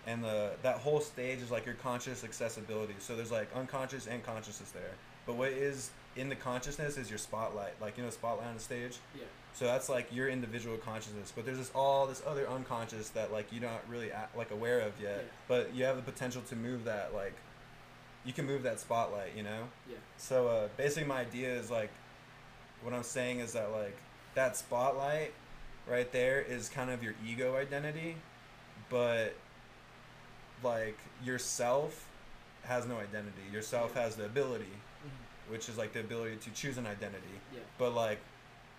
[0.06, 2.94] and the that whole stage is like your conscious accessibility.
[2.98, 4.92] So there's like unconscious and consciousness there.
[5.26, 8.60] But what is in the consciousness is your spotlight, like you know spotlight on the
[8.60, 8.98] stage.
[9.16, 9.24] Yeah.
[9.54, 11.32] So that's like your individual consciousness.
[11.34, 14.80] But there's this all this other unconscious that like you're not really a like aware
[14.80, 15.16] of yet.
[15.24, 15.32] Yeah.
[15.48, 17.34] But you have the potential to move that like
[18.24, 19.64] you can move that spotlight, you know.
[19.90, 19.96] Yeah.
[20.16, 21.90] So uh, basically, my idea is like,
[22.82, 23.96] what I'm saying is that like
[24.34, 25.32] that spotlight
[25.88, 28.16] right there is kind of your ego identity,
[28.88, 29.34] but
[30.62, 32.08] like yourself
[32.64, 33.42] has no identity.
[33.52, 34.64] Yourself has the ability,
[35.04, 35.50] Mhm.
[35.50, 37.40] which is like the ability to choose an identity.
[37.52, 37.60] Yeah.
[37.78, 38.20] But like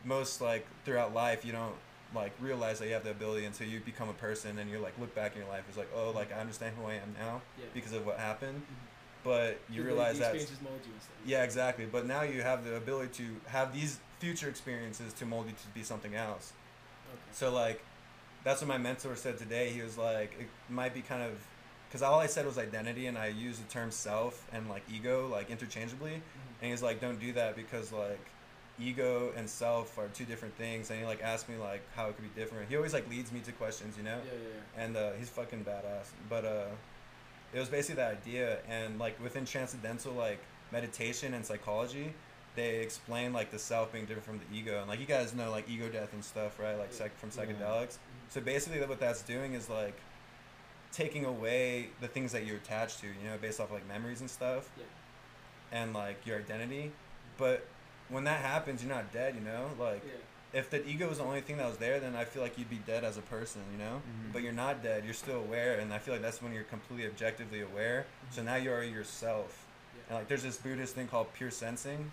[0.05, 1.75] most like throughout life, you don't
[2.15, 4.93] like realize that you have the ability until you become a person and you're like
[4.99, 5.63] look back in your life.
[5.67, 7.65] It's like, oh, like I understand who I am now Yeah.
[7.73, 8.61] because of what happened.
[8.61, 9.23] Mhm.
[9.23, 11.15] But you The- realize that experiences mold you and stuff.
[11.25, 11.85] yeah, exactly.
[11.85, 15.67] But now you have the ability to have these future experiences to mold you to
[15.73, 16.51] be something else.
[17.11, 17.21] Okay.
[17.31, 17.81] So like,
[18.43, 19.69] that's what my mentor said today.
[19.69, 21.31] He was like, it might be kind of,
[21.87, 25.27] because all I said was identity, and I used the term self and like ego
[25.29, 26.15] like interchangeably.
[26.15, 26.21] Mhm.
[26.61, 28.19] And he's like, don't do that because like,
[28.80, 30.89] ego and self are two different things.
[30.89, 32.69] And he like asked me like how it could be different.
[32.69, 34.17] He always like leads me to questions, you know.
[34.26, 34.47] Yeah, yeah,
[34.78, 34.84] yeah.
[34.84, 36.09] And uh, he's fucking badass.
[36.30, 36.65] But uh,
[37.53, 40.39] it was basically the idea, and like within transcendental like
[40.71, 42.13] meditation and psychology,
[42.55, 45.51] they explain like the self being different from the ego, and like you guys know
[45.51, 46.78] like ego death and stuff, right?
[46.78, 47.97] Like psych- from psychedelics.
[48.30, 49.95] So basically, what that's doing is like
[50.91, 54.30] taking away the things that you're attached to, you know, based off like memories and
[54.30, 54.69] stuff,
[55.71, 56.91] and like your identity.
[57.38, 57.65] But
[58.09, 59.69] when that happens, you're not dead, you know.
[59.79, 60.59] Like Yeah.
[60.59, 62.69] if the ego was the only thing that was there, then I feel like you'd
[62.69, 64.01] be dead as a person, you know.
[64.05, 64.33] Mhm.
[64.33, 65.03] But you're not dead.
[65.05, 68.05] You're still aware, and I feel like that's when you're completely objectively aware.
[68.31, 69.65] So now you are yourself.
[69.95, 70.01] Yeah.
[70.09, 72.11] And like, there's this Buddhist thing called pure sensing,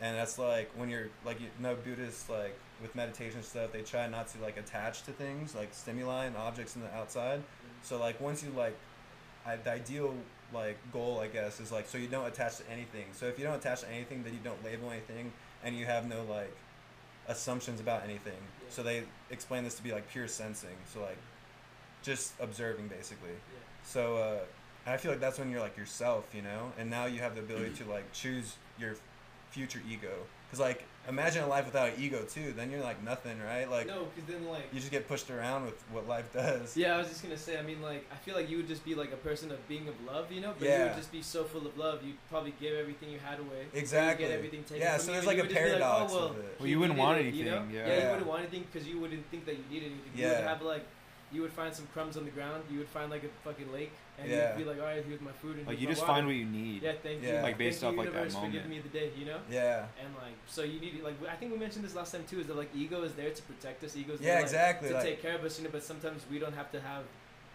[0.00, 4.06] and that's like when you're like you know Buddhists like with meditation stuff, they try
[4.08, 7.42] not to like attach to things like stimuli and objects in the outside.
[7.82, 8.76] So like once you like,
[9.46, 10.14] I, the ideal
[10.54, 13.06] like goal I guess is like so you don't attach to anything.
[13.12, 15.32] So if you don't attach to anything, then you don't label anything,
[15.64, 16.54] and you have no like
[17.28, 18.32] assumptions about anything.
[18.32, 18.70] Yeah.
[18.70, 20.76] So they explain this to be like pure sensing.
[20.92, 21.18] So like
[22.02, 23.30] just observing basically.
[23.30, 23.58] Yeah.
[23.84, 27.20] So uh, I feel like that's when you're like yourself, you know, and now you
[27.20, 28.96] have the ability to like choose your
[29.50, 30.12] future ego.
[30.52, 33.68] Cause like imagine a life without an ego too, then you're like nothing, right?
[33.68, 36.76] Like no, because then like you just get pushed around with what life does.
[36.76, 37.58] Yeah, I was just gonna say.
[37.58, 39.88] I mean, like, I feel like you would just be like a person of being
[39.88, 40.52] of love, you know.
[40.58, 43.38] But you would just be so full of love, you'd probably give everything you had
[43.40, 43.48] away.
[43.48, 44.26] or you'd Exactly.
[44.26, 45.80] Get everything taken Yeah, from so you, there's like you a would just be like,
[45.80, 46.56] paradox oh, well, with it.
[46.58, 47.56] Well, he you wouldn't want it, you know?
[47.56, 47.86] anything, yeah.
[47.86, 50.12] Yeah, you wouldn't want anything because you wouldn't think that you needed anything.
[50.14, 50.28] Yeah.
[50.28, 50.84] You would have like,
[51.32, 52.62] you would find some crumbs on the ground.
[52.70, 54.56] You would find like a fucking lake, and Yeah.
[54.56, 56.12] you'd be like, all right, here's my food and Like you just water.
[56.12, 56.82] find what you need.
[56.82, 57.32] Yeah, thank you.
[57.32, 58.52] Like, based thank off, you, like, that universe, for moment.
[58.54, 59.38] giving me the day, you know.
[59.50, 59.86] Yeah.
[60.02, 62.40] And like, so you need like I think we mentioned this last time too.
[62.40, 63.96] Is that like ego is there to protect us.
[63.96, 64.88] Ego is Yeah, there, like, exactly.
[64.90, 65.70] to like, take care of us, you know.
[65.72, 67.04] But sometimes we don't have to have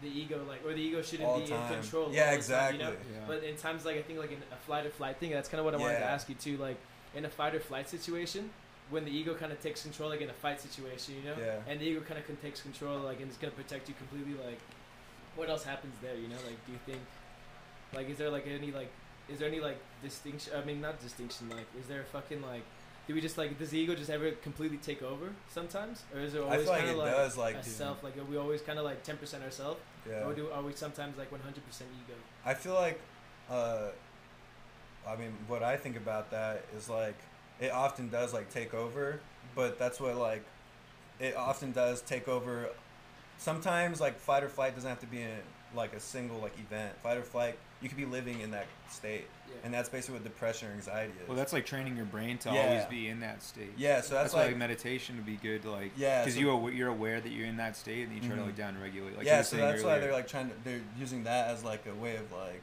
[0.01, 1.71] the ego, like, or the ego shouldn't all be time.
[1.73, 2.09] in control.
[2.11, 2.79] Yeah, exactly.
[2.79, 2.99] Time, you know?
[3.13, 3.23] Yeah.
[3.27, 5.59] But in times like I think like in a flight or flight thing, that's kind
[5.59, 6.57] of what I wanted to ask you too.
[6.57, 6.77] Like
[7.15, 8.49] in a fight or flight situation,
[8.89, 11.59] when the ego kind of takes control, like in a fight situation, you know, Yeah.
[11.67, 14.33] and the ego kind of takes control, like, and it's gonna protect you completely.
[14.45, 14.59] Like,
[15.37, 16.15] what else happens there?
[16.15, 16.99] You know, like, do you think,
[17.93, 18.91] like, is there like any like,
[19.29, 20.53] is there any like distinction?
[20.55, 21.49] I mean, not distinction.
[21.49, 22.63] Like, is there a fucking like?
[23.07, 26.33] Do we just like does the ego just ever completely take over sometimes, or is
[26.33, 28.03] it always kind of like, does like self?
[28.03, 29.79] Like, are we always kind of like ten percent ourselves,
[30.09, 30.25] yeah.
[30.25, 32.17] or do are we sometimes like one hundred percent ego?
[32.45, 32.99] I feel like,
[33.49, 33.91] uh,
[35.07, 37.15] I mean, what I think about that is like
[37.61, 39.21] it often does like take over,
[39.55, 40.43] but that's what like
[41.21, 42.69] it often does take over.
[43.37, 45.29] Sometimes like fight or flight doesn't have to be in
[45.75, 46.93] like a single like event.
[47.03, 49.55] Fight or flight, you could be living in that state, Yeah.
[49.63, 51.27] and that's basically what depression or anxiety is.
[51.27, 52.61] Well, that's like training your brain to Yeah.
[52.67, 53.73] always be in that state.
[53.77, 54.01] yeah.
[54.01, 56.39] So that's, that's, why like like meditation would be good, to, like Yeah, because so-
[56.39, 58.39] you awa- you're aware that you're in that state, and you try Mhm.
[58.39, 59.17] to like down regulate.
[59.17, 59.41] Like yeah.
[59.41, 62.15] So saying that's why they're like trying to they're using that as like a way
[62.15, 62.61] of like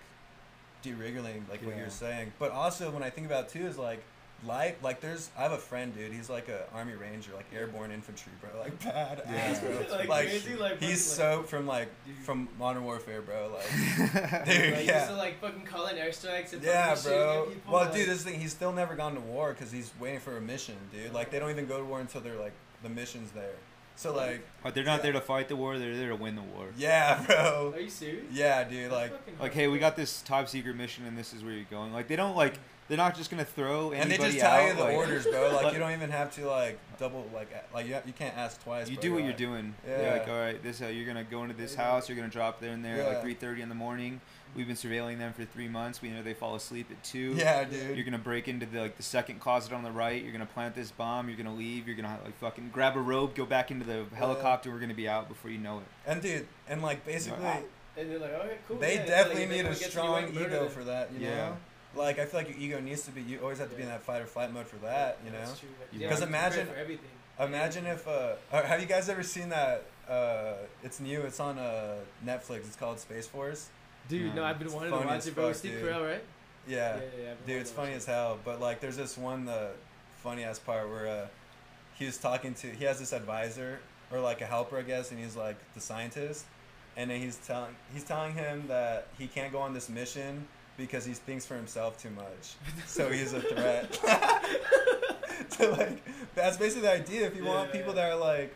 [0.82, 2.32] deregulating like what you're saying.
[2.38, 4.02] But also when I think about it too is like
[4.46, 7.90] life like there's I have a friend dude he's like a army ranger like airborne
[7.90, 9.58] infantry bro like bad Yeah.
[9.60, 12.16] bro Like, like, crazy, like, he's fucking, so from like Dude.
[12.18, 16.52] from modern warfare bro like Like, dude like, yeah used to like fucking calling airstrikes
[16.52, 17.46] and yeah, fucking shooting bro.
[17.46, 20.20] people, Well, like- dude, this thing, he's still never gone to war because he's waiting
[20.20, 21.12] for a mission, dude.
[21.12, 23.54] Like, they don't even go to war until they're like the mission's there.
[23.96, 25.02] So, like, But they're not Yeah.
[25.04, 26.66] there to fight the war; they're there to win the war.
[26.76, 27.72] yeah, bro.
[27.76, 28.24] Are you serious?
[28.32, 28.90] Yeah, dude.
[28.90, 31.64] That's Like, Like, hey, we got this top secret mission, and this is where you're
[31.70, 31.92] going.
[31.92, 32.58] Like, they don't like
[32.88, 34.68] they're not just gonna throw and they anybody just tell out.
[34.68, 35.52] you the like, orders, bro.
[35.54, 38.62] Like, like- you don't even have to like double, like, like you, you can't ask
[38.62, 38.88] twice.
[38.88, 39.02] You bro.
[39.02, 39.74] do what you're like- doing.
[39.86, 40.02] Yeah.
[40.02, 41.84] You're like, all right, this uh, you're gonna go into this Yeah.
[41.84, 42.08] house.
[42.08, 44.20] You're gonna drop there and there at like 3:30 in the morning.
[44.54, 46.00] We've been surveilling them for three months.
[46.00, 47.34] We know they fall asleep at two.
[47.36, 47.96] Yeah, dude.
[47.96, 50.22] You're gonna break into the like the second closet on the right.
[50.22, 51.28] You're gonna plant this bomb.
[51.28, 51.88] You're gonna leave.
[51.88, 54.70] You're gonna like fucking grab a rope, go back into the helicopter.
[54.70, 55.84] We're gonna be out before you know it.
[56.06, 57.60] and dude, and like basically, Yeah.
[57.96, 58.76] And they're like, okay, cool.
[58.78, 59.06] they yeah.
[59.06, 61.12] Definitely like, need a gets in your way, strong ego for that.
[61.12, 61.34] You Yeah.
[61.36, 61.56] know.
[61.96, 63.22] Like, I feel like your ego needs to be.
[63.22, 65.18] You always have to be in that fight or flight mode for that.
[65.24, 65.38] You know.
[65.38, 65.68] that's true.
[65.92, 65.98] Yeah.
[66.00, 67.08] Yeah, 'Cause you prepare imagine- for everything.
[67.40, 69.82] Imagine if uh, uh, have you guys ever seen that?
[70.08, 71.22] Uh, it's new.
[71.22, 72.58] It's on uh Netflix.
[72.66, 73.68] It's called Space Force.
[74.08, 74.44] Dude, no, Mm.
[74.44, 75.46] I've been It's wanting to funny watch as it, bro.
[75.48, 75.82] fuck, Steve dude.
[75.84, 76.22] Carell, right?
[76.68, 77.30] Yeah, yeah, yeah.
[77.32, 78.38] I've dude, it's funny watch as hell.
[78.44, 79.70] But like, there's this one the
[80.22, 81.26] funny ass part where uh,
[81.94, 82.68] he was talking to.
[82.70, 83.80] He has this advisor
[84.12, 86.44] or like a helper, I guess, and he's like the scientist,
[86.96, 91.04] and then he's telling he's telling him that he can't go on this mission because
[91.04, 92.54] he thinks for himself too much.
[92.86, 93.94] so he's a threat.
[95.50, 96.02] so like,
[96.34, 97.26] that's basically the idea.
[97.26, 97.80] If you want Yeah.
[97.80, 98.54] people that are like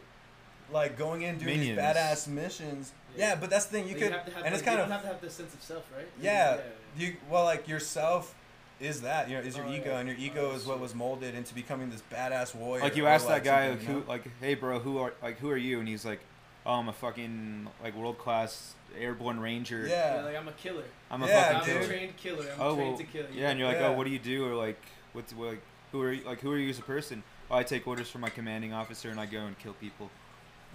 [0.70, 1.78] like going in doing Minions.
[1.78, 2.92] these badass missions.
[3.16, 3.28] Yeah.
[3.30, 3.88] Yeah, but that's the thing.
[3.88, 5.20] You Like, could, have to have, and it's kind you of don't have to have
[5.22, 6.06] the sense of self, right?
[6.20, 6.58] yeah,
[6.96, 8.34] you well like yourself
[8.78, 9.98] is that you know is your Oh, ego yeah.
[9.98, 10.82] and your ego Oh, is what shit.
[10.82, 12.82] was molded into becoming this badass warrior.
[12.84, 15.50] Like you or, ask that guy, like who, like, hey, bro, who are, like, who
[15.50, 15.78] are you?
[15.80, 16.20] And he's like,
[16.66, 19.86] oh, I'm a fucking like world class airborne ranger.
[19.86, 20.84] Yeah, yeah, like I'm a killer.
[21.10, 22.44] I'm a Yeah, I'm a trained killer.
[22.54, 23.22] I'm Oh, trained well, to kill.
[23.32, 23.88] you yeah, and you're like, Yeah.
[23.88, 24.46] oh, what do you do?
[24.46, 24.80] Or like,
[25.12, 25.62] what's what, like,
[25.92, 26.24] who are you?
[26.24, 27.22] Like, who are you as a person?
[27.50, 30.10] Oh, I take orders from my commanding officer, and I go and kill people.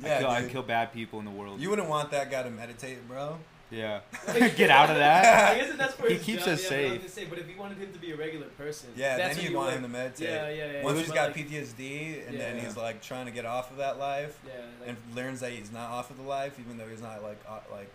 [0.02, 1.60] yeah, I, kill, I kill bad people in the world.
[1.60, 3.38] You wouldn't want that guy to meditate, bro.
[3.70, 4.00] yeah,
[4.56, 5.54] get out of that.
[5.56, 7.00] I guess that's for He his keeps job, us yeah, but I was safe.
[7.00, 9.44] gonna say, but if you wanted him to be a regular person, Yeah, that's then
[9.44, 9.76] what you want would.
[9.78, 10.30] him to meditate.
[10.30, 10.84] Yeah, yeah, yeah.
[10.84, 12.64] Once yeah, he's but, got like, PTSD and then Yeah.
[12.64, 15.72] he's like trying to get off of that life Yeah, like, and learns that he's
[15.72, 17.90] not off of the life, even though he's not like uh, like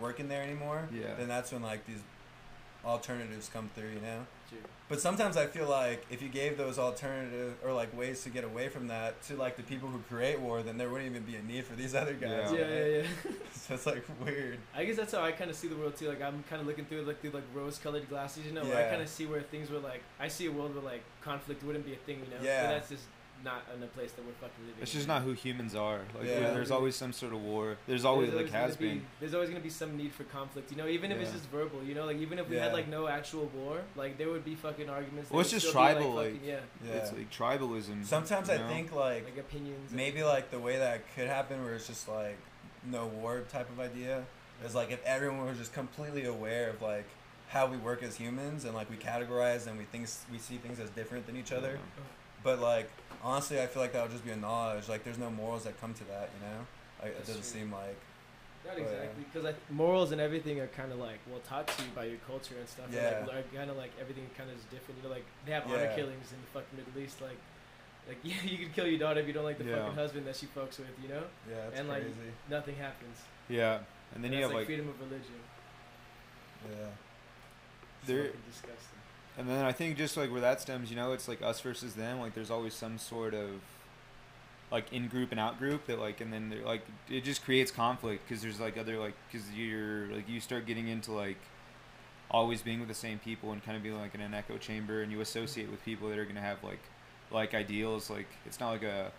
[0.00, 0.88] working there anymore.
[0.92, 1.14] Yeah.
[1.18, 2.00] Then that's when like these
[2.84, 4.26] alternatives come through, you know.
[4.48, 4.58] True.
[4.88, 8.44] But sometimes I feel like if you gave those alternative or like ways to get
[8.44, 11.36] away from that to like the people who create war, then there wouldn't even be
[11.36, 12.52] a need for these other guys.
[12.52, 12.58] Yeah.
[12.58, 12.90] yeah, right?
[12.90, 13.32] yeah, yeah.
[13.54, 14.58] So it's like weird.
[14.76, 16.08] I guess that's how I kind of see the world too.
[16.08, 18.62] Like I'm kind of looking through like through like rose-colored glasses, you know.
[18.62, 20.02] Where I kind of see where things were like.
[20.20, 22.44] I see a world where like conflict wouldn't be a thing, you know.
[22.44, 22.64] Yeah.
[22.64, 23.04] But that's just
[23.44, 24.82] not in a place that we're fucking living.
[24.82, 24.98] It's in.
[24.98, 26.00] just not who humans are.
[26.18, 26.52] Like, Yeah.
[26.54, 27.76] there's always some sort of war.
[27.86, 28.98] There's always There's like has gonna been.
[29.00, 30.86] Be, there's always gonna be some need for conflict, you know.
[30.88, 32.06] Even if it's just verbal, you know.
[32.06, 32.64] Like even if we Yeah.
[32.64, 35.30] had like no actual war, like there would be fucking arguments.
[35.30, 36.92] Well, it's just still be, tribal, Like, like- fucking, yeah, Yeah.
[36.94, 38.04] It's like tribalism.
[38.06, 39.88] Sometimes you I think like like opinions.
[39.90, 42.38] and- maybe like the way that could happen where it's just like
[42.84, 44.24] no war type of idea
[44.64, 47.06] is like if everyone was just completely aware of like
[47.48, 50.80] how we work as humans and like we categorize and we think we see things
[50.80, 52.02] as different than each other Yeah.
[52.44, 52.88] But like
[53.22, 55.78] honestly i feel like that would just be a knowledge like there's no morals that
[55.80, 56.60] come to that you know
[57.02, 57.60] like, it doesn't true.
[57.60, 57.96] seem like
[58.64, 61.82] Not But, exactly, because like morals and everything are kind of like well taught to
[61.82, 62.86] you by your culture and stuff.
[62.90, 63.18] Yeah.
[63.18, 64.96] And, like, kind of like everything kind of is different.
[65.02, 65.96] You know, like they have honor Yeah.
[65.96, 67.20] killings in the fucking Middle East.
[67.20, 67.36] Like,
[68.08, 69.84] like yeah, you could kill your daughter if you don't like the Yeah.
[69.84, 70.96] fucking husband that she fucks with.
[71.02, 73.18] You know, yeah it's And, like, crazy nothing happens.
[73.52, 73.84] Yeah,
[74.16, 75.40] and then And you have like, freedom of religion.
[76.72, 76.88] yeah
[78.00, 78.93] It's There- fucking disgusting.
[79.36, 81.94] And then I think just like where that stems, you know, it's like us versus
[81.94, 82.20] them.
[82.20, 83.50] Like there's always some sort of
[84.70, 87.70] like in group and out group that like, and then they're, like it just creates
[87.70, 91.38] conflict because there's like other like because you're like you start getting into like
[92.30, 95.02] always being with the same people and kind of being like in an echo chamber
[95.02, 96.80] and you associate with people that are gonna have like
[97.30, 99.12] like ideals like it's not like a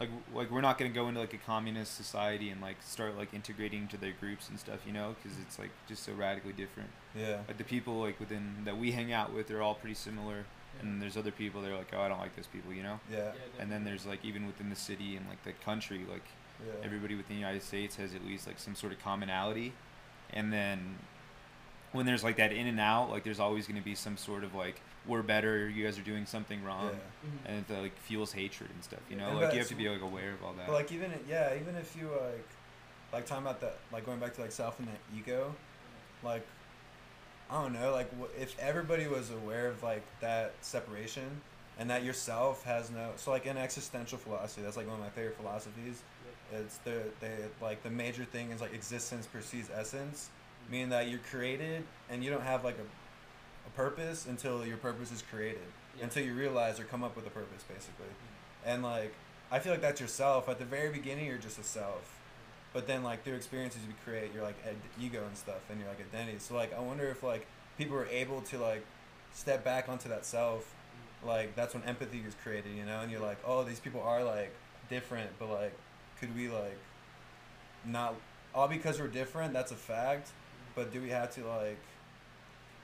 [0.00, 3.34] like like we're not gonna go into like a communist society and like start like
[3.34, 5.14] integrating to their groups and stuff you know?
[5.22, 6.88] Because it's like just so radically different.
[7.14, 7.40] Yeah.
[7.46, 10.46] Like the people like within that we hang out with they're all pretty similar.
[10.76, 10.88] Yeah.
[10.88, 12.98] and there's other people that are like oh i don't like those people you know?
[13.10, 13.18] Yeah.
[13.18, 16.24] Yeah, and then there's like even within the city and like the country like
[16.64, 16.72] yeah.
[16.82, 19.74] everybody within the united states has at least like some sort of commonality.
[20.32, 20.96] And then
[21.92, 24.44] when there's like that in and out like there's always going to be some sort
[24.44, 26.90] of like we're better you guys are doing something wrong.
[26.92, 27.30] Yeah.
[27.30, 27.38] Mhm.
[27.56, 29.28] and it like fuels hatred and stuff you know?
[29.28, 30.66] And like you have to be like aware of all that.
[30.66, 32.46] But like even yeah, even if you like
[33.12, 35.54] like talking about that like going back to like self and the ego,
[36.22, 36.46] like
[37.50, 41.40] I don't know, like if everybody was aware of like that separation
[41.78, 45.10] and that yourself has no so like in existential philosophy, that's like one of my
[45.10, 46.02] favorite philosophies.
[46.52, 50.28] It's the they like the major thing is like existence precedes essence,
[50.70, 52.99] meaning that you're created and you don't have like a a
[53.76, 55.62] purpose until your purpose is created.
[55.96, 56.04] Yeah.
[56.04, 58.06] until you realize or come up with a purpose basically.
[58.06, 58.70] Mm-hmm.
[58.70, 59.12] And like
[59.50, 60.48] i feel like that's yourself.
[60.48, 62.18] At the very beginning you're just a self.
[62.72, 65.88] But then like through experiences you create your like ed- ego and stuff and your
[65.88, 67.46] like identity so like i wonder if like
[67.76, 68.84] people are able to like
[69.32, 70.62] step back onto that self.
[70.62, 71.28] Mm-hmm.
[71.28, 73.00] Like that's when empathy is created you know?
[73.00, 74.54] And you're like oh these people are like
[74.88, 75.74] different but like
[76.20, 76.78] could we like
[77.84, 78.14] not
[78.54, 80.28] all because we're different that's a fact.
[80.28, 80.34] Mm-hmm.
[80.76, 81.80] But do we have to like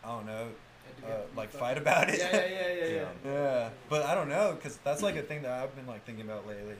[0.04, 0.65] i don't know Yeah, do we
[1.04, 3.08] uh, have to be like fight about it Yeah, yeah, yeah, yeah, yeah.
[3.24, 6.24] yeah, but I don't know, cause that's like a thing that I've been like thinking
[6.24, 6.76] about lately,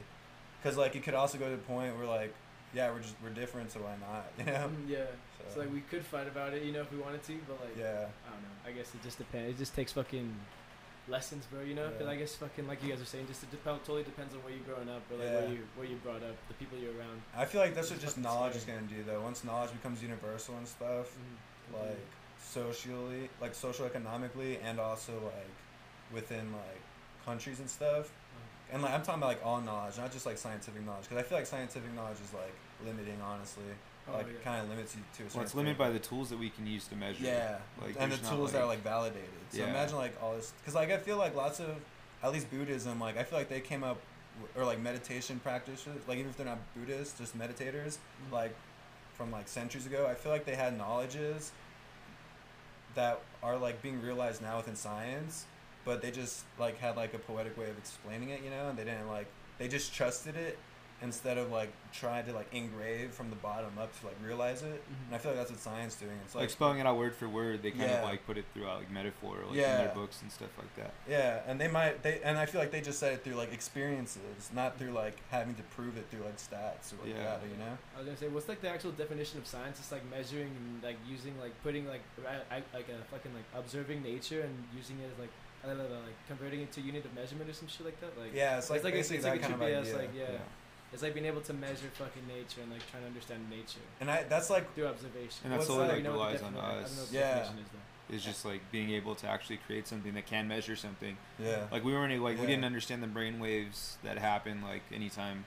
[0.62, 2.32] cause like it could also go to the point where like,
[2.74, 4.26] yeah, we're just we're different, so why not?
[4.38, 4.68] You know?
[4.68, 4.96] Mm, yeah.
[5.38, 7.60] So, So like we could fight about it, you know, if we wanted to, but
[7.64, 8.54] like yeah, I don't know.
[8.66, 9.50] I guess it just depends.
[9.54, 10.34] It just takes fucking
[11.08, 11.60] lessons, bro.
[11.62, 12.10] You know, 'Cause Yeah.
[12.10, 14.52] I guess fucking like you guys are saying, just it dep- totally depends on where
[14.52, 17.22] you're growing up or like where you where you brought up, the people you're around.
[17.36, 19.20] I feel like that's what just fucking knowledge is gonna do though.
[19.22, 21.80] Once knowledge becomes universal and stuff, Mhm.
[21.80, 22.06] like
[22.52, 25.50] socially, like social economically, and also like
[26.12, 26.80] within like
[27.24, 28.10] countries and stuff.
[28.72, 31.22] And like I'm talking about like all knowledge, not just like scientific knowledge, because I
[31.22, 33.64] feel like scientific knowledge is like limiting, honestly.
[34.08, 34.38] Oh, like yeah.
[34.44, 36.48] kind of limits you to a certain well it's limited by the tools that we
[36.48, 39.28] can use to measure Yeah, like and the there's not, tools that are like validated.
[39.50, 39.70] So Yeah.
[39.70, 41.70] imagine like all this, because like I feel like lots of,
[42.22, 43.98] at least Buddhism, like I feel like they came up,
[44.56, 48.32] or like meditation practitioners, like even if they're not Buddhists, just meditators, Mhm.
[48.32, 48.54] like
[49.16, 50.06] from like centuries ago.
[50.08, 51.50] I feel like they had knowledges
[52.96, 55.46] that are like being realized now within science,
[55.84, 58.76] but they just like had like a poetic way of explaining it, you know, and
[58.76, 59.26] they didn't like
[59.58, 60.58] they just trusted it
[61.02, 64.82] instead of like trying to like engrave from the bottom up to like realize it.
[64.88, 65.06] Mhm.
[65.06, 66.18] And I feel like that's what science doing.
[66.24, 67.62] It's like, like, spelling it out word for word.
[67.62, 67.98] They kind Yeah.
[67.98, 70.94] of like put it throughout like metaphor, like in their books and stuff like that.
[71.08, 73.52] yeah, and they might they and I feel like they just said it through like
[73.52, 77.24] experiences, not through like having to prove it through like stats or like Yeah.
[77.36, 77.76] data, you know?
[77.94, 79.78] I was gonna say, what's like the actual definition of science?
[79.78, 83.44] It's like measuring and like using like putting like I, I, like a fucking like
[83.54, 85.30] observing nature and using it as like
[85.62, 88.16] I don't know like converting it to unit of measurement or some shit like that.
[88.18, 89.80] Like Yeah, it's like like a- basically it's like a kind of trippy idea.
[89.80, 90.38] ass, like, yeah.
[90.92, 94.10] It's like being able to measure fucking nature and like trying to understand nature And
[94.10, 95.40] I that's like through observation.
[95.44, 95.88] And that What's solely that?
[95.94, 97.08] like You know relies on I don't know what us.
[97.12, 97.20] Yeah.
[97.34, 98.14] definition is, though.
[98.14, 101.16] It's just like being able to actually create something that can measure something.
[101.40, 101.66] yeah.
[101.72, 105.44] Like we weren't like we didn't understand the brain waves that happen like anytime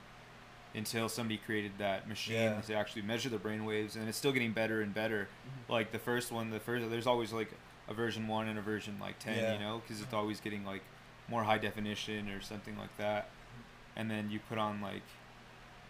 [0.74, 2.60] until somebody created that machine Yeah.
[2.60, 5.26] to actually measure the brain waves, and it's still getting better and better.
[5.48, 5.72] Mhm.
[5.72, 7.50] Like the first one, the first there's always like
[7.88, 9.54] a version one and a version like ten, Yeah.
[9.54, 10.82] you know, because it's always getting like
[11.28, 13.30] more high definition or something like that.
[13.96, 15.02] And then you put on like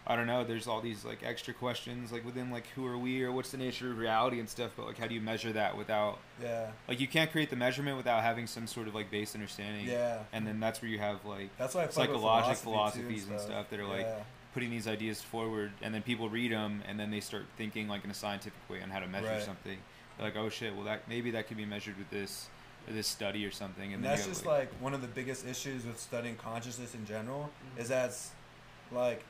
[0.07, 0.43] I don't know.
[0.45, 3.59] There's all these like extra questions like within like who are we or what's the
[3.59, 4.73] nature of reality and stuff.
[4.77, 6.71] But like how do you measure that without Yeah.
[6.89, 9.87] like you can't create the measurement without having some sort of like base understanding.
[9.87, 10.21] Yeah.
[10.33, 13.41] And then that's where you have like That's why I fuck psychologic philosophy, philosophies and
[13.41, 14.23] stuff that are, like, yeah.
[14.55, 18.03] putting these ideas forward, and then people read them, and then they start thinking like
[18.03, 19.43] in a scientific way on how to measure Right.
[19.43, 19.79] something.
[20.17, 22.49] They're like, oh shit, well that maybe that could be measured with this
[22.89, 23.85] this study or something.
[23.93, 27.05] And, And then that's just like, one of the biggest issues with studying consciousness in
[27.07, 27.81] general Mhm.
[27.83, 28.31] is that it's,
[28.91, 29.23] like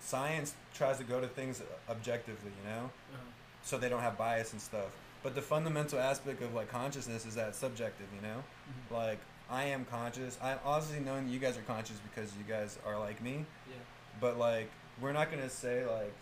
[0.00, 3.22] science tries to go to things objectively, you know, Uh-huh.
[3.62, 4.90] so they don't have bias and stuff.
[5.22, 8.44] But the fundamental aspect of like consciousness is that it's subjective, you know.
[8.90, 8.96] Mhm.
[8.96, 9.18] Like
[9.50, 10.38] I am conscious.
[10.42, 13.44] I'm obviously knowing you guys are conscious because you guys are like me.
[13.68, 13.76] Yeah.
[14.20, 14.70] But like
[15.00, 16.12] we're not gonna say like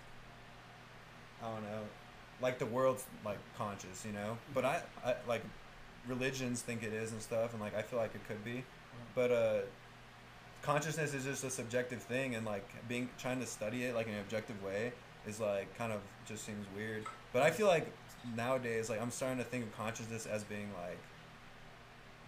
[1.42, 1.82] I don't know,
[2.40, 4.38] like the world's like conscious, you know.
[4.54, 5.42] But I, I like
[6.06, 8.64] religions think it is and stuff, and like I feel like it could be.
[9.14, 9.58] But uh,
[10.64, 14.14] consciousness is just a subjective thing, and like being trying to study it like in
[14.14, 14.92] an objective way
[15.26, 17.04] is like kind of just seems weird.
[17.32, 17.86] But I feel like
[18.34, 20.98] nowadays, like I'm starting to think of consciousness as being like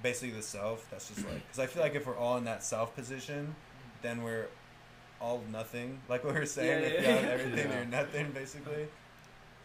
[0.03, 0.87] basically the self.
[0.91, 3.55] That's just like because I feel like if we're all in that self position,
[4.03, 4.47] then we're
[5.21, 6.01] all nothing.
[6.09, 7.31] Like what we were saying, Yeah, if yeah, you have yeah.
[7.33, 7.77] everything, Yeah.
[7.77, 8.87] you're nothing basically.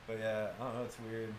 [0.08, 0.84] But yeah, I don't know.
[0.84, 1.34] It's weird.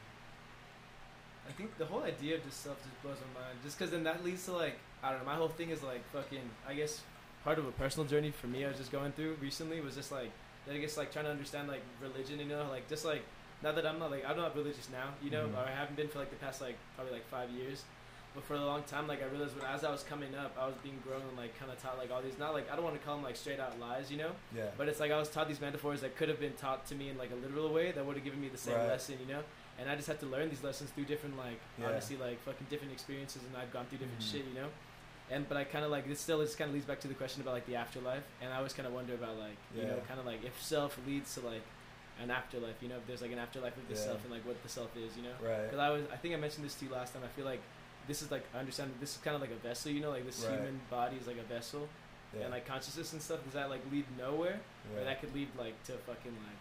[1.49, 3.59] I think the whole idea of just self just blows my mind.
[3.65, 5.27] Just because then that leads to like I don't know.
[5.27, 6.49] My whole thing is like fucking.
[6.69, 7.01] I guess
[7.45, 10.13] part of a personal journey for me I was just going through recently was just
[10.13, 10.31] like
[10.71, 12.39] I guess like trying to understand like religion.
[12.39, 13.23] You know, like just like
[13.65, 15.09] now that I'm not like I'm not religious now.
[15.21, 15.55] You know, Mhm.
[15.57, 17.83] or I haven't been for like the past like probably like five years.
[18.35, 20.67] But for a long time, like I realized when as I was coming up, I
[20.67, 22.85] was being grown and like kind of taught like all these not like I don't
[22.85, 24.31] want to call them like straight out lies, you know.
[24.57, 24.67] Yeah.
[24.79, 27.09] But it's like I was taught these metaphors that could have been taught to me
[27.09, 28.87] in like a literal way that would have given me the same Right.
[28.87, 29.43] lesson, you know.
[29.81, 31.89] And I just had to learn these lessons through different like Yeah.
[31.89, 34.31] honestly like fucking different experiences, and I've gone through different Mhm.
[34.31, 34.69] shit, you know.
[35.33, 37.15] And but I kind of like this still just kind of leads back to the
[37.15, 39.97] question about like the afterlife, and I always kind of wonder about like you know
[40.07, 41.63] kind of like if self leads to like
[42.23, 44.01] an afterlife, you know, if there's like an afterlife of the Yeah.
[44.09, 45.35] self and like what the self is, you know.
[45.43, 45.63] Right.
[45.65, 47.23] Because I was, I think I mentioned this to you last time.
[47.25, 47.61] I feel like
[48.07, 50.27] this is like I understand this is kind of like a vessel, you know, like
[50.27, 50.53] this Right.
[50.59, 51.89] human body is like a vessel,
[52.37, 52.43] Yeah.
[52.43, 53.43] and like consciousness and stuff.
[53.45, 54.61] Does that like lead nowhere,
[54.95, 56.61] or that could lead like to fucking like,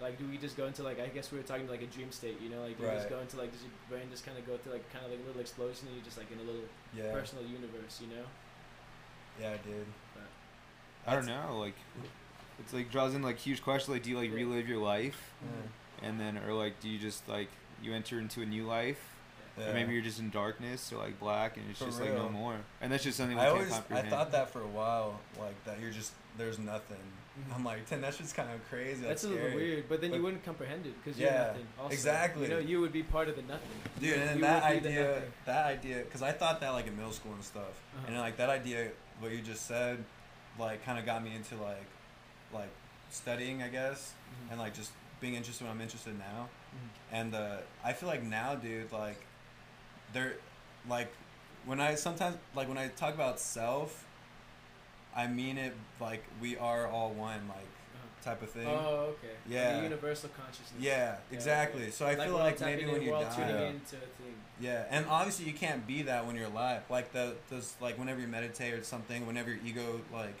[0.00, 2.12] like do we just go into like I guess we were talking like a dream
[2.12, 4.36] state, you know, like do we just go into like does your brain just kind
[4.38, 6.38] of go through like kind of like a little explosion and you're just like in
[6.38, 7.12] a little yeah.
[7.12, 8.24] personal universe, you know?
[9.40, 9.86] Yeah, dude.
[11.06, 11.74] I don't know, like
[12.58, 14.36] it's like draws in like huge questions like do you like Yeah.
[14.36, 16.08] relive your life Yeah.
[16.08, 17.48] and then or like do you just like
[17.82, 18.98] you enter into a new life
[19.58, 19.70] Yeah.
[19.70, 22.28] or maybe you're just in darkness or like black and it's For just like no
[22.28, 25.20] more and that's just something we I can't always I thought that for a while,
[25.38, 26.98] like that you're just there's nothing.
[27.54, 29.02] I'm like, ten, that's just kind of crazy.
[29.02, 31.66] That's That's, a little weird, but then you wouldn't comprehend it because you're Yeah, nothing.
[31.78, 31.92] Also.
[31.92, 32.42] exactly.
[32.44, 33.68] You know, you would be part of the nothing.
[34.00, 36.86] Dude, You- and that would be the idea, that idea, because I thought that like
[36.86, 37.64] in middle school and stuff,
[37.96, 38.06] Uh-huh.
[38.08, 40.02] and like that idea, what you just said,
[40.58, 41.84] like kind of got me into like,
[42.54, 42.70] like
[43.10, 44.52] studying, I guess, Mhm.
[44.52, 46.48] and like just being interested when I'm interested now.
[46.74, 46.88] Mhm.
[47.12, 49.20] And uh, I feel like now, dude, like,
[50.12, 50.34] there,
[50.88, 51.12] like,
[51.66, 54.05] when I sometimes like when I talk about self,
[55.16, 58.24] I mean it like we are all one, like Uh-huh.
[58.30, 58.66] type of thing.
[58.68, 59.28] Oh, okay.
[59.28, 59.82] Like Yeah.
[59.82, 60.78] universal consciousness.
[60.80, 61.82] Yeah, exactly.
[61.84, 61.90] okay.
[61.90, 63.68] So I feel like maybe in, when you die, tuning Yeah.
[63.68, 64.34] into a thing.
[64.60, 66.82] Yeah, and obviously you can't be that when you're alive.
[66.90, 70.34] Like the those like whenever you meditate or something, whenever your ego like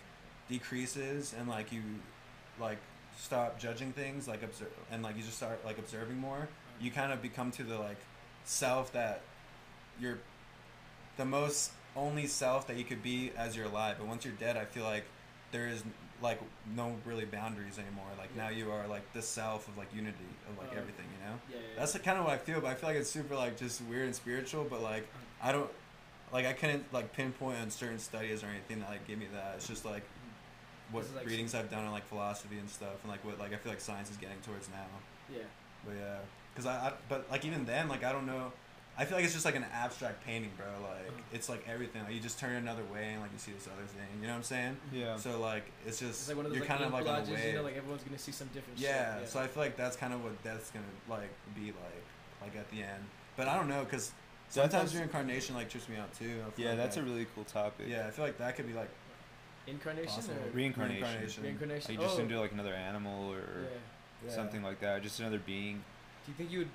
[0.48, 1.82] decreases and like you
[2.60, 2.78] like
[3.18, 6.48] stop judging things, like observe and like you just start like observing more,
[6.80, 7.98] you kind of become to the like
[8.44, 9.20] self that
[10.00, 10.18] you're
[11.16, 13.96] the most only self that you could be as you're alive.
[13.98, 15.04] But once you're dead, I feel like
[15.52, 15.82] there is
[16.22, 16.40] like
[16.74, 18.06] no really boundaries anymore.
[18.18, 20.16] Like now you are like the self of like unity
[20.48, 20.78] of like Oh.
[20.78, 21.34] everything, you know?
[21.50, 21.78] Yeah, yeah.
[21.78, 23.82] That's the kind of what I feel, but I feel like it's super like just
[23.82, 24.64] weird and spiritual.
[24.68, 25.06] But like
[25.42, 25.70] I don't
[26.32, 29.54] like I couldn't like pinpoint on certain studies or anything that like give me that.
[29.56, 30.02] It's just like
[30.92, 33.56] what like, readings I've done on like philosophy and stuff, and like what like I
[33.56, 34.86] feel like science is getting towards now.
[35.32, 35.42] Yeah.
[35.84, 36.16] But yeah,
[36.54, 38.52] because I, I but like even then like I don't know.
[38.98, 40.66] I feel like it's just like an abstract painting, bro.
[40.82, 42.02] Like it's like everything.
[42.04, 44.06] Like you just turn it another way and like you see this other thing.
[44.20, 44.76] You know what I'm saying?
[44.92, 45.16] Yeah.
[45.16, 47.22] So like it's just It's like one of those you're like, kind of like on
[47.22, 47.44] collages, a wave.
[47.46, 49.28] you know, like everyone's gonna see some different yeah, shit.
[49.28, 52.04] So I feel like that's kind of what death's gonna like be like,
[52.42, 53.04] like at the end.
[53.36, 54.12] But I don't know, cause
[54.52, 56.40] Death sometimes has- reincarnation like trips me out too.
[56.56, 57.86] Yeah, like that's a really cool topic.
[57.88, 58.88] Yeah, I feel like that could be like
[59.66, 60.36] incarnation possible.
[60.36, 61.02] or Reincarnation.
[61.02, 61.42] Reincarnation.
[61.42, 61.94] reincarnation.
[61.96, 63.68] Like just oh, into like another animal or yeah.
[64.26, 64.34] Yeah.
[64.34, 65.02] something like that.
[65.02, 65.82] Just another being.
[66.24, 66.68] Do you think you would?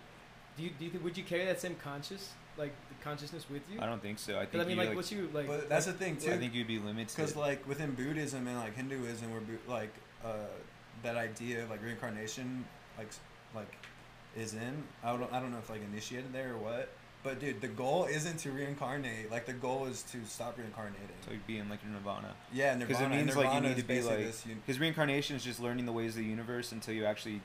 [0.58, 3.62] Do you do you think would you carry that same conscious like the consciousness with
[3.74, 3.80] you?
[3.82, 4.38] I don't think so.
[4.38, 5.48] I 'Cause think I mean, you, like, like, what's you like?
[5.48, 6.32] But that's the thing too.
[6.32, 7.08] I think you'd be limited.
[7.16, 9.94] Because like within Buddhism and like Hinduism, where Bu- like
[10.24, 10.30] uh,
[11.04, 12.66] that idea of like reincarnation,
[12.98, 13.10] like
[13.56, 13.72] like
[14.36, 14.84] is in.
[15.04, 16.90] I don't I don't know if like initiated there or what.
[17.24, 19.30] But dude, the goal isn't to reincarnate.
[19.32, 21.08] Like the goal is to stop reincarnating.
[21.26, 22.34] to like in like nirvana.
[22.52, 23.16] yeah, Because nirvana.
[23.16, 24.18] it and means like you need to be like.
[24.18, 27.42] this, you- Because reincarnation is just learning the ways of the universe until you actually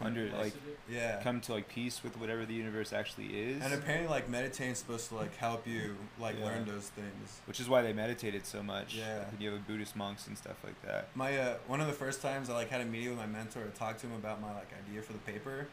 [0.00, 0.52] under like
[0.90, 1.20] yeah.
[1.22, 3.62] come to like peace with whatever the universe actually is.
[3.62, 6.44] And apparently, like meditating is supposed to like help you like Yeah.
[6.46, 7.40] learn those things.
[7.46, 8.94] which is why they meditated so much.
[8.94, 9.18] Yeah.
[9.18, 11.08] Like, you have Buddhist monks and stuff like that.
[11.14, 13.64] My uh, one of the first times I like had a meeting with my mentor
[13.64, 15.66] to talk to him about my like idea for the paper,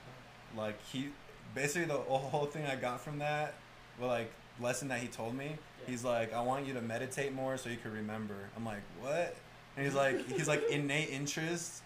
[0.57, 1.09] like he
[1.53, 3.53] basically the whole thing I got from that,
[3.99, 5.57] well like lesson that he told me,
[5.87, 8.49] he's like I want you to meditate more so you can remember.
[8.57, 9.35] I'm like what?
[9.77, 11.82] And he's like he's like innate interest.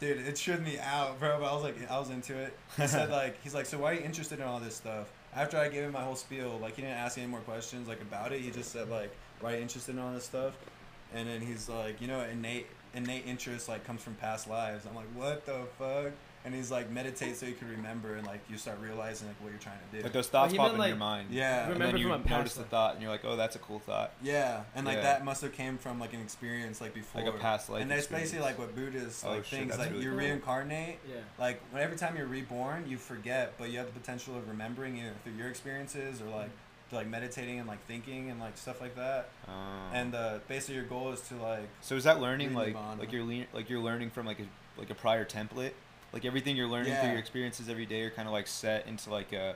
[0.00, 1.38] Dude, it tripped me out, bro.
[1.38, 2.56] But I was like, I was into it.
[2.76, 5.10] He said like, he's like, so why are you interested in all this stuff?
[5.36, 8.00] After I gave him my whole spiel, like he didn't ask any more questions like
[8.00, 8.40] about it.
[8.40, 10.56] He just said like, why are you interested in all this stuff?
[11.14, 14.86] And then he's like, you know, innate innate interest like comes from past lives.
[14.86, 16.12] I'm like, what the fuck?
[16.42, 19.50] And he's like, meditate so you can remember and like you start realizing like what
[19.50, 20.02] you're trying to do.
[20.02, 21.28] Like those thoughts he pop meant, in your mind.
[21.30, 22.70] yeah, And Remember then you from a past notice the life.
[22.70, 24.12] thought, and you're like, oh, that's a cool thought.
[24.22, 25.02] yeah, and like Yeah.
[25.02, 27.20] that must have came from like an experience like before.
[27.22, 27.82] Like a past life.
[27.82, 30.18] and that's basically like what Buddhists Oh, like shit, things that's like really you cool.
[30.18, 31.16] reincarnate Yeah.
[31.38, 34.96] like when every time you're reborn you forget but you have the potential of remembering
[34.98, 36.48] either through your experiences or like
[36.88, 39.52] through, like meditating and like thinking and like stuff like that Oh.
[39.92, 43.24] and uh, basically your goal is to like So is that learning like like you're
[43.24, 44.46] le- like you're learning from like a
[44.78, 45.72] like a prior template?
[46.12, 47.00] Like everything you're learning Yeah.
[47.02, 49.54] through your experiences every day are kind of like set into like a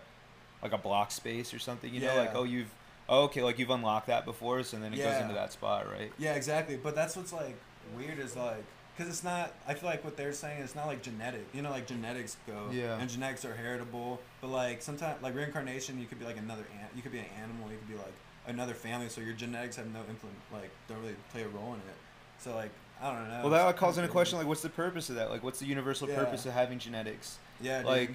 [0.62, 1.92] like a block space or something.
[1.92, 2.70] You know, like oh you've
[3.09, 6.11] oh, okay like you've unlocked that before, so then it goes into that spot, right?
[6.18, 7.57] yeah exactly but that's what's like
[7.96, 8.64] weird is like
[8.96, 11.68] because it's not i feel like what they're saying is not like genetic you know
[11.70, 12.96] like genetics go Yeah.
[12.98, 16.88] and genetics are heritable but like sometimes like reincarnation you could be like another an-
[16.96, 18.14] you could be an animal you could be like
[18.46, 21.80] another family so your genetics have no influence like don't really play a role in
[21.80, 21.96] it
[22.38, 22.70] so like
[23.03, 25.16] i don't know Well, that It's calls kinda into question like what's the purpose of
[25.16, 25.30] that?
[25.30, 26.16] Like what's the universal Yeah.
[26.16, 27.38] purpose of having genetics?
[27.61, 27.86] yeah dude.
[27.86, 28.11] like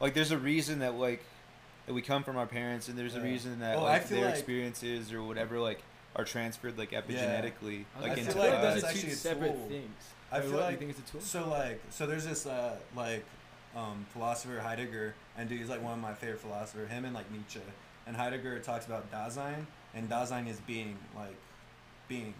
[0.00, 1.22] like there's a reason that like
[1.86, 4.34] that we come from our parents and there's a reason that Well, like their like-
[4.34, 5.82] experiences or whatever like
[6.16, 9.14] are transferred like epigenetically I like I into feel like those that's are actually two
[9.14, 9.68] separate tool.
[9.68, 10.04] things.
[10.32, 11.20] I Or feel what, you like- think it's a tool.
[11.20, 13.24] So like, so there's this uh like
[13.76, 16.90] um philosopher Heidegger, and dude, he's like one of my favorite philosophers.
[16.90, 17.60] Him and like Nietzsche,
[18.06, 21.36] and Heidegger talks about Dasein, and Dasein is being, like,
[22.08, 22.34] being,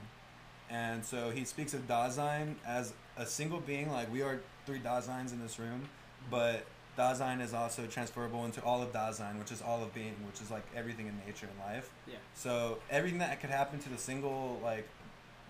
[0.70, 3.90] and so he speaks of Dasein as a single being.
[3.90, 5.88] Like we are three Daseins in this room,
[6.30, 6.64] but
[6.96, 10.50] Dasein is also transferable into all of Dasein, which is all of being, which is
[10.50, 11.90] like everything in nature and life.
[12.06, 12.16] yeah.
[12.34, 14.86] So everything that could happen to the single like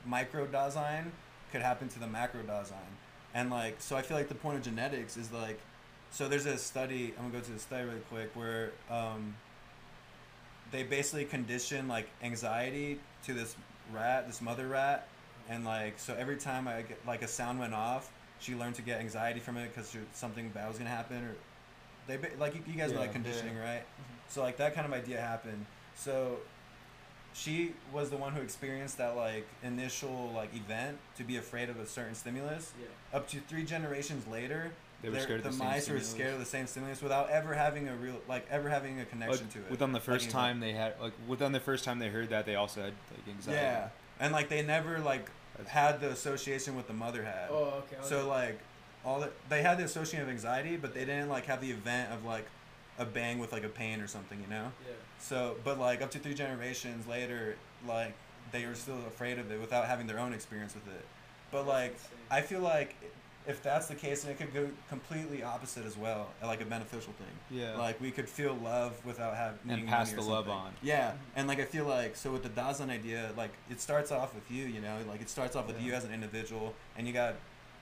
[0.07, 1.07] micro Dasein
[1.53, 2.93] could happen to the macro Dasein.
[3.35, 5.61] And like so I feel like the point of genetics is like
[6.11, 9.37] so there's a study I'm gonna go to the study really quick where um,
[10.73, 13.55] they basically condition like anxiety to this
[13.95, 15.09] rat, this mother rat,
[15.49, 18.83] and like so every time I get like a sound went off, she learned to
[18.83, 21.35] get anxiety from it because something bad was gonna happen or
[22.07, 23.83] they like you, you guys know like conditioning right?
[23.83, 24.15] Mm-hmm.
[24.29, 25.67] So like that kind of idea happened.
[25.95, 26.39] So
[27.33, 31.79] she was the one who experienced that like initial like event to be afraid of
[31.79, 32.73] a certain stimulus.
[32.81, 33.17] Yeah.
[33.17, 34.73] Up to three generations later,
[35.03, 37.31] They were scared of the the same mice were scared of the same stimulus without
[37.31, 39.71] ever having a real like ever having a connection like, to it.
[39.71, 40.49] within the first anxiety.
[40.49, 43.35] time they had like within the first time they heard that they also had like
[43.35, 43.61] anxiety.
[43.61, 43.89] Yeah,
[44.19, 45.31] and like they never like
[45.67, 47.49] had the association with the mother had.
[47.51, 47.97] Oh, okay.
[48.03, 48.59] So like
[49.05, 52.13] all the, they had the association of anxiety, but they didn't like have the event
[52.13, 52.47] of like
[52.99, 54.73] a bang with like a pain or something, you know.
[54.87, 54.95] yeah.
[55.19, 58.15] So, but like up to three generations later, like
[58.53, 61.05] they were still afraid of it without having their own experience with it.
[61.51, 61.97] But like,
[62.31, 62.95] I feel like
[63.51, 67.13] if that's the case, then it could go completely opposite as well, like a beneficial
[67.15, 67.59] thing.
[67.61, 67.77] Yeah.
[67.77, 70.73] Like we could feel love without having And pass the love on.
[70.83, 74.35] Yeah, and like I feel like so with the Dasein idea, like it starts off
[74.35, 75.87] with you, you know, like it starts off with Yeah.
[75.89, 77.35] you as an individual, and you got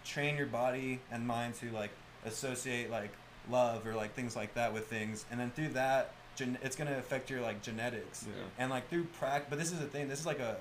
[0.05, 1.91] to train your body and mind to like
[2.25, 3.11] associate like
[3.51, 6.97] love or like things like that with things, and then through that, gen- it's gonna
[6.99, 8.43] affect your like genetics, Yeah.
[8.59, 9.47] and like through practice.
[9.51, 10.09] But this is the thing.
[10.09, 10.57] This is like a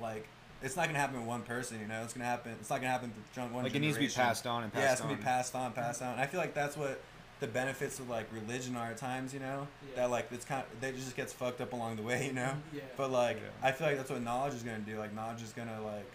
[0.00, 0.26] like
[0.62, 1.80] it's not gonna happen with one person.
[1.80, 2.52] You know, it's gonna happen.
[2.60, 3.64] It's not gonna happen with drunk one.
[3.64, 4.86] Like it needs to be passed on and passed on.
[4.86, 5.18] yeah, it's gonna on.
[5.18, 6.12] be passed on, passed on.
[6.12, 7.00] And I feel like that's what
[7.40, 9.34] the benefits of like religion are at times.
[9.34, 9.96] You know, Yeah.
[10.02, 12.26] that like it's kind of that just gets fucked up along the way.
[12.26, 12.82] You know, Yeah.
[12.96, 13.68] but like Yeah.
[13.68, 14.98] I feel like that's what knowledge is gonna do.
[14.98, 16.10] Like knowledge is gonna like,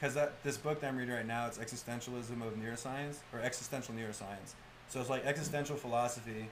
[0.00, 3.94] cause that this book that I'm reading right now, it's existentialism of neuroscience or existential
[3.94, 4.54] neuroscience.
[4.88, 6.48] So it's like existential philosophy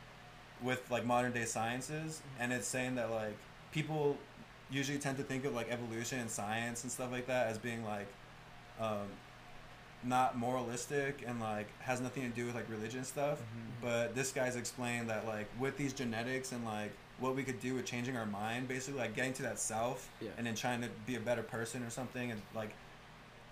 [0.62, 2.42] with like modern day sciences, mm-hmm.
[2.42, 3.36] and it's saying that like
[3.72, 4.16] people
[4.72, 7.84] usually tend to think of like evolution and science and stuff like that as being
[7.84, 8.06] like
[8.80, 9.06] um,
[10.04, 13.80] not moralistic and like has nothing to do with like religion stuff Mhm.
[13.82, 17.74] but this guy's explained that like with these genetics and like what we could do
[17.74, 20.30] with changing our mind basically like getting to that self Yeah.
[20.38, 22.70] and then trying to be a better person or something and like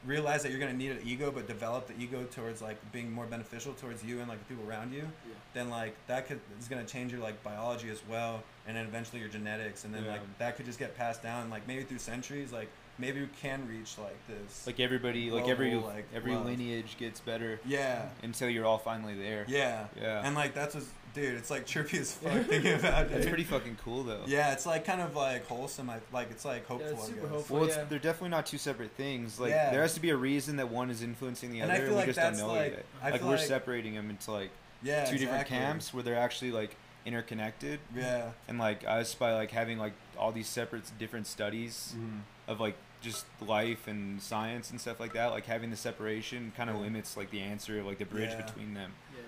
[0.05, 3.13] realize that you're going to need an ego but develop the ego towards like being
[3.13, 5.33] more beneficial towards you and like the people around you Yeah.
[5.53, 8.87] then like that could is going to change your like biology as well and then
[8.87, 10.13] eventually your genetics and then Yeah.
[10.13, 13.67] like that could just get passed down like maybe through centuries like maybe we can
[13.69, 16.47] reach like this Like everybody, like every like, every love.
[16.47, 19.45] lineage gets better yeah until you're all finally there.
[19.49, 20.23] yeah Yeah.
[20.25, 23.43] and like that's what's dude it's like trippy as fuck thinking about it It's pretty
[23.45, 24.21] fucking cool though.
[24.27, 27.21] yeah it's like kind of like wholesome I, like it's like hopeful it's I super
[27.23, 27.31] guess.
[27.31, 27.57] hopeful.
[27.57, 27.85] Well, it's, yeah.
[27.89, 29.41] they're definitely not two separate things.
[29.41, 29.71] Like Yeah.
[29.71, 31.81] there has to be a reason that one is influencing the And other.
[31.83, 32.87] I feel we like just that's don't know like it.
[33.03, 34.51] I Like feel we're like, separating them into like
[34.83, 36.77] yeah two different camps where they're actually like
[37.07, 37.81] interconnected.
[37.95, 42.19] yeah And like us by like having like all these separate different studies mm-hmm.
[42.49, 45.29] of like just life and science and stuff like that.
[45.31, 46.83] Like having the separation kind of Yeah.
[46.83, 48.43] limits like the answer of like the bridge Yeah.
[48.43, 48.93] between them.
[49.13, 49.25] Yeah, yeah,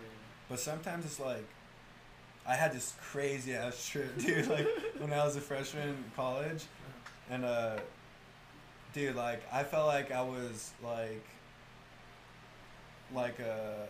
[0.49, 1.47] But sometimes it's like,
[2.47, 4.49] I had this crazy ass trip, dude.
[4.49, 4.67] Like
[4.99, 7.35] when I was a freshman in college, uh-huh.
[7.35, 7.79] and uh,
[8.93, 11.25] dude, like I felt like I was like,
[13.15, 13.87] like a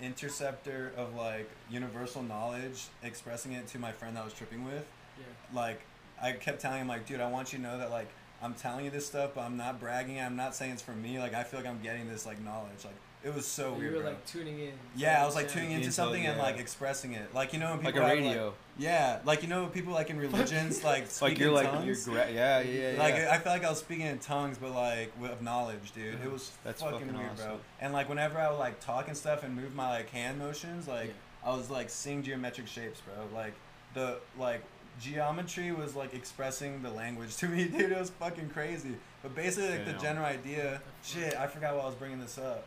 [0.00, 4.86] interceptor of like universal knowledge, expressing it to my friend that I was tripping with.
[5.18, 5.24] yeah.
[5.58, 5.80] Like
[6.22, 8.08] I kept telling him, like, dude, I want you to know that like
[8.42, 10.20] I'm telling you this stuff, but I'm not bragging.
[10.20, 11.18] I'm not saying it's for me.
[11.18, 12.84] Like I feel like I'm getting this like knowledge.
[12.84, 13.94] Like it was so you weird.
[13.94, 14.10] were bro.
[14.10, 14.72] like tuning in.
[14.96, 17.34] Yeah, I was like tuning into Into, something and like expressing it.
[17.34, 18.44] Like you know when Like people a have, radio.
[18.46, 21.70] Like, yeah, like you know people like in religions like speak Like you're in like
[21.70, 22.06] tongues.
[22.06, 22.98] you're gra- yeah yeah yeah.
[22.98, 23.14] like.
[23.14, 26.18] I felt like I was speaking in tongues, but like with of knowledge, dude.
[26.24, 27.58] It was That's fucking, fucking weird, bro.
[27.80, 30.88] And like whenever I would like talk and stuff and move my like hand motions,
[30.88, 31.14] like
[31.44, 33.14] I was like seeing geometric shapes, bro.
[33.32, 33.54] Like
[33.94, 34.62] the like
[35.00, 37.92] geometry was like expressing the language to me, dude.
[37.92, 38.96] It was fucking crazy.
[39.22, 40.80] But basically, like the general idea.
[41.02, 42.66] Shit, I forgot why I was bringing this up.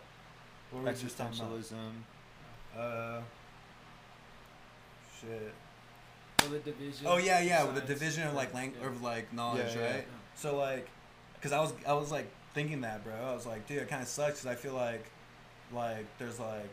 [0.71, 2.81] What were we just talking about?
[2.81, 3.21] Uh,
[5.21, 5.53] shit.
[6.47, 7.05] Or the division.
[7.07, 8.59] Oh yeah, yeah, with the division of like Yeah.
[8.59, 9.91] lang- of like knowledge, Yeah, yeah.
[9.95, 10.07] right?
[10.35, 10.87] So like,
[11.41, 13.13] cause I was I was like thinking that, bro.
[13.13, 14.41] I was like, dude, it kind of sucks.
[14.43, 15.05] Cause I feel like,
[15.73, 16.69] like there's like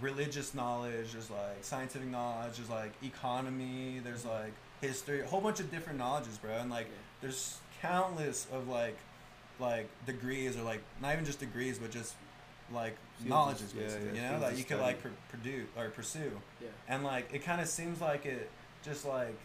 [0.00, 5.60] religious knowledge, there's like scientific knowledge, there's like economy, there's like history, a whole bunch
[5.60, 6.52] of different knowledges, bro.
[6.52, 6.92] And like, Yeah.
[7.22, 8.96] there's countless of like,
[9.60, 12.14] like degrees or like not even just degrees, but just
[12.72, 14.06] like Fields of- knowledges, basically.
[14.08, 14.82] yeah, you know, fields that of you could study.
[14.82, 16.68] like pr- produce or pursue Yeah.
[16.88, 18.50] and like it kind of seems like it
[18.84, 19.38] just like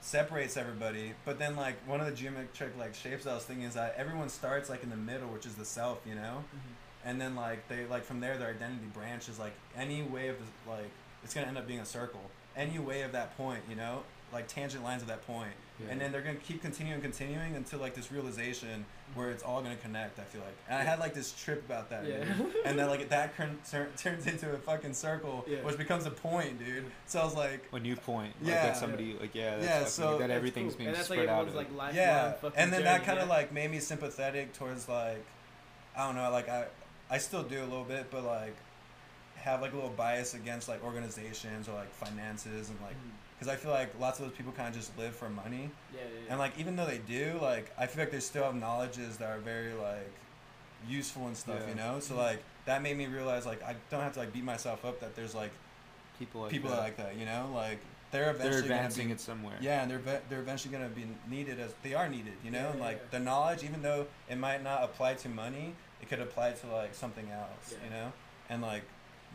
[0.00, 1.12] separates everybody.
[1.24, 4.28] But then like one of the geometric like shapes i was thinking is that everyone
[4.28, 6.44] starts like in the middle which is the self you know?
[6.54, 6.74] Mhm.
[7.04, 10.70] and then like they like from there their identity branches like any way of the,
[10.70, 10.90] like
[11.24, 12.20] it's gonna end up being a circle.
[12.56, 14.02] Any way of that point you know?
[14.32, 15.52] Like tangent lines of that point
[15.90, 19.60] and then they're gonna keep continuing and continuing until like this realization where it's all
[19.62, 22.24] gonna connect i feel like and i had like this trip about that Yeah.
[22.24, 22.54] dude.
[22.64, 25.58] and then like that turn, turn, turns into a fucking circle Yeah.
[25.64, 28.34] which becomes a point dude so i was like a new point.
[28.40, 28.62] Like Yeah.
[28.66, 29.56] that somebody like yeah.
[29.58, 30.78] That's Yeah, so- that everything's cool.
[30.78, 31.54] being and that's spread like out.
[31.54, 33.34] like lifelong yeah and then that kind of yeah.
[33.34, 35.24] like made me sympathetic towards like
[35.96, 36.64] i don't know like i
[37.10, 38.56] i still do a little bit but like
[39.36, 43.10] have like a little bias against like organizations or like finances and like Mhm.
[43.42, 46.00] Because i feel like lots of those people kind of just live for money Yeah,
[46.00, 46.30] yeah, yeah.
[46.30, 49.30] and like even though they do like i feel like they still have knowledges that
[49.30, 50.10] are very like
[50.88, 51.68] useful and stuff Yeah.
[51.70, 52.18] you know so Mhm.
[52.18, 55.14] like that made me realize like i don't have to like beat myself up that
[55.16, 55.50] there's like
[56.18, 56.76] people like people that.
[56.76, 57.78] that like that you know like
[58.10, 59.56] they're eventually They're gonna advancing be, it somewhere.
[59.60, 62.50] yeah and they're ve- they're eventually going to be needed as they are needed you
[62.50, 63.18] know Yeah, and yeah, like yeah.
[63.18, 66.94] the knowledge even though it might not apply to money it could apply to like
[66.94, 67.78] something else Yeah.
[67.84, 68.12] you know
[68.50, 68.82] and like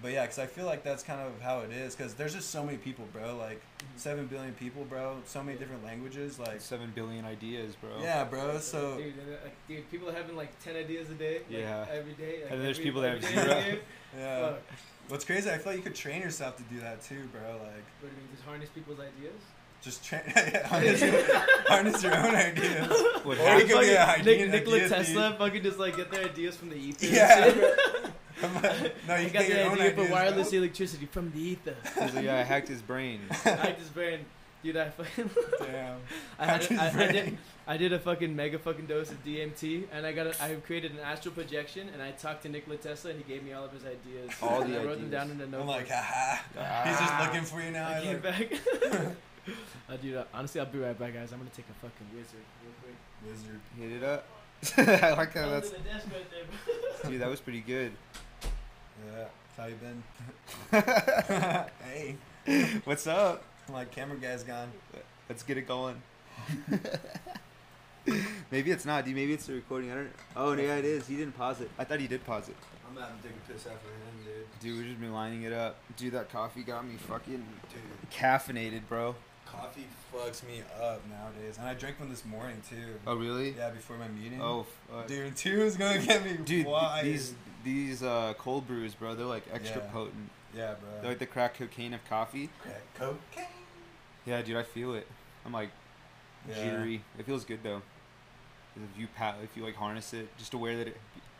[0.01, 2.49] but yeah because i feel like that's kind of how it is because there's just
[2.51, 3.99] so many people bro like Mhm.
[3.99, 7.89] 7 billion people bro so many different languages like Like seven billion ideas, bro.
[8.01, 11.35] yeah bro so dude, and, uh, like, dude, people having like ten ideas a day.
[11.49, 11.85] Like, Yeah.
[11.91, 12.43] every day.
[12.43, 13.79] Like, And there's every- people that have every day, zero.
[14.17, 14.59] yeah Fuck.
[15.09, 17.85] what's crazy i feel like you could train yourself to do that too bro like
[18.01, 19.41] What do you mean, just harness people's ideas?
[19.81, 20.21] just train
[20.65, 21.23] harness, your,
[21.71, 22.89] harness your own ideas
[23.23, 25.37] What Or you could be a Fucking idea- Nik- Nikola idea Tesla thief.
[25.39, 27.05] fucking just like get their ideas from the ether.
[27.05, 27.53] Yeah,
[28.39, 28.61] shit.
[28.61, 28.71] bro.
[29.07, 30.59] No I you got get the your own idea for wireless bro.
[30.59, 31.75] electricity from the ether.
[31.99, 33.21] He's like, yeah, I hacked his brain.
[33.45, 34.19] I just brain.
[34.63, 35.29] Dude, I fucking.
[35.59, 35.97] Damn.
[36.39, 39.11] I, had How'd a, you I, I did I did a fucking mega fucking dose
[39.11, 42.49] of DMT and I got a, I created an astral projection and I talked to
[42.49, 44.31] Nikola Tesla and he gave me all of his ideas.
[44.41, 45.11] All and the I wrote them ideas.
[45.11, 45.61] down in a notebook.
[45.61, 46.89] I'm like, haha.
[46.89, 47.88] He's just looking for you now.
[47.89, 48.49] I He's came like,
[48.91, 49.01] back.
[49.89, 51.31] uh, dude, uh, honestly, I'll be right back, guys.
[51.31, 52.95] I'm gonna take a fucking wizard real quick.
[53.25, 53.59] Wizard.
[53.79, 54.25] Hit it up.
[54.77, 55.69] I like how Under that's.
[55.69, 57.11] the desk right there.
[57.11, 57.91] Dude, that was pretty good.
[59.05, 59.25] Yeah.
[59.55, 60.03] How you been?
[61.91, 62.15] hey.
[62.85, 63.43] What's up?
[63.71, 64.71] My camera guy's gone.
[65.29, 66.01] Let's get it going.
[68.51, 69.15] maybe it's not, dude.
[69.15, 69.91] Maybe it's the recording.
[69.91, 70.11] I don't.
[70.35, 71.07] Oh, yeah, it is.
[71.07, 71.69] He didn't pause it.
[71.77, 72.55] I thought he did pause it.
[72.89, 74.59] I'm about to take a piss after him, dude.
[74.61, 75.75] Dude, we've just been lining it up.
[75.97, 79.15] Dude, that coffee got me fucking Dude, caffeinated, bro.
[79.45, 81.57] coffee fucks me up nowadays.
[81.57, 82.93] And I drank one this morning, too.
[83.05, 83.55] Oh, really?
[83.57, 84.41] Yeah, before my meeting.
[84.41, 85.07] Oh, fuck.
[85.07, 87.05] Dude, two is gonna get me Dude, wired.
[87.05, 87.33] these
[87.64, 89.91] these uh, cold brews, bro, they're like extra Yeah.
[89.91, 90.30] potent.
[90.55, 90.89] Yeah, bro.
[91.01, 92.49] They're like the crack cocaine of coffee.
[92.62, 93.45] Crack cocaine.
[94.26, 95.08] Yeah, dude, I feel it.
[95.45, 95.70] I'm like
[96.47, 96.55] Yeah.
[96.55, 97.01] jittery.
[97.18, 97.82] It feels good though.
[98.76, 100.97] If you pa- if you like harness it, just aware that it,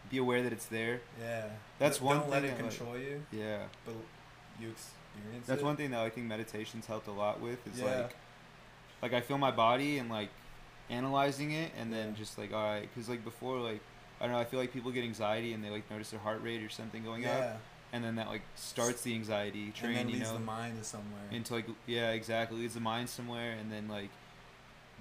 [0.10, 1.02] be aware that it's there.
[1.20, 1.46] Yeah.
[1.80, 3.94] That's Don't one Don't let thing it that, like- control you, Yeah, but
[4.60, 5.66] you experience that's it.
[5.66, 7.66] one thing that I think meditation's helped a lot with.
[7.68, 7.86] Is Yeah.
[8.02, 8.16] like,
[9.02, 10.30] like I feel my body and like
[10.90, 13.82] analyzing it, and then just like all right, because like before, like
[14.20, 16.42] I don't know, I feel like people get anxiety and they like notice their heart
[16.44, 17.38] rate or something going yeah.
[17.38, 17.62] up,
[17.94, 20.78] and then that like starts the anxiety train, and then you leads know, the mind
[20.80, 21.22] to somewhere.
[21.32, 24.10] into like yeah exactly leads the mind somewhere and then like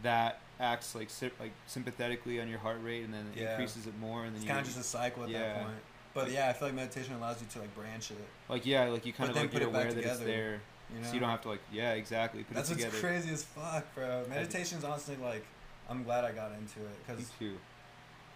[0.03, 1.09] that acts like
[1.41, 3.51] like sympathetically on your heart rate and then it Yeah.
[3.53, 5.41] increases it more and then it's you kind of just a cycle at yeah.
[5.41, 5.77] that point.
[6.15, 8.17] But yeah, I feel like meditation allows you to like branch it.
[8.49, 10.19] like yeah like you kind But of like put you're it back aware that it's
[10.19, 10.61] together, there
[10.95, 11.07] You know.
[11.09, 13.43] so you don't have to like yeah exactly put That's it what's together crazy as
[13.45, 14.25] fuck, bro.
[14.29, 15.45] Meditation's honestly like,
[15.91, 17.57] I'm glad I got into it me because too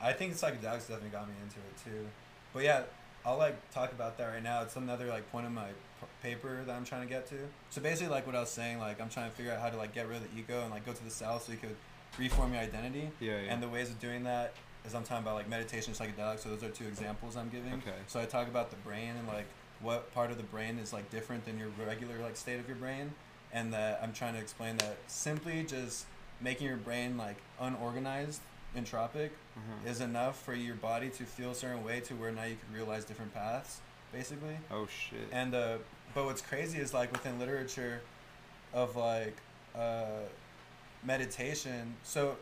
[0.03, 2.07] I think psychedelics definitely got me into it too.
[2.53, 2.83] But yeah,
[3.25, 4.63] I'll like talk about that right now.
[4.63, 5.69] It's another like point of my
[6.01, 7.37] p- paper that I'm trying to get to.
[7.71, 9.77] So basically, like what I was saying, like I'm trying to figure out how to
[9.77, 11.77] like get rid of the ego and like go to the south so you could
[12.19, 13.11] reform your identity.
[13.21, 14.55] yeah yeah And the ways of doing that
[14.87, 16.41] is I'm talking about like meditation, psychedelics.
[16.41, 17.75] So those are two examples I'm giving.
[17.75, 19.47] okay So I talk about the brain and like
[19.81, 22.77] what part of the brain is like different than your regular like state of your
[22.77, 23.13] brain,
[23.53, 26.07] and that I'm trying to explain that simply just
[26.41, 28.41] making your brain like unorganized,
[28.77, 29.91] entropic, uh-huh.
[29.91, 32.75] is enough for your body to feel a certain way to where now you can
[32.75, 33.81] realize different paths,
[34.13, 34.57] basically.
[34.71, 35.79] oh shit And uh,
[36.15, 38.03] but what's crazy is like within literature,
[38.73, 39.37] of like
[39.77, 40.25] uh,
[41.05, 41.95] meditation.
[42.03, 42.37] So,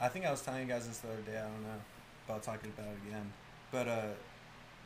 [0.00, 1.38] I think I was telling you guys this the other day.
[1.38, 1.80] I don't know,
[2.26, 3.32] but I'll talk about it again.
[3.70, 4.02] But uh,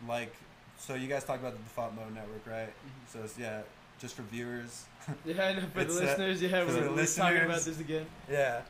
[0.08, 0.34] like,
[0.78, 2.72] so you guys talked about the default mode network, right?
[3.08, 3.62] So it's, yeah,
[3.98, 4.86] just for viewers.
[5.24, 5.62] Yeah, I know.
[5.74, 8.06] For It's, the uh, listeners, yeah, we're, we're talking about this again.
[8.30, 8.60] Yeah.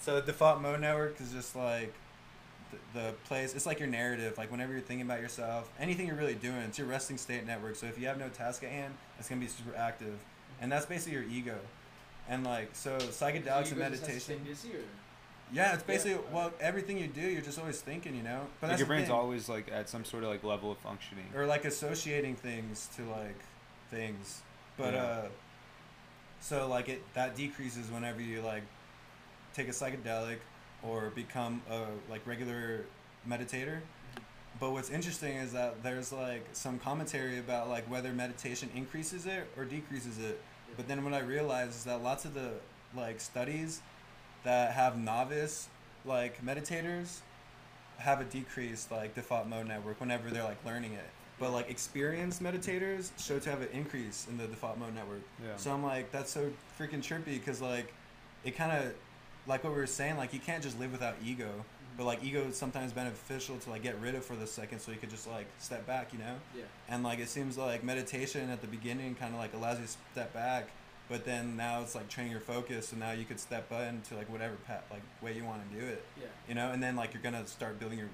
[0.00, 1.92] So the default mode network is just like
[2.70, 3.54] the, the place.
[3.54, 4.38] It's like your narrative.
[4.38, 7.76] Like whenever you're thinking about yourself, anything you're really doing, it's your resting state network.
[7.76, 10.18] So if you have no task at hand, it's gonna be super active,
[10.60, 11.58] and that's basically your ego.
[12.28, 14.20] And like so, psychedelics and You guys just have to meditation.
[14.20, 14.80] stay busy, or-
[15.52, 16.34] Yeah, it's basically Yeah.
[16.34, 18.46] well, everything you do, you're just always thinking, you know.
[18.60, 19.14] But like that's your brain's thing.
[19.16, 23.02] always like at some sort of like level of functioning or like associating things to
[23.04, 23.38] like
[23.92, 24.42] things
[24.76, 25.02] but Yeah.
[25.04, 25.28] uh
[26.40, 28.64] so like it that decreases whenever you like
[29.56, 30.38] take a psychedelic
[30.82, 32.84] or become a like regular
[33.28, 33.78] meditator
[34.58, 39.46] but what's interesting is that there's like some commentary about like whether meditation increases it
[39.56, 40.40] or decreases it
[40.76, 42.50] but then what i realized is that lots of the
[42.94, 43.80] like studies
[44.44, 45.68] that have novice
[46.04, 47.20] like meditators
[47.98, 51.08] have a decreased like default mode network whenever they're like learning it.
[51.38, 55.22] But like experienced meditators show to have an increase in the default mode network.
[55.42, 57.92] yeah So I'm like, that's so freaking trippy because like
[58.44, 58.94] it kind of
[59.46, 61.46] like what we were saying, like you can't just live without ego.
[61.46, 61.62] Mm-hmm.
[61.96, 64.92] But like ego is sometimes beneficial to like get rid of for the second, so
[64.92, 66.34] you could just like step back, you know.
[66.54, 66.64] Yeah.
[66.88, 69.92] And like it seems like meditation at the beginning kind of like allows you to
[70.12, 70.68] step back,
[71.08, 74.30] but then now it's like training your focus, so now you could step into like
[74.30, 76.26] whatever path, like way you want to do it Yeah.
[76.48, 78.08] you know and then like you're gonna start building your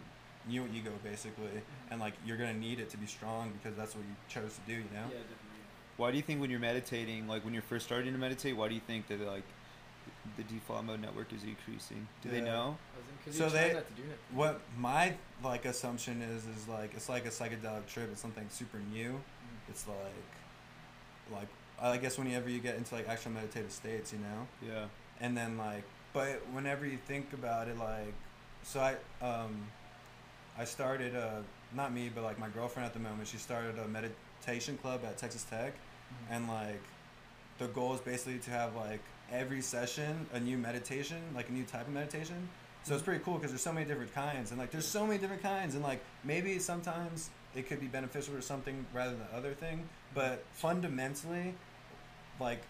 [0.49, 1.91] new ego basically mm-hmm.
[1.91, 4.61] and like you're gonna need it to be strong because that's what you chose to
[4.66, 5.62] do you know Yeah, definitely.
[5.97, 8.68] why do you think when you're meditating like when you're first starting to meditate why
[8.68, 9.45] do you think that like
[10.37, 12.07] the default mode network is increasing.
[12.23, 12.77] do they know?
[13.31, 14.18] So they- not to do it.
[14.33, 15.14] what my
[15.45, 18.09] like assumption is is like it's like a psychedelic trip.
[18.12, 19.20] It's something super new.
[19.68, 19.97] It's like
[21.33, 21.49] like
[21.81, 24.47] i guess whenever you get into like actual meditative states you know?
[24.75, 24.85] Yeah.
[25.20, 28.12] And then like but whenever you think about it like
[28.62, 28.95] so i
[29.25, 29.66] um
[30.59, 31.41] i started uh
[31.75, 35.16] not me but like my girlfriend at the moment she started a meditation club at
[35.16, 35.73] texas tech.
[36.31, 36.83] And like
[37.59, 39.01] the goal is basically to have like
[39.33, 42.49] every session a new meditation like a new type of meditation
[42.85, 45.18] so it's pretty cool because there's so many different kinds and like there's so many
[45.18, 49.37] different kinds and like maybe sometimes it could be beneficial for something rather than the
[49.37, 51.55] other thing but fundamentally
[52.41, 52.62] like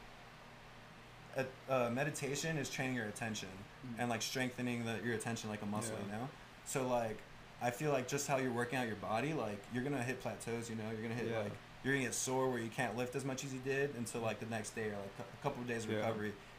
[1.37, 3.49] a, uh, meditation is training your attention
[3.83, 3.95] Mm.
[3.99, 6.07] and like strengthening the, your attention like a muscle, Yeah.
[6.07, 6.29] you know.
[6.67, 7.19] So like,
[7.61, 10.71] I feel like just how you're working out your body, like you're gonna hit plateaus,
[10.71, 10.85] you know.
[10.93, 11.41] You're gonna hit Yeah.
[11.41, 11.51] like
[11.83, 14.39] you're gonna get sore where you can't lift as much as you did until like
[14.39, 16.07] the next day or like a couple of days of Yeah.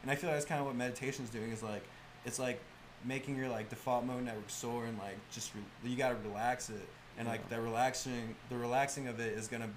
[0.03, 0.09] Recovery.
[0.09, 1.83] And I feel like that's kind of what meditation is doing is like
[2.25, 2.59] it's like
[3.05, 6.87] making your like default mode network sore and like just re- you gotta relax it
[7.17, 7.57] and like Yeah.
[7.57, 9.69] the relaxing the relaxing of it is gonna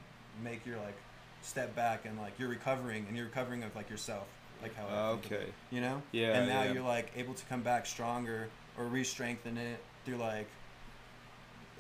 [0.43, 0.97] make your like
[1.43, 4.27] step back and like you're recovering and you're recovering of like yourself
[4.63, 5.53] like how I oh, think of it, Okay.
[5.71, 6.39] you know Yeah.
[6.39, 6.73] and now yeah.
[6.73, 8.49] you're like able to come back stronger
[8.79, 10.49] or re-strengthen it through like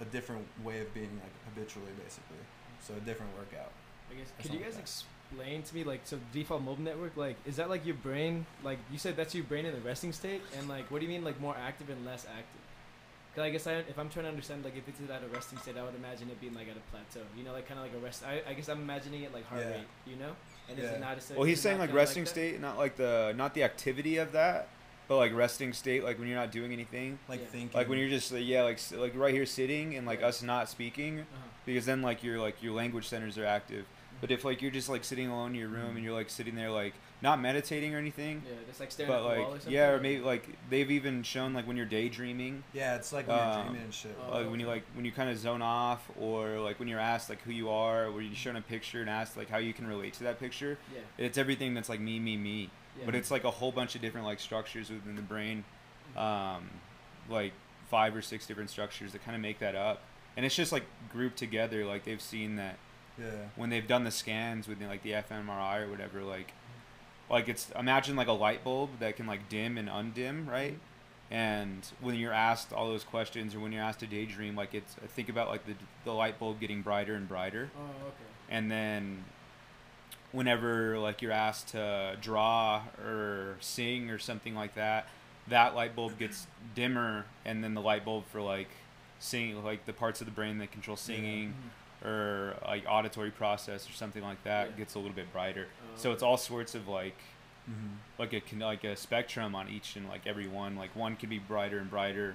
[0.01, 2.37] a different way of being like habitually basically
[2.81, 3.71] so a different workout
[4.11, 4.33] I guess.
[4.41, 4.83] Could you not guys bad.
[5.31, 8.47] Explain to me, like, so default mobile network, like, is that like your brain?
[8.63, 11.13] Like, you said that's your brain in the resting state, and like, what do you
[11.13, 12.61] mean, like, more active and less active?
[13.33, 15.59] Because I guess I, if I'm trying to understand, like, if it's at a resting
[15.59, 17.27] state, I would imagine it being like at a plateau.
[17.37, 18.23] You know, like kind of like a rest.
[18.27, 19.73] I, I guess I'm imagining it like heart Yeah.
[19.73, 19.87] rate.
[20.07, 20.33] You know,
[20.71, 20.93] and is Yeah.
[20.93, 22.31] it not a Well, he's saying like resting that?
[22.31, 24.69] state, not like the not the activity of that,
[25.07, 27.47] but like resting state, like when you're not doing anything, like Yeah.
[27.49, 30.29] thinking like when you're just yeah, like like right here sitting and like Yeah.
[30.29, 31.49] us not speaking, Uh-huh.
[31.67, 33.85] because then like your like your language centers are active.
[34.21, 36.55] But if like you're just like sitting alone in your room and you're like sitting
[36.55, 39.47] there like not meditating or anything, Yeah, just like staring but at the like wall
[39.49, 39.73] or something.
[39.73, 43.37] yeah, or maybe like they've even shown like when you're daydreaming, yeah it's like when
[43.37, 45.63] you're Um, dreaming and shit Oh, like when you like when you kind of zone
[45.63, 49.01] off, or like when you're asked like who you are, where you're shown a picture
[49.01, 50.79] and asked like how you can relate to that picture.
[50.95, 51.01] Yeah.
[51.27, 52.71] It's everything that's like me, me, me.
[52.99, 53.05] yeah.
[53.07, 55.65] But it's like a whole bunch of different like structures within the brain,
[56.17, 56.71] um,
[57.29, 57.53] like
[57.91, 60.01] five or six different structures that kind of make that up,
[60.37, 61.85] and it's just like grouped together.
[61.85, 62.77] Like they've seen that
[63.19, 66.53] yeah when they've done the scans with like the fMRI or whatever, like
[67.31, 70.79] like it's imagine like a light bulb that can like dim and undim, right?
[71.31, 74.95] And when you're asked all those questions, or when you're asked to daydream, like it's
[75.17, 78.25] think about like the the light bulb getting brighter and brighter, Oh, okay.
[78.49, 79.25] and then
[80.33, 85.09] whenever like you're asked to draw or sing or something like that,
[85.49, 88.69] that light bulb gets dimmer, and then the light bulb for like
[89.19, 91.71] singing, like the parts of the brain that control singing Mhm.
[92.05, 94.77] Or like auditory process or something like that Yeah.
[94.77, 95.67] gets a little bit brighter.
[95.83, 97.17] Oh, So it's all sorts of like
[97.69, 97.95] mm-hmm.
[98.19, 100.77] like a like a spectrum on each and like every one.
[100.77, 102.35] Like one can be brighter and brighter,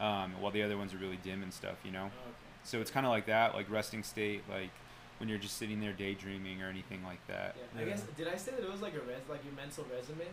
[0.00, 1.76] um, while the other ones are really dim and stuff.
[1.84, 2.04] You know.
[2.04, 2.36] Oh, okay.
[2.64, 4.70] So it's kind of like that, like resting state, like
[5.18, 7.56] when you're just sitting there daydreaming or anything like that.
[7.56, 7.80] Yeah.
[7.80, 7.90] I Yeah.
[7.90, 10.26] guess did I say that it was like a res like your mental resume,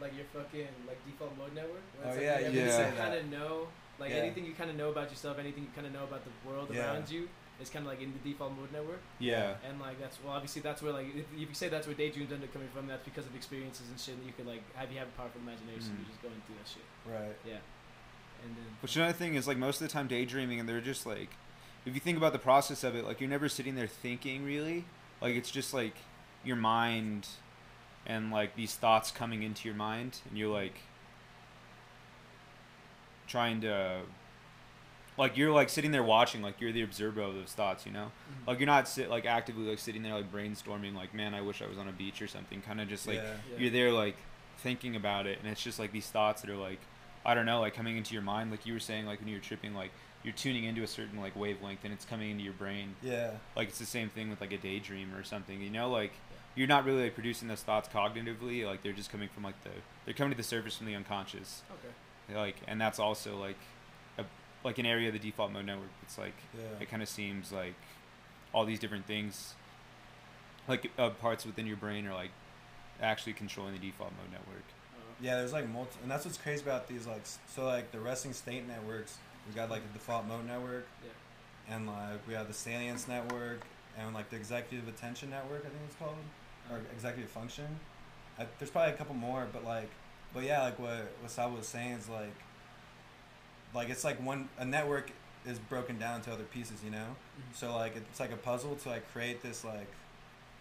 [0.00, 1.82] like your fucking like default mode network?
[1.98, 3.04] Where Oh, it's yeah, like you did everything say you that.
[3.04, 4.16] kind of know, like Yeah.
[4.16, 6.68] anything you kind of know about yourself, anything you kind of know about the world
[6.72, 6.92] Yeah.
[6.92, 7.28] around you
[7.62, 9.00] is kind of like in the default mode network.
[9.18, 9.54] Yeah.
[9.66, 12.32] And like that's well, obviously that's where like if, if you say that's where daydreams
[12.32, 14.16] end up coming from, that's because of experiences and shit.
[14.16, 15.92] And you could like have you have a powerful imagination.
[15.94, 15.98] Mhm.
[15.98, 16.84] You're just going through that shit.
[17.06, 17.58] right Yeah.
[18.44, 21.06] And then Which another thing is like most of the time daydreaming, and they're just
[21.06, 21.30] like,
[21.86, 24.84] if you think about the process of it, like you're never sitting there thinking really.
[25.20, 25.94] Like it's just like
[26.44, 27.28] your mind,
[28.04, 30.74] and like these thoughts coming into your mind, and you're like
[33.28, 34.00] trying to.
[35.18, 38.12] Like you're like sitting there watching, like you're the observer of those thoughts, you know.
[38.42, 38.46] Mhm.
[38.46, 41.60] Like you're not sit like actively like sitting there like brainstorming, like man, I wish
[41.62, 42.62] I was on a beach or something.
[42.62, 43.58] Kind of just like yeah Yeah.
[43.58, 44.16] you're there like
[44.58, 46.78] thinking about it and it's just like these thoughts that are like
[47.26, 49.34] i don't know like coming into your mind like you were saying like when you
[49.34, 49.90] were tripping like
[50.22, 53.68] you're tuning into a certain like wavelength and it's coming into your brain yeah like
[53.70, 56.12] it's the same thing with like a daydream or something you know like
[56.54, 59.70] you're not really like producing those thoughts cognitively like they're just coming from like the
[60.04, 62.38] they're coming to the surface from the unconscious okay.
[62.38, 63.56] like and that's also like
[64.64, 67.50] like an area of the default mode network it's like yeah it kind of seems
[67.52, 67.74] like
[68.52, 69.54] all these different things
[70.68, 72.30] like uh, parts within your brain are like
[73.00, 74.64] actually controlling the default mode network
[74.94, 77.22] Uh, Yeah, there's like multi, and that's what's crazy about these like
[77.54, 79.18] so like the resting state networks.
[79.48, 81.74] We got like the default mode network, yeah.
[81.74, 83.62] and like we have the salience network,
[83.98, 85.60] and like the executive attention network.
[85.66, 86.14] I think it's called,
[86.70, 87.66] or executive function.
[88.38, 89.90] I, there's probably a couple more, but like,
[90.32, 92.34] but yeah, like what what Sabo was saying is like,
[93.74, 95.10] like it's like one a network
[95.46, 97.16] is broken down to other pieces, you know.
[97.38, 97.56] Mhm.
[97.56, 99.88] So like it's like a puzzle to like create this like,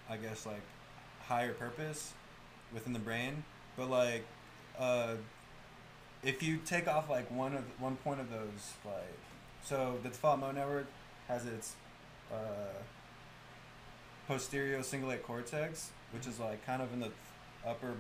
[0.10, 0.62] I guess like,
[1.28, 2.14] higher purpose
[2.74, 3.44] within the brain.
[3.78, 4.26] But like,
[4.80, 5.16] uh,
[6.24, 9.18] if you take off like one of one point of those like,
[9.64, 10.88] so the default mode network
[11.28, 11.76] has its
[12.32, 12.36] uh,
[14.28, 17.12] posterior cingulate cortex, which is like kind of in the
[17.66, 17.94] upper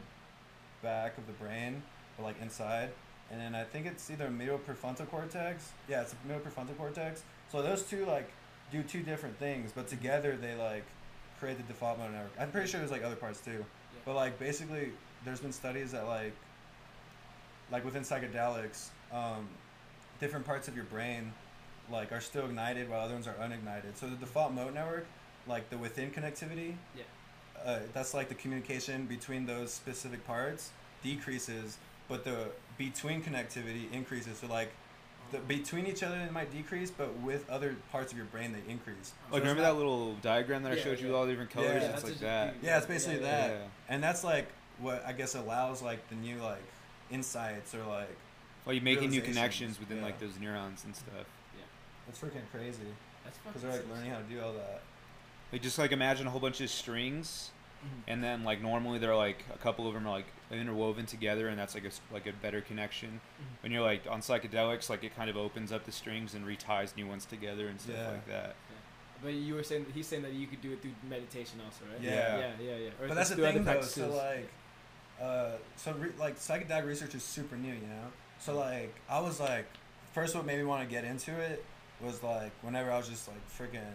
[0.81, 1.83] back of the brain,
[2.17, 2.89] or like inside.
[3.31, 5.71] And then I think it's either medial prefrontal cortex.
[5.87, 7.23] Yeah, it's medial prefrontal cortex.
[7.51, 8.29] So those two like
[8.71, 10.83] do two different things, but together they like
[11.39, 12.31] create the default mode network.
[12.39, 13.65] I'm pretty sure there's like other parts too,
[14.05, 14.89] but like basically
[15.25, 16.33] there's been studies that like
[17.71, 19.47] like within psychedelics, um,
[20.19, 21.31] different parts of your brain
[21.91, 23.95] like are still ignited while other ones are unignited.
[23.95, 25.05] So the default mode network,
[25.47, 27.03] like the within connectivity, Yeah.
[27.65, 30.71] uh, that's like the communication between those specific parts
[31.03, 31.77] decreases,
[32.07, 32.47] but the
[32.85, 34.39] between connectivity increases.
[34.39, 34.71] So like.
[35.31, 38.69] The, between each other, it might decrease, but with other parts of your brain, they
[38.69, 38.97] increase.
[38.97, 41.11] Like So it's remember not- that little diagram that I Yeah, showed you yeah.
[41.11, 41.81] with all the different colors?
[41.83, 42.55] Yeah, it's like a- that.
[42.61, 43.49] Yeah, it's basically Yeah, that.
[43.51, 43.67] Yeah.
[43.87, 44.49] and that's like
[44.79, 46.61] what I guess allows like the new like
[47.09, 48.09] insights or like
[48.65, 50.03] Well, you're making new connections within yeah.
[50.03, 51.13] like those neurons and stuff.
[51.57, 51.63] Yeah.
[52.09, 52.79] It's freaking crazy
[53.23, 54.81] That's because they're like learning how to do all that.
[55.53, 57.51] Like just like imagine a whole bunch of strings,
[57.85, 57.87] Mhm.
[58.09, 61.57] and then like normally they're like a couple of them are like interwoven together, and
[61.57, 63.19] that's like a s- like a better connection.
[63.41, 63.63] Mhm.
[63.63, 66.95] When you're like on psychedelics, like it kind of opens up the strings and reties
[66.95, 68.09] new ones together and stuff Yeah.
[68.11, 68.55] like that.
[69.23, 72.01] But you were saying he's saying that you could do it through meditation also, right?
[72.01, 72.37] Yeah.
[72.39, 72.89] yeah, yeah, yeah.
[72.99, 73.81] Or But that's the thing though.
[73.81, 74.49] So like,
[75.21, 78.11] uh, so re- like psychedelic research is super new, you know.
[78.39, 79.67] So like, I was like,
[80.13, 81.63] first what made me want to get into it
[81.99, 83.93] was like whenever I was just like freaking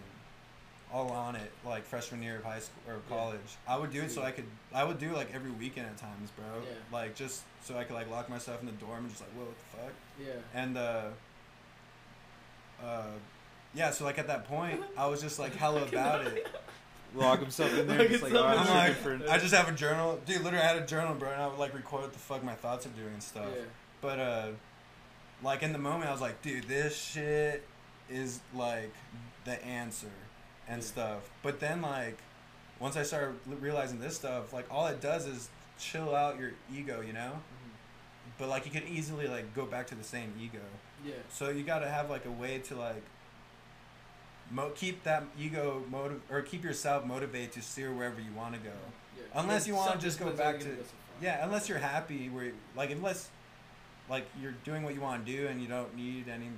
[0.93, 3.17] all on it, like freshman year of high school or Yeah.
[3.17, 3.41] college.
[3.67, 4.47] I would do it so I could.
[4.73, 6.45] I would do like every weekend at times, bro.
[6.63, 6.75] Yeah.
[6.93, 9.45] Like just so I could like lock myself in the dorm and just like, whoa,
[9.47, 9.93] what the fuck.
[10.21, 10.61] yeah.
[10.61, 11.03] And uh,
[12.83, 13.03] uh,
[13.75, 13.91] yeah.
[13.91, 16.47] So like at that point, I was just like hella about it.
[17.15, 17.99] Lock himself in there.
[17.99, 19.13] Lock just like, himself oh, I'm there.
[19.15, 20.43] looking I just have a journal, dude.
[20.43, 22.55] Literally, I had a journal, bro, and I would like record what the fuck my
[22.55, 23.47] thoughts are doing and stuff.
[23.55, 23.63] Yeah.
[24.01, 24.47] But uh,
[25.43, 27.67] like in the moment, I was like, dude, this shit
[28.11, 28.93] is like
[29.45, 30.11] the answer
[30.69, 31.31] and stuff.
[31.43, 32.19] But then like,
[32.81, 35.49] once I started realizing this stuff, like all it does is
[35.79, 37.33] chill out your ego, you know.
[37.33, 37.71] Mhm.
[38.39, 40.59] But like you could easily like go back to the same ego.
[41.05, 41.15] Yeah.
[41.31, 43.03] So you got to have like a way to like
[44.51, 48.61] mo- keep that ego motive or keep yourself motivated to steer wherever you want to
[48.61, 48.75] go.
[49.17, 49.23] Yeah.
[49.41, 50.85] Unless you wanna just go back to- go so far.
[51.21, 53.29] Yeah, unless you're happy where like unless
[54.09, 56.51] like you're doing what you want to do and you don't need any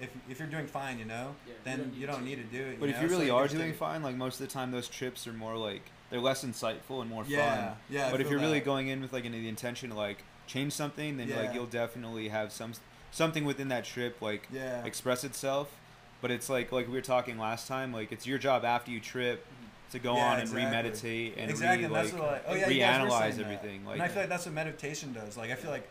[0.00, 2.24] if if you're doing fine, you know, Yeah, then you don't, to.
[2.24, 2.80] need to do it.
[2.80, 3.02] But you if know?
[3.02, 5.32] you So really can are doing fine, like most of the time, those trips are
[5.32, 7.76] more like they're less insightful and more yeah, fun.
[7.90, 8.08] yeah.
[8.08, 11.16] I but if you're really going in with like the intention to like change something,
[11.16, 11.40] then Yeah.
[11.40, 12.72] like you'll definitely have some
[13.10, 15.70] something within that trip like yeah, express itself.
[16.20, 19.00] But it's like like we were talking last time, like it's your job after you
[19.00, 19.44] trip
[19.92, 20.62] to go Yeah, on and exactly.
[20.90, 21.78] remeditate and exactly.
[21.78, 23.42] re, and that's like, what like, oh yeah, you guys were reanalyze saying that.
[23.44, 23.84] everything.
[23.84, 25.36] Like and I feel like that's what meditation does.
[25.36, 25.88] Like I feel like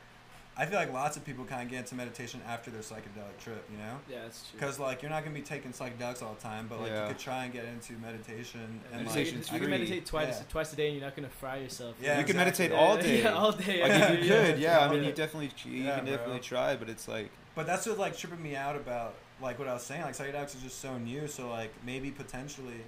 [0.55, 3.67] I feel like lots of people kind of get into meditation after their psychedelic trip,
[3.71, 3.97] you know.
[4.07, 4.59] Yeah, that's true.
[4.59, 7.01] Because like you're not gonna be taking psychedelics all the time, but like Yeah.
[7.03, 9.67] you could try and get into meditation and And like, you, can, you can free.
[9.67, 10.43] meditate twice Yeah.
[10.49, 11.95] twice a day, and you're not gonna fry yourself.
[12.01, 13.21] Yeah, you can meditate all day.
[13.23, 13.81] Yeah, all day.
[13.81, 14.79] like yeah, if you could, yeah.
[14.79, 16.15] I mean, you definitely you Yeah, can bro.
[16.17, 19.67] definitely try, but it's like But that's what like tripping me out about like what
[19.67, 20.03] I was saying.
[20.03, 22.81] Like psychedelics is just so new, so like maybe potentially,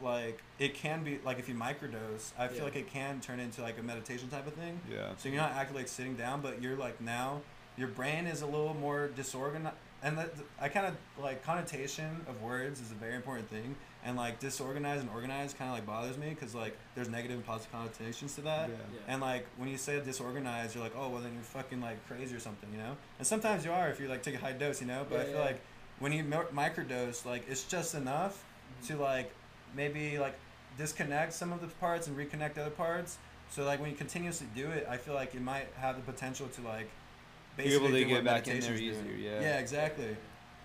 [0.00, 2.64] like it can be like if you microdose, I feel Yeah.
[2.64, 4.80] like it can turn into like a meditation type of thing.
[4.90, 5.10] yeah.
[5.16, 7.40] So you're not actually like sitting down, but you're like now
[7.78, 9.76] your brain is a little more disorganized.
[10.02, 13.74] And that I kind of like connotation of words is a very important thing.
[14.04, 17.46] And like disorganized and organized kind of like bothers me because like there's negative and
[17.46, 18.68] positive connotations to that.
[18.68, 18.74] Yeah.
[18.76, 19.12] Yeah.
[19.14, 22.36] And like when you say disorganized, you're like, oh well, then you're fucking like crazy
[22.36, 22.96] or something, you know.
[23.18, 25.06] And sometimes you are if you like take a high dose, you know.
[25.08, 25.40] But I feel yeah.
[25.44, 25.60] like
[25.98, 28.44] when you microdose, like it's just enough
[28.82, 28.86] Mhm.
[28.88, 29.32] to like
[29.80, 30.34] maybe like
[30.78, 33.18] disconnect some of the parts and reconnect other parts.
[33.50, 36.48] So like when you continuously do it, I feel like it might have the potential
[36.48, 36.88] to like
[37.56, 39.10] Be able to get back in there meditation's doing.
[39.16, 39.40] easier, yeah.
[39.40, 40.16] Yeah, exactly.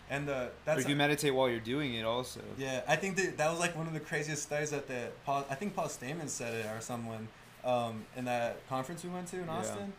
[0.10, 2.42] And uh, But that's if you meditate while you're doing it, also.
[2.58, 5.46] yeah, I think that that was like one of the craziest studies that the Paul,
[5.50, 7.28] I think Paul Stamets said it or someone
[7.64, 9.52] um, in that conference we went to in Yeah.
[9.58, 9.94] Austin.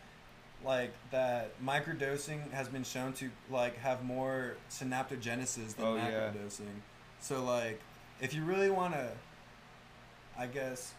[0.65, 6.31] Like that microdosing has been shown to like have more synaptogenesis than Oh, yeah.
[6.31, 6.77] macrodosing.
[7.21, 7.81] So like
[8.23, 9.11] if you really want to,
[10.39, 10.95] I guess,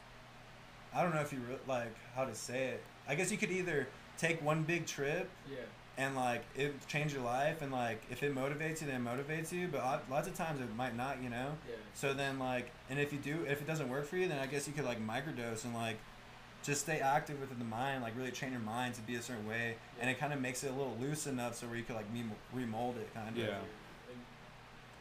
[0.93, 2.83] I don't know if you re- like how to say it.
[3.07, 3.87] I guess you could either
[4.17, 5.57] take one big trip Yeah.
[5.97, 9.51] and like it change your life and like if it motivates you then it motivates
[9.51, 11.75] you but lot- lots of times it might not you know Yeah.
[11.95, 14.45] so then like and if you do if it doesn't work for you then i
[14.45, 15.97] guess you could like microdose and like
[16.63, 19.47] just stay active within the mind like really train your mind to be a certain
[19.47, 21.95] way and it kind of makes it a little loose enough so where you could
[21.95, 22.05] like
[22.53, 23.57] remold it kind of Yeah.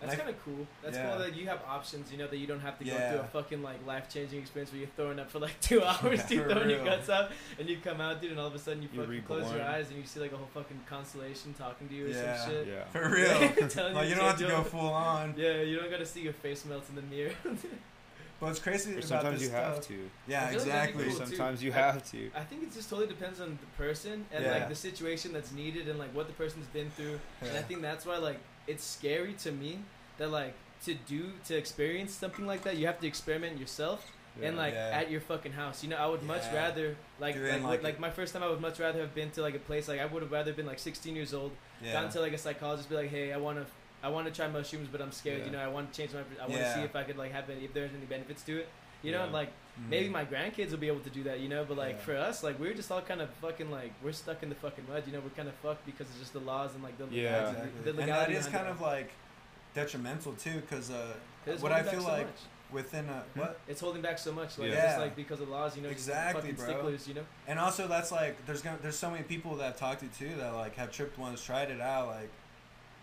[0.02, 0.66] That's kind of cool.
[0.82, 1.10] That's Yeah.
[1.10, 2.10] cool that you have options.
[2.12, 4.70] You know that you don't have to go through a fucking like life changing experience
[4.72, 7.30] where you're throwing up for like two hours, Yeah, dude, for throwing your guts out,
[7.58, 9.62] and you come out, dude, and all of a sudden you You're fucking close your
[9.62, 12.36] eyes and you see like a whole fucking constellation talking to you or Yeah.
[12.36, 12.66] some shit.
[12.68, 12.84] Yeah.
[12.86, 15.90] for real Telling like you to don't have to go full on Yeah, you don't
[15.90, 17.32] gotta see your face melt in the mirror.
[18.40, 20.10] but it's crazy Or about sometimes this you have to.
[20.26, 21.26] yeah I feel like that'd be exactly Or cool, too.
[21.36, 22.30] sometimes you I- have to.
[22.34, 24.50] I think it just totally depends on the person and Yeah.
[24.52, 27.20] like the situation that's needed and like what the person's been through.
[27.40, 29.78] And I think that's why like it's scary to me
[30.18, 34.10] that like to do to experience something like that you have to experiment yourself
[34.42, 34.90] and like Yeah.
[35.00, 35.82] at your fucking house.
[35.82, 38.48] You know, I would much rather like Doing, like, like- like my first time I
[38.48, 40.66] would much rather have been to like a place like I would have rather been
[40.66, 41.52] like 16 years old,
[41.82, 43.66] yeah gone to like a psychologist, be like, hey, I want to
[44.04, 45.40] I want to try mushrooms, but I'm scared.
[45.40, 45.44] Yeah.
[45.46, 46.20] You know, I want to change my.
[46.42, 48.58] I want to see if I could like have any, if there's any benefits to
[48.58, 48.68] it.
[49.02, 49.24] You know, Yeah.
[49.24, 49.50] and like
[49.80, 49.88] Mm.
[49.88, 51.40] maybe my grandkids will be able to do that.
[51.40, 52.04] You know, but like Yeah.
[52.04, 54.84] for us, like we're just all kind of fucking like we're stuck in the fucking
[54.88, 55.04] mud.
[55.06, 57.50] You know, we're kind of fucked because it's just the laws and like the Yeah.
[57.50, 57.92] Exactly.
[57.92, 58.70] the and that is kind it.
[58.70, 59.10] of like
[59.74, 61.14] detrimental too, because uh,
[61.60, 62.40] what I feel so like much.
[62.70, 64.84] within a what It's holding back so much, like Yeah.
[64.86, 66.64] just like because of laws, you know, just Exactly, fucking bro.
[66.66, 67.24] sticklers, you know.
[67.46, 70.34] And also, that's like there's gonna there's so many people that I've talked to too
[70.36, 72.28] that like have tripped once, tried it out, like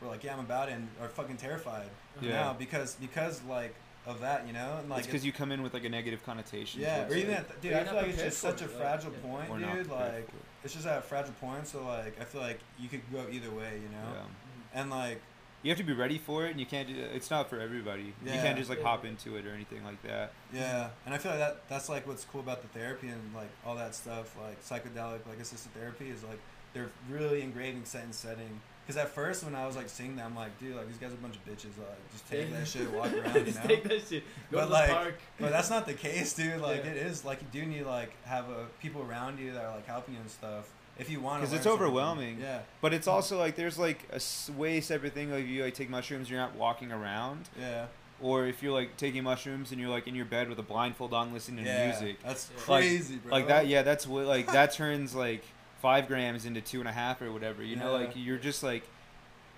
[0.02, 1.90] we're like, yeah, I'm about it, and are fucking terrified
[2.22, 2.30] Yeah.
[2.32, 3.74] now because because like
[4.08, 6.24] of that, you know, and like it's because you come in with like a negative
[6.26, 6.82] connotation.
[6.82, 7.40] yeah, or even it.
[7.40, 9.30] at, dude, I feel like it's just such a it, fragile yeah.
[9.30, 9.90] point, We're dude.
[9.90, 10.30] Like it.
[10.64, 13.52] it's just at a fragile point, so like I feel like you could go either
[13.52, 14.82] way, you know, Yeah.
[14.82, 15.22] and like
[15.62, 16.88] You have to be ready for it, and you can't.
[16.88, 18.14] Do, it's not for everybody.
[18.26, 18.36] Yeah.
[18.36, 18.86] You can't just like Yeah.
[18.86, 20.32] hop into it or anything like that.
[20.54, 23.50] Yeah, and I feel like that that's like what's cool about the therapy and like
[23.66, 26.40] all that stuff, like psychedelic, like assisted therapy is like
[26.74, 28.62] they're really engraving set and setting.
[28.90, 31.12] Because at first when I was like seeing that, I'm like, dude, like these guys
[31.12, 31.78] are a bunch of bitches.
[31.78, 33.62] Like just take that shit, walk around, you know.
[33.68, 34.24] take that shit.
[34.52, 35.16] Go But, to the like, park.
[35.40, 36.60] But that's not the case, dude.
[36.60, 36.90] Like Yeah.
[36.90, 39.86] it is like you do need like have a people around you that are like
[39.86, 40.68] helping you and stuff.
[40.98, 42.40] If you want, because it's overwhelming.
[42.42, 44.20] Yeah, But it's also like there's like a
[44.54, 45.30] way separate thing.
[45.32, 47.86] Like if you like take mushrooms, you're not walking around, yeah,
[48.20, 51.14] or if you're like taking mushrooms and you're like in your bed with a blindfold
[51.14, 51.90] on, listening to yeah.
[51.92, 52.18] music.
[52.24, 52.74] That's Yeah.
[52.74, 53.32] Like- crazy, bro.
[53.34, 55.44] Like that, yeah, that's what like that turns like
[55.82, 57.64] five grams into two and a half or whatever.
[57.64, 58.84] You know, like you're just like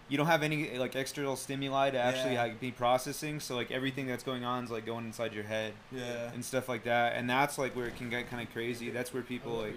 [0.10, 2.44] you don't have any like external stimuli to actually Yeah.
[2.44, 3.40] like, be processing.
[3.40, 6.68] So like everything that's going on is like going inside your head Yeah, and stuff
[6.68, 7.16] like that.
[7.16, 8.90] And that's like where it can get kind of crazy.
[8.90, 9.76] That's where people like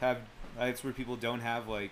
[0.00, 0.18] have.
[0.58, 1.90] That's where people don't have like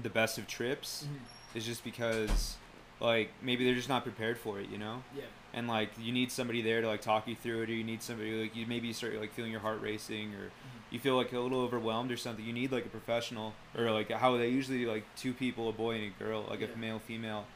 [0.00, 1.06] the best of trips.
[1.08, 1.56] Mhm.
[1.56, 2.56] Is just because
[3.00, 4.68] like maybe they're just not prepared for it.
[4.70, 5.02] You know.
[5.16, 5.24] Yeah.
[5.52, 8.02] and like you need somebody there to like talk you through it or you need
[8.02, 10.50] somebody like you maybe start like feeling your heart racing or
[10.94, 14.10] you feel like a little overwhelmed or something you need like a professional or like
[14.12, 16.68] how they usually like two people a boy and a girl like Yeah.
[16.72, 17.46] a male female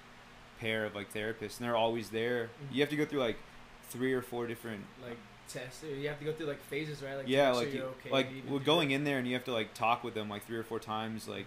[0.61, 2.75] pair of like therapists and they're always there Mhm.
[2.75, 3.37] you have to go through like
[3.91, 5.17] three or four different Like
[5.49, 5.85] test.
[5.85, 7.15] You have to go through like phases, right?
[7.17, 8.97] Like yeah like you're you- okay like we're do going it.
[8.97, 11.29] in there and you have to like talk with them like three or four times
[11.29, 11.47] like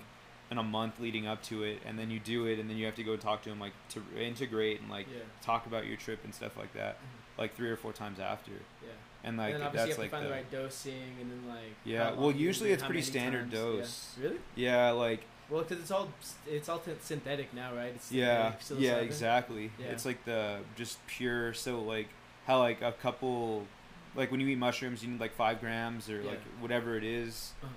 [0.50, 2.86] in a month leading up to it and then you do it and then you
[2.86, 5.20] have to go talk to them like to integrate and like Yeah.
[5.42, 7.40] talk about your trip and stuff like that Mhm.
[7.42, 8.52] like three or four times after
[8.82, 8.90] Yeah.
[9.24, 11.48] And like and that's you like have to find the, the, right dosing, and then
[11.48, 13.54] like Yeah, well, usually it's pretty standard times.
[13.54, 14.16] dose.
[14.18, 14.24] Yeah.
[14.24, 14.40] Really?
[14.56, 16.10] yeah like Well, because it's all
[16.48, 17.94] it's all synthetic now, right?
[17.96, 19.88] It's yeah yeah exactly Yeah.
[19.88, 22.08] it's like the just pure so like
[22.48, 23.68] how like a couple
[24.16, 27.52] like when you eat mushrooms you need like five grams or like whatever it is
[27.64, 27.72] Uh-huh.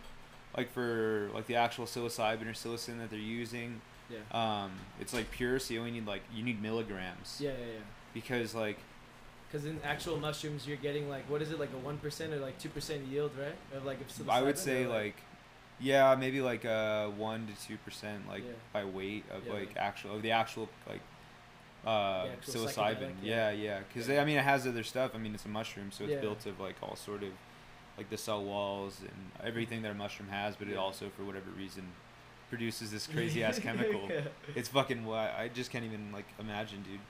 [0.56, 3.80] like for like the actual psilocybin or psilocin that they're using
[4.10, 4.18] Yeah.
[4.32, 7.80] um it's like pure so you only need like you need milligrams Yeah, yeah, yeah.
[8.14, 8.78] because like
[9.48, 12.38] Because in actual mushrooms, you're getting like what is it like a one percent or
[12.38, 13.54] like two percent yield, right?
[13.76, 15.16] Of like if i would say or, like
[15.80, 18.52] yeah maybe like uh one to two percent like Yeah.
[18.72, 21.00] by weight of Yeah, like like- actual of the actual like
[21.86, 23.80] uh actual psilocybin yeah yeah.
[23.80, 24.22] because Yeah.
[24.22, 26.58] i mean it has other stuff i mean it's a mushroom so it's built of
[26.60, 27.30] like all sort of
[27.98, 31.50] like the cell walls and everything that a mushroom has but it also for whatever
[31.58, 31.82] reason
[32.48, 34.08] produces this crazy ass chemical
[34.54, 37.00] it's fucking why i just can't even like imagine dude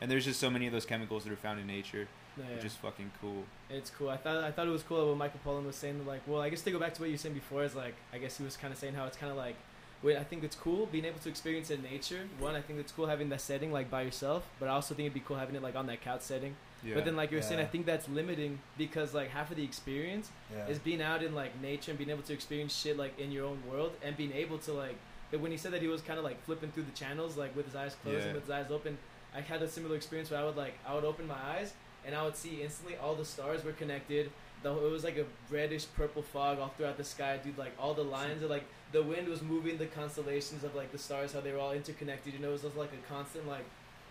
[0.00, 2.06] and there's just so many of those chemicals that are found in nature
[2.36, 2.56] No, yeah.
[2.56, 4.08] which is fucking cool It's cool.
[4.10, 6.06] I thought I thought it was cool what Michael Pollan was saying.
[6.06, 7.94] Like, well, I guess to go back to what you were saying before is like,
[8.12, 9.56] I guess he was kind of saying how it's kind of like,
[10.02, 12.22] wait, I think it's cool being able to experience it in nature.
[12.38, 15.06] One, I think it's cool having that setting like by yourself, but I also think
[15.06, 16.54] it'd be cool having it like on that couch setting.
[16.84, 19.56] yeah But then, like you were saying, I think that's limiting because like half of
[19.56, 20.66] the experience yeah.
[20.68, 23.46] is being out in like nature and being able to experience shit like in your
[23.46, 24.96] own world and being able to like
[25.30, 27.56] but when he said that he was kind of like flipping through the channels like
[27.56, 28.24] with his eyes closed Yeah.
[28.26, 28.96] and with his eyes open
[29.36, 31.72] i had a similar experience where i would like i would open my eyes
[32.06, 34.30] and i would see instantly all the stars were connected
[34.62, 37.94] the, it was like a reddish purple fog all throughout the sky dude like all
[37.94, 41.40] the lines of like the wind was moving the constellations of like the stars how
[41.40, 43.64] they were all interconnected you know it was just like a constant like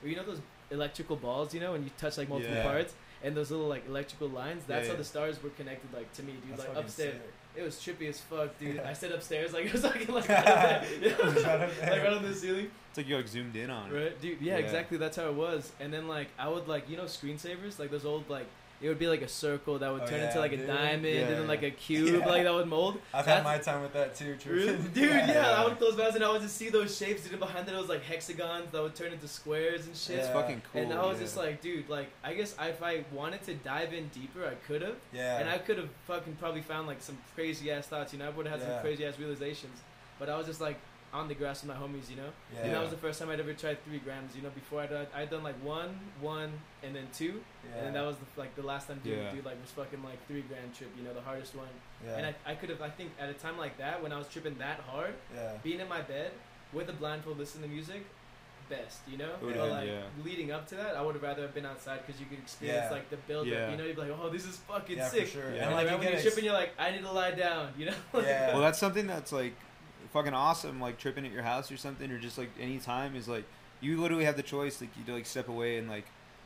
[0.04, 0.42] you know those
[0.72, 2.64] electrical balls you know when you touch like multiple Yeah.
[2.64, 2.94] parts
[3.24, 6.24] and those little like electrical lines that's Yeah, how the stars were connected like to
[6.24, 7.34] me dude That's like upstairs sick.
[7.58, 8.80] It was trippy as fuck, dude.
[8.80, 12.04] I said upstairs, like it was like like, Right like, up there.
[12.04, 14.42] right on the ceiling, it's like you like zoomed in on it right, dude?
[14.42, 14.64] Yeah, Yeah.
[14.66, 14.98] exactly.
[14.98, 15.72] That's how it was.
[15.80, 18.48] And then like I would like you know screensavers, like those old like
[18.86, 21.06] it would be like a circle that would Oh, turn yeah, into like a diamond,
[21.06, 22.26] Yeah, and then like a cube, Yeah.
[22.28, 23.00] like that would mold.
[23.14, 24.78] I've That's- had my time with that too, Really?
[24.94, 25.56] Dude, yeah.
[25.58, 27.32] I would close my eyes and I would just see those shapes, dude.
[27.32, 30.20] and Behind it, it was like hexagons that would turn into squares and shit.
[30.20, 33.44] it's fucking cool and I was just like, dude, like I guess if I wanted
[33.46, 34.98] to dive in deeper, I could have.
[35.12, 35.40] Yeah.
[35.40, 38.28] And I could have fucking probably found like some crazy ass thoughts, you know.
[38.28, 39.80] I would have had some crazy ass realizations,
[40.20, 40.78] but I was just like
[41.16, 42.30] on the grass with my homies, you know.
[42.54, 42.62] yeah.
[42.64, 44.50] And that was the first time I'd ever tried three grams, you know.
[44.50, 46.52] Before I'd done, I'd done like one, one,
[46.84, 47.26] and then two,
[47.64, 47.78] yeah.
[47.78, 49.32] and then that was the, like the last time doing Yeah.
[49.32, 51.68] dude like was fucking like three gram trip, you know, the hardest one.
[52.06, 52.18] yeah.
[52.18, 54.28] And I, I could have, I think at a time like that when I was
[54.28, 55.54] tripping that hard, yeah.
[55.64, 56.32] being in my bed
[56.74, 58.04] with a blindfold, listening to music,
[58.70, 59.30] best, you know.
[59.42, 60.02] It would've But like yeah.
[60.24, 62.86] leading up to that, I would have rather have been outside because you could experience
[62.90, 62.92] Yeah.
[62.92, 63.66] like the build Yeah.
[63.66, 63.72] up.
[63.72, 65.28] You know, you'd be like, oh, this is fucking yeah, sick.
[65.28, 65.44] for sure.
[65.44, 65.50] Yeah.
[65.50, 67.12] And And like like you when get you're ex- tripping, you're like, I need to
[67.12, 67.94] lie down, you know.
[68.22, 68.54] yeah.
[68.54, 69.54] Well, that's something that's like
[70.16, 70.80] fucking awesome.
[70.80, 73.44] Like tripping at your house or something, or just like any time is like
[73.82, 74.80] you literally have the choice.
[74.80, 76.06] Like you to like step away and like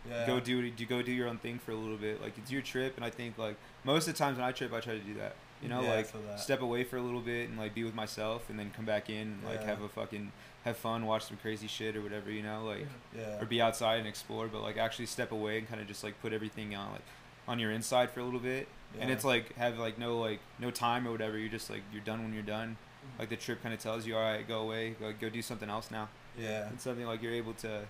[0.09, 0.25] yeah.
[0.25, 2.21] go do do go do your own thing for a little bit.
[2.21, 4.73] Like it's your trip, and I think like most of the times when I trip,
[4.73, 5.35] I try to do that.
[5.61, 8.49] You know, Yeah, like step away for a little bit and like be with myself,
[8.49, 9.67] and then come back in, and, like Yeah.
[9.67, 10.31] have a fucking
[10.65, 12.31] have fun, watch some crazy shit or whatever.
[12.31, 13.39] You know, like Yeah.
[13.39, 16.19] or be outside and explore, but like actually step away and kind of just like
[16.21, 17.01] put everything on like
[17.47, 18.67] on your inside for a little bit.
[18.99, 21.37] And it's like have like no like no time or whatever.
[21.37, 22.77] You're just like you're done when you're done.
[23.17, 25.69] Like the trip kind of tells you, all right, go away, go go do something
[25.69, 26.09] else now.
[26.37, 26.69] Yeah.
[26.73, 27.81] It's something like you're able to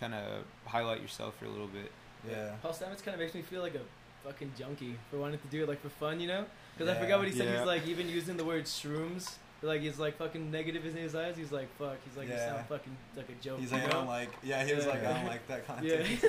[0.00, 1.90] kind of highlight yourself for a little bit.
[2.28, 2.50] Yeah.
[2.62, 3.80] Paul Stamets kind of makes me feel like a
[4.26, 6.44] fucking junkie for wanting to do it like for fun, you know?
[6.76, 7.46] Because I forgot what he said.
[7.48, 7.58] Yeah.
[7.58, 9.34] He's like even using the word shrooms.
[9.62, 11.36] Like he's like fucking negative in his eyes.
[11.36, 11.96] He's like fuck.
[12.06, 13.58] He's like you sound fucking like a joke.
[13.60, 13.92] He's you like, I know?
[13.92, 14.28] don't like.
[14.42, 14.90] Yeah, he was Yeah.
[14.90, 15.96] like, I don't like that Yeah.
[15.96, 16.20] content.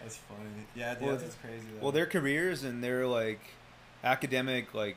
[0.00, 0.40] That's funny.
[0.76, 1.64] Yeah, dude, Well, that's crazy.
[1.74, 1.82] Though.
[1.82, 3.40] Well, their careers and their like
[4.04, 4.96] academic like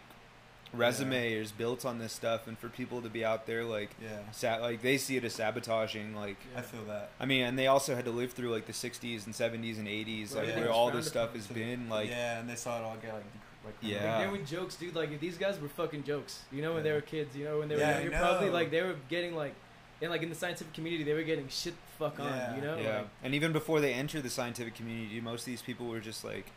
[0.77, 4.19] resume is built on this stuff, and for people to be out there like Yeah,
[4.31, 6.37] sa- like they see it as sabotaging like.
[6.53, 6.59] Yeah.
[6.59, 7.09] I feel that.
[7.19, 9.87] I mean, and they also had to live through like the '60s and '70s and
[9.87, 10.59] '80s, like yeah.
[10.59, 11.89] where all this stuff has been.
[11.89, 13.23] Like, yeah, and they saw it all get like,
[13.65, 14.17] like Yeah.
[14.17, 14.95] Like, they were jokes, dude.
[14.95, 16.41] Like if these guys were fucking jokes.
[16.51, 17.35] You know when they were kids.
[17.35, 19.53] You know when they were Yeah, I younger, probably like they were getting like,
[20.01, 22.27] and like in the scientific community they were getting shit the fuck on.
[22.27, 22.55] Yeah.
[22.55, 22.77] You know.
[22.77, 22.97] yeah.
[22.97, 26.23] Like, And even before they entered the scientific community, most of these people were just
[26.23, 26.51] like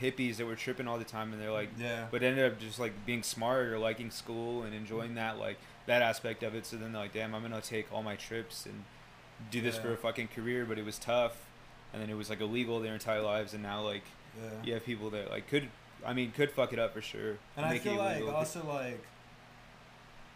[0.00, 2.06] hippies that were tripping all the time, and they're like, Yeah.
[2.10, 5.16] but ended up just like being smart or liking school and enjoying mm.
[5.16, 6.66] that like that aspect of it.
[6.66, 8.84] So then they're like, damn, I'm gonna take all my trips and
[9.50, 9.82] do this Yeah.
[9.82, 10.64] for a fucking career.
[10.64, 11.44] But it was tough,
[11.92, 14.04] and then it was like illegal their entire lives, and now like
[14.36, 14.50] Yeah.
[14.64, 15.68] you have people that like could,
[16.04, 17.38] I mean, could fuck it up for sure.
[17.56, 19.00] And I feel like also like,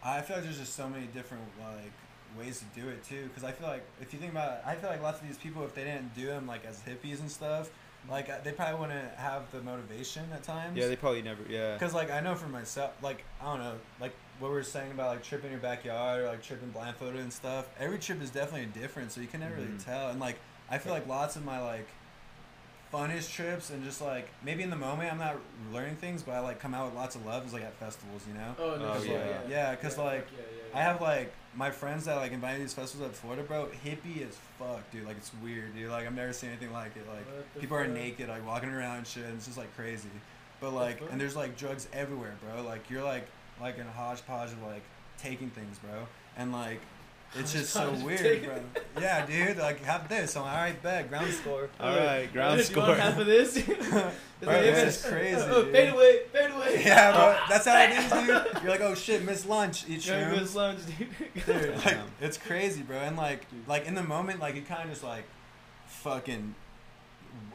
[0.03, 1.91] I feel like there's just so many different like
[2.37, 3.23] ways to do it too.
[3.23, 5.37] Because I feel like if you think about it, I feel like lots of these
[5.37, 7.69] people, if they didn't do them like as hippies and stuff,
[8.09, 10.77] like uh, they probably wouldn't have the motivation at times.
[10.77, 11.73] yeah, they probably never, yeah.
[11.73, 14.91] Because like I know for myself, like I don't know, like what we were saying
[14.91, 17.67] about like tripping your backyard or like tripping blindfolded and stuff.
[17.79, 19.83] Every trip is definitely different, so you can never really Mhm.
[19.85, 20.09] tell.
[20.09, 20.37] And like
[20.69, 21.87] I feel like lots of my like
[22.93, 25.37] funnest trips and just like maybe in the moment I'm not
[25.71, 28.23] learning things, but I like come out with lots of love is like at festivals,
[28.27, 28.55] you know.
[28.57, 28.93] Oh no.
[28.97, 29.11] Oh, yeah.
[29.13, 29.19] yeah.
[29.25, 29.41] Yeah.
[29.47, 30.39] Yeah, 'cause, Yeah, like, fuck yeah,
[30.73, 33.43] yeah, I have like my friends that like invite me to these festivals at Florida,
[33.43, 33.67] bro.
[33.85, 35.05] Hippie as fuck, dude.
[35.05, 35.91] Like it's weird, dude.
[35.91, 37.05] Like I've never seen anything like it.
[37.05, 39.25] Like people are naked, like walking around and shit.
[39.25, 40.07] And it's just like crazy.
[40.61, 41.11] But like, fuck?
[41.11, 42.63] and there's like drugs everywhere, bro.
[42.63, 43.27] Like you're like
[43.59, 44.83] like in a hodgepodge of like
[45.17, 46.07] taking things, bro.
[46.37, 46.79] And like,
[47.35, 48.59] it's just so weird, bro.
[48.99, 49.57] Yeah, dude.
[49.57, 50.35] Like have this.
[50.35, 51.69] I'm like, all right, bet ground score.
[51.79, 52.95] All right, ground Do you want score.
[52.95, 53.57] half of this?
[54.41, 55.73] It's Bro, like, this is crazy, Oh, dude.
[55.73, 56.81] fade away, fade away.
[56.85, 57.37] Yeah, bro.
[57.49, 58.63] That's how it is, dude.
[58.63, 59.83] You're like, oh shit, miss lunch.
[59.89, 60.39] Eat Yeah, shrooms.
[60.39, 61.45] good lunch, dude.
[61.45, 62.99] Dude, like it's crazy, bro.
[62.99, 65.25] And like, like in the moment, like you kind of just like,
[65.87, 66.55] fucking,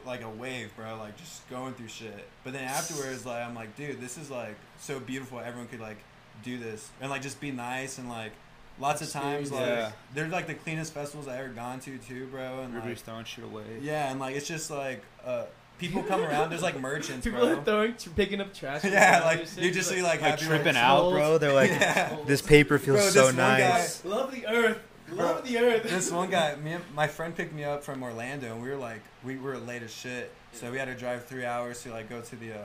[0.05, 0.95] like a wave, bro.
[0.97, 2.27] Like just going through shit.
[2.43, 5.39] But then afterwards, like I'm like, dude, this is like so beautiful.
[5.39, 5.97] Everyone could like
[6.43, 8.31] do this and like just be nice and like.
[8.79, 9.91] Lots of times, like Yeah.
[10.13, 12.59] they're like the cleanest festivals I ever gone to too, bro.
[12.59, 13.63] And Everybody's like, throwing shit away.
[13.81, 15.45] yeah, and like it's just like uh,
[15.77, 16.49] people come around.
[16.49, 17.57] There's like merchants, People bro.
[17.57, 18.83] are throwing, picking up trash.
[18.85, 21.37] yeah, like you just see like, Like happy, tripping like, out, bro.
[21.37, 22.17] They're like, Yeah.
[22.25, 24.03] this paper feels Bro, so this one guy- nice.
[24.05, 24.79] Love the earth.
[25.11, 25.83] Love Bro, the earth.
[25.89, 28.75] this one guy, me and my friend picked me up from Orlando, and we were
[28.75, 32.09] like, we were late as shit, so we had to drive three hours to like
[32.09, 32.57] go to the uh,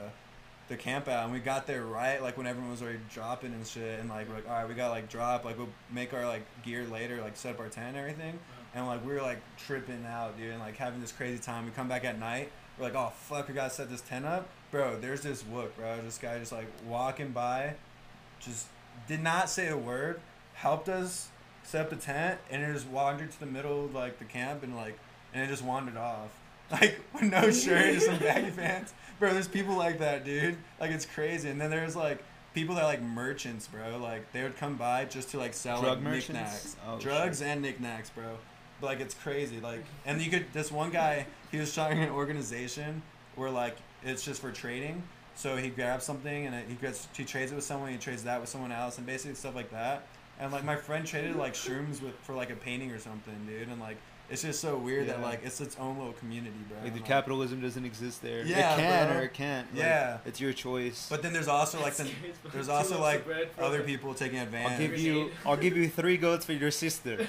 [0.71, 3.67] the camp out, and we got there right like when everyone was already dropping and
[3.67, 6.27] shit, and like we're like, all right, we got like drop, like we'll make our
[6.27, 8.79] like gear later, like set up our tent and everything, uh-huh.
[8.79, 11.67] and like we were like tripping out, dude, and like having this crazy time.
[11.67, 14.49] We come back at night, we're like, oh fuck, we gotta set this tent up,
[14.71, 14.99] bro.
[14.99, 16.01] There's this wook, bro.
[16.03, 17.75] This guy just like walking by,
[18.39, 18.67] just
[19.09, 20.21] did not say a word,
[20.55, 21.29] helped us
[21.65, 24.63] set up the tent, and it just wandered to the middle of like the camp,
[24.63, 24.97] and like,
[25.35, 26.31] and it just wandered off,
[26.71, 29.33] like with no shirt, just some baggy pants, bro.
[29.33, 30.57] There's people like that, dude.
[30.81, 31.49] Like it's crazy.
[31.49, 32.23] And then there's like
[32.55, 33.99] people that are like merchants, bro.
[33.99, 37.47] Like they would come by just to like sell Drug like knickknacks, Oh, drugs shit.
[37.47, 38.37] and knickknacks, bro.
[38.81, 39.61] But, like it's crazy.
[39.61, 43.03] Like, and you could this one guy, he was starting an organization
[43.37, 45.03] where like it's just for trading.
[45.37, 47.93] So he grabs something and it, he gets he trades it with someone.
[47.93, 50.07] He trades that with someone else, and basically stuff like that.
[50.39, 53.69] And like my friend traded like shrooms with for like a painting or something, dude.
[53.69, 53.99] And like
[54.31, 56.79] it's just so weird that like it's its own little community, bro.
[56.83, 58.45] Like the And, capitalism doesn't exist there.
[58.45, 59.17] Yeah, it can bro.
[59.19, 59.67] or it can't.
[59.75, 60.19] Like, Yeah.
[60.25, 61.07] it's your choice.
[61.11, 62.09] But then there's also like the,
[62.53, 63.25] there's also like
[63.59, 64.67] other people taking advantage.
[64.71, 64.97] I'll advantage.
[64.97, 67.27] give you, I'll give you three goats for your sister.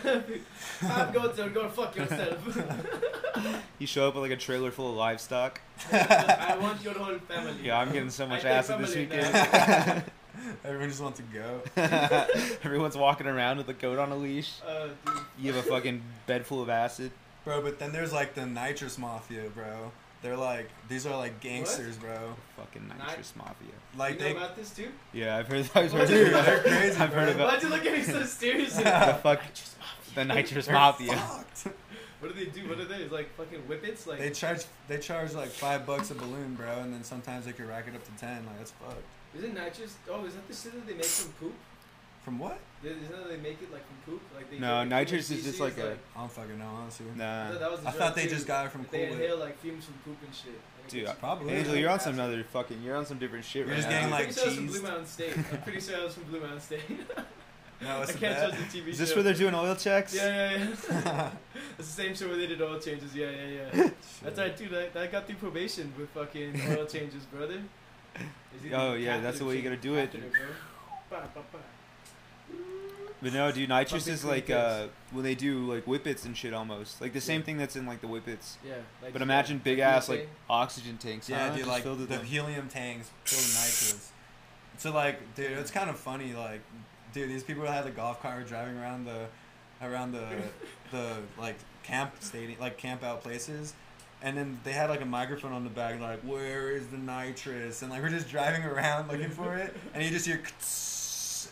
[0.83, 2.57] I'm going to go fuck yourself.
[3.79, 5.59] You show up with like a trailer full of livestock.
[5.91, 7.55] I want your whole family.
[7.63, 10.03] Yeah, I'm getting so much I take acid this weekend.
[10.45, 10.53] now.
[10.65, 11.61] Everyone just wants to go.
[12.63, 14.53] Everyone's walking around with a goat on a leash.
[14.67, 15.15] Uh, dude.
[15.39, 17.11] You have a fucking bed full of acid.
[17.45, 19.91] Bro, but then there's like the nitrous mafia, bro.
[20.21, 22.35] They're like these are like gangsters, bro.
[22.55, 23.69] Fucking Ni- nitrous mafia.
[23.97, 24.89] Like you know they about this too?
[25.13, 25.67] Yeah, I've heard.
[25.73, 26.07] I've heard.
[26.07, 28.83] Dude, about- they're crazy, I've heard about Why'd you look at me so seriously?
[28.83, 29.41] the fuck.
[30.13, 31.15] The nitrous they're mafia.
[31.15, 31.67] fucked.
[32.19, 32.69] what do they do?
[32.69, 32.97] What are they?
[32.97, 34.05] It's like fucking whippets?
[34.05, 37.53] Like They charge they charge like five bucks a balloon, bro, and then sometimes they
[37.53, 38.45] could rack it up to ten.
[38.45, 39.01] Like that's fucked.
[39.37, 39.95] Isn't nitrous?
[40.09, 41.53] Oh, is that the shit that they make from poop?
[42.23, 42.59] From what?
[42.83, 44.21] Isn't that they make it like from poop?
[44.35, 47.05] Like they No, nitrous is just feces, like a- I don't fucking know, honestly.
[47.15, 48.29] I thought that was the I drug, thought they too.
[48.29, 50.47] just got it from They inhale like fumes from poop and shit.
[50.81, 51.53] and Dude, gets- Probably.
[51.53, 52.81] Angel, you're on some other fucking.
[52.83, 53.93] You're on some different shit You're right just now.
[53.93, 54.67] getting, I'm like, pretty sure it's from.
[54.67, 55.37] Blue Mountain State.
[55.37, 56.81] I'm pretty sure I was from Blue Mountain State.
[57.83, 58.49] No, I it's a can't bet.
[58.59, 59.15] trust the TV Is this show.
[59.15, 60.13] where they're doing oil checks?
[60.13, 61.31] Yeah, yeah, yeah.
[61.79, 63.15] it's the same show where they did oil changes.
[63.15, 63.89] Yeah, yeah, yeah.
[64.21, 64.71] That's right, dude.
[64.95, 67.59] I, I got through probation with fucking oil changes, brother.
[68.15, 70.11] Is he Oh, yeah, that's the way you gotta do it.
[73.23, 76.53] But no, dude, nitrous Pumping is like uh when they do like whippets and shit
[76.53, 76.99] almost.
[77.01, 78.57] Like the same thing that's in like the whippets.
[78.65, 78.75] Yeah.
[79.01, 81.29] Like, But imagine big like ass like oxygen tanks.
[81.29, 81.55] Yeah, huh?
[81.55, 82.25] dude, like the them.
[82.25, 84.11] helium tanks filled with nitrous.
[84.77, 86.33] So like, dude, it's kind of funny.
[86.33, 86.61] Like,
[87.13, 89.27] dude, these people had the golf cart driving around the,
[89.83, 90.25] around the,
[90.89, 93.75] the like camp stadium, like camp out places,
[94.21, 97.81] and then they had like a microphone on the back, like, where is the nitrous?
[97.81, 100.41] And like we're just driving around looking for it, and you just hear.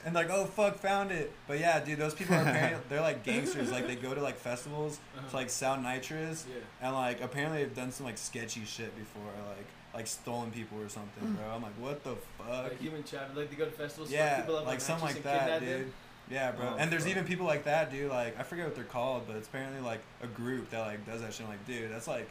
[0.06, 1.30] And like, oh fuck, found it!
[1.46, 3.70] But yeah, dude, those people are apparently they're like gangsters.
[3.70, 5.28] Like they go to like festivals Uh-huh.
[5.30, 6.62] to like sell nitrous, Yeah.
[6.88, 10.88] and like apparently they've done some like sketchy shit before, like like stolen people or
[10.88, 11.54] something, bro.
[11.54, 12.48] I'm like, what the fuck?
[12.64, 13.36] Like human trafficking.
[13.36, 15.70] Like they go to festivals, yeah, people up like something like that, dude.
[15.70, 15.94] them.
[16.32, 16.70] Yeah, bro.
[16.70, 17.12] Oh, and there's fuck.
[17.12, 18.10] even people like that, dude.
[18.10, 21.22] Like I forget what they're called, but it's apparently like a group that like does
[21.24, 21.42] that shit.
[21.46, 22.30] I'm like, dude, that's like,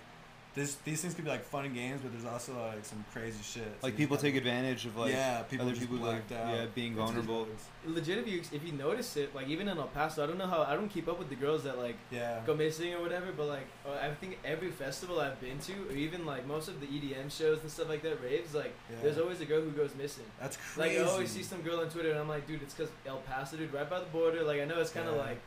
[0.54, 3.42] this these things could be like fun and games, but there's also like some crazy
[3.42, 3.62] shit.
[3.80, 6.54] So Like people gotta- take advantage of like yeah, people other people like out.
[6.54, 7.44] yeah being vulnerable.
[7.44, 7.64] drugs.
[7.86, 10.46] Legit, if you if you notice it, like even in El Paso, I don't know
[10.48, 12.40] how I don't keep up with the girls that like Yeah.
[12.46, 15.92] go missing or whatever, but like uh, I think every festival I've been to, or
[15.92, 18.96] even like most of the EDM shows and stuff like that, raves, like Yeah.
[19.02, 20.24] there's always a girl who goes missing.
[20.40, 20.98] That's crazy.
[20.98, 21.06] Like.
[21.06, 23.56] I always see some girl on Twitter, and I'm like, dude, it's because El Paso,
[23.56, 24.42] dude, right by the border.
[24.42, 25.22] Like I know it's kind of Yeah.
[25.22, 25.40] like.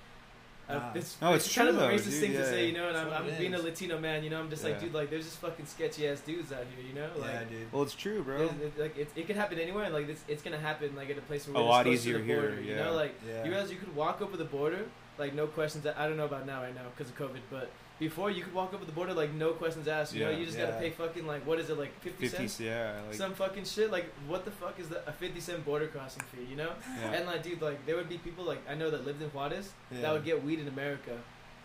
[0.69, 2.87] Uh, it's, No, it's kind of true, a racist dude, thing to say, you know.
[2.87, 3.59] And That's I'm, I'm it being a.
[3.59, 4.39] Latino man, you know.
[4.39, 7.09] I'm just like, dude, like there's just fucking sketchy ass dudes out here, you know.
[7.17, 7.71] Like, yeah, dude.
[7.73, 8.37] Well, it's true, bro.
[8.37, 11.17] there's- it, like it, it could happen anywhere, like it's, it's gonna happen like at
[11.17, 12.93] a place where A we're lot just close to easier the here, border, You know,
[12.93, 13.43] like Yeah.
[13.43, 14.85] you realize you could walk over the border,
[15.17, 15.85] like no questions.
[15.85, 17.69] I don't know about now, right now, because of COVID, but
[18.01, 20.13] before you could walk over the border like no questions asked.
[20.13, 22.59] You know, you just gotta pay fucking like what is it like fifty cents?
[22.59, 23.91] yeah, like Some fucking shit.
[23.91, 25.03] Like what the fuck is that?
[25.07, 26.45] A fifty cent border crossing fee?
[26.49, 26.71] You know?
[26.99, 27.11] yeah.
[27.13, 29.69] And like, dude, like there would be people like I know that lived in Juarez
[29.91, 30.01] Yeah.
[30.01, 31.11] that would get weed in America,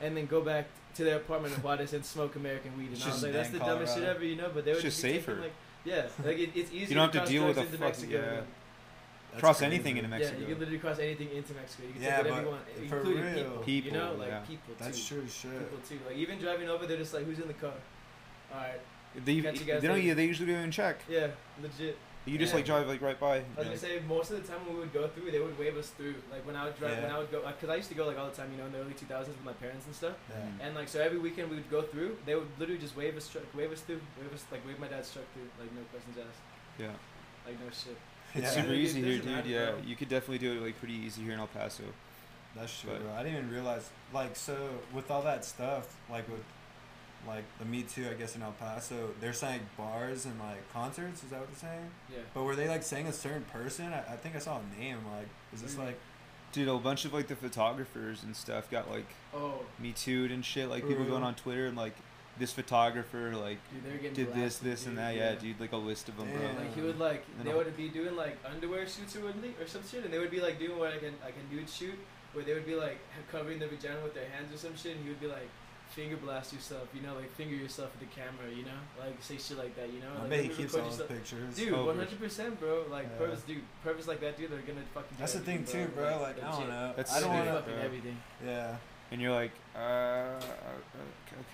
[0.03, 2.89] and then go back to their apartment in Juarez and smoke American weed.
[2.89, 4.51] And It's I was just like, that's the dumbest shit ever, you know.
[4.55, 5.41] But they would It's just be taking, safer.
[5.41, 5.53] Like,
[5.85, 6.89] yeah, like it, it's easier.
[6.89, 8.41] You don't have to cross deal with fuck- Mexico yeah.
[9.37, 9.75] Than- That's cross crazy.
[9.75, 10.35] anything in Mexico.
[10.35, 11.83] Yeah, you can literally cross anything into Mexico.
[11.87, 13.35] You can Yeah, take whatever but you want, for including real.
[13.35, 14.39] people, People, You know, like yeah.
[14.39, 15.03] That's people too.
[15.15, 15.59] true as shit.
[15.59, 15.99] People too.
[16.07, 17.73] Like even driving over, they're just like, "Who's in the car?"
[18.53, 18.81] All right.
[19.25, 19.83] They, Catch you they don't.
[19.83, 19.99] later.
[20.09, 21.01] Yeah, they usually don't even check.
[21.09, 21.29] Yeah,
[21.63, 21.97] legit.
[22.27, 22.57] You just Yeah.
[22.57, 23.37] like drive like right by.
[23.37, 25.57] I was gonna say most of the time when we would go through, they would
[25.59, 26.17] wave us through.
[26.31, 28.19] Like when I would drive, when I would go, because I used to go like
[28.19, 30.15] all the time, you know, in the early 2000s with my parents and stuff.
[30.29, 30.67] Yeah.
[30.67, 32.17] And like so, every weekend we would go through.
[32.27, 34.89] They would literally just wave us, truck, wave us through, wave us like wave my
[34.89, 36.43] dad's truck through, like no questions asked,
[36.81, 36.91] Yeah,
[37.47, 37.97] like no shit.
[38.37, 38.63] It's Yeah.
[38.63, 39.25] super It easy here, dude.
[39.27, 39.81] matter, Yeah, bro.
[39.85, 41.85] you could definitely do it like pretty easy here in El Paso.
[42.55, 43.13] That's true, But- bro.
[43.15, 43.91] I didn't even realize.
[44.13, 46.43] Like, so with all that stuff, like with,
[47.27, 51.25] like the Me Too, I guess in El Paso, they're saying bars and like concerts.
[51.25, 51.91] Is that what they're saying?
[52.11, 52.19] Yeah.
[52.35, 53.93] But were they like saying a certain person?
[53.93, 54.99] I, I think I saw a name.
[55.13, 56.01] Like, is this What do like?
[56.53, 60.45] Dude, a bunch of like the photographers and stuff got like Oh, me too'd and
[60.45, 60.69] shit.
[60.71, 61.13] Like For people real?
[61.15, 61.95] going on Twitter and like
[62.39, 63.59] this photographer like
[64.03, 65.15] dude, did this, blasted, this, and that.
[65.17, 66.41] Yeah, dude, like a list of them, bro.
[66.63, 69.83] Like he would like they would be doing like underwear shoots or something or some
[69.91, 71.99] shit, and they would be like doing what like a like a nude shoot
[72.33, 72.99] where they would be like
[73.33, 75.49] covering their vagina with their hands or some shit, and he would be like
[75.89, 79.39] finger blast yourself, you know, like finger yourself with the camera, you know, like say
[79.39, 80.11] shit like that, you know.
[80.19, 81.55] I like, bet he let keeps all those pictures.
[81.57, 82.85] Dude, Oh, one for hundred percent, bro.
[82.91, 83.19] Like Yeah.
[83.27, 84.51] purpose, dude, purpose like that, dude.
[84.51, 85.17] They're gonna fucking.
[85.19, 86.05] That's the thing everything, too, bro.
[86.11, 86.23] bro.
[86.23, 86.69] Like I don't legit.
[86.69, 86.93] know.
[86.97, 87.61] That's I don't They're want sick, to.
[87.61, 87.85] fucking bro.
[87.85, 88.17] everything.
[88.45, 88.77] Yeah.
[89.13, 90.41] And you're like, uh,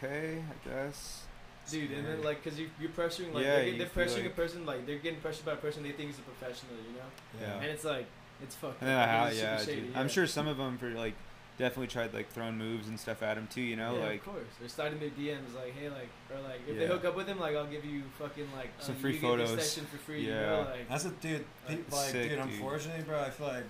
[0.02, 1.22] okay, I guess.
[1.70, 2.24] Dude, and then Scary.
[2.24, 4.98] like, cause you you're pressuring like Yeah, they're, they're pressuring like- a person like they're
[4.98, 7.54] getting pressured by a person they think is a professional, you know, Yeah.
[7.60, 8.06] and it's like
[8.42, 8.80] it's fucked.
[8.80, 9.08] And then up.
[9.08, 9.90] I ha- It's super yeah, shady, dude.
[9.92, 10.00] yeah.
[10.00, 11.14] I'm sure some of them for like
[11.58, 13.60] definitely tried like throwing moves and stuff at him too.
[13.60, 14.46] You know, yeah, like of course.
[14.58, 17.38] They're starting their DMs like, hey, like, or like, if they hook up with him,
[17.38, 19.54] like, I'll give you fucking like Some uh, free you get photos.
[19.54, 20.22] this session for free.
[20.22, 20.46] You Yeah.
[20.46, 21.44] know, like, That's a dude.
[21.68, 22.38] Pe- Like, like, sick, dude, dude.
[22.40, 23.64] unfortunately, bro, I feel like,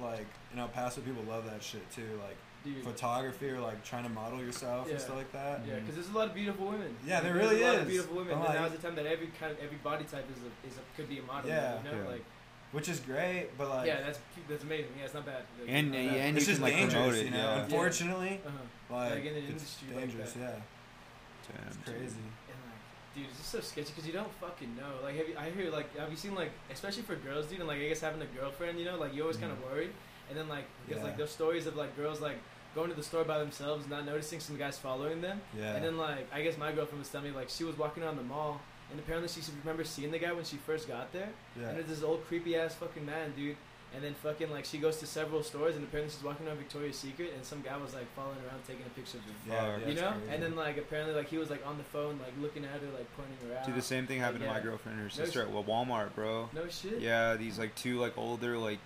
[0.00, 2.20] like in El Paso, people love that shit too.
[2.22, 2.36] Like
[2.74, 2.84] dude.
[2.84, 4.92] photography or like trying to model yourself Yeah.
[4.94, 5.62] and stuff like that.
[5.66, 6.94] Yeah, because there's a lot of beautiful women.
[7.06, 7.82] Yeah, there there's really a lot is.
[7.82, 8.32] Of beautiful women.
[8.32, 10.76] And like- now's the time that every kind, of every body type is a, is
[10.78, 11.48] a, could be a model.
[11.50, 11.78] Yeah.
[11.78, 12.08] you know, Yeah.
[12.10, 12.24] like
[12.72, 14.18] which is great, but like yeah, that's
[14.48, 14.90] that's amazing.
[14.98, 15.42] Yeah, it's not bad.
[15.58, 16.20] Like, And- it's not bad.
[16.26, 17.36] and it's you just can, like, dangerous, it, you know.
[17.38, 17.62] yeah.
[17.64, 18.94] Unfortunately, Uh-huh.
[18.94, 20.32] like, Like, in an it's industry like dangerous.
[20.34, 20.40] that.
[20.40, 22.24] yeah, Damn, it's crazy.
[22.50, 25.00] And like, dude, it's just so sketchy because you don't fucking know.
[25.02, 27.68] Like, have you, I hear like, have you seen like, especially for girls, dude, and
[27.68, 29.70] like, I guess having a girlfriend, you know, like you always kind of Mhm.
[29.70, 29.92] worried.
[30.28, 31.24] And then like, there's like Yeah.
[31.24, 32.36] those stories of like girls like
[32.78, 35.40] going to the store by themselves, not noticing some guys following them.
[35.58, 35.74] Yeah.
[35.74, 38.16] And then like, I guess my girlfriend was telling me like she was walking around
[38.16, 38.60] the mall,
[38.90, 41.30] and apparently she remembers seeing the guy when she first got there.
[41.60, 41.70] yeah.
[41.70, 43.56] And it's this old creepy ass fucking man, dude.
[43.94, 46.96] And then fucking like she goes to several stores, and apparently she's walking around Victoria's
[46.98, 49.30] Secret, and some guy was like following around taking a picture of her.
[49.48, 50.34] yeah, yeah, you know, crazy.
[50.34, 52.86] and then like apparently like he was like on the phone like looking at her
[52.98, 53.64] like pointing her out.
[53.66, 54.52] Dude, the same thing happened to Yeah.
[54.52, 56.50] my girlfriend and her No sister at Walmart, bro.
[56.54, 57.00] No shit.
[57.00, 58.78] Yeah, these like two like older like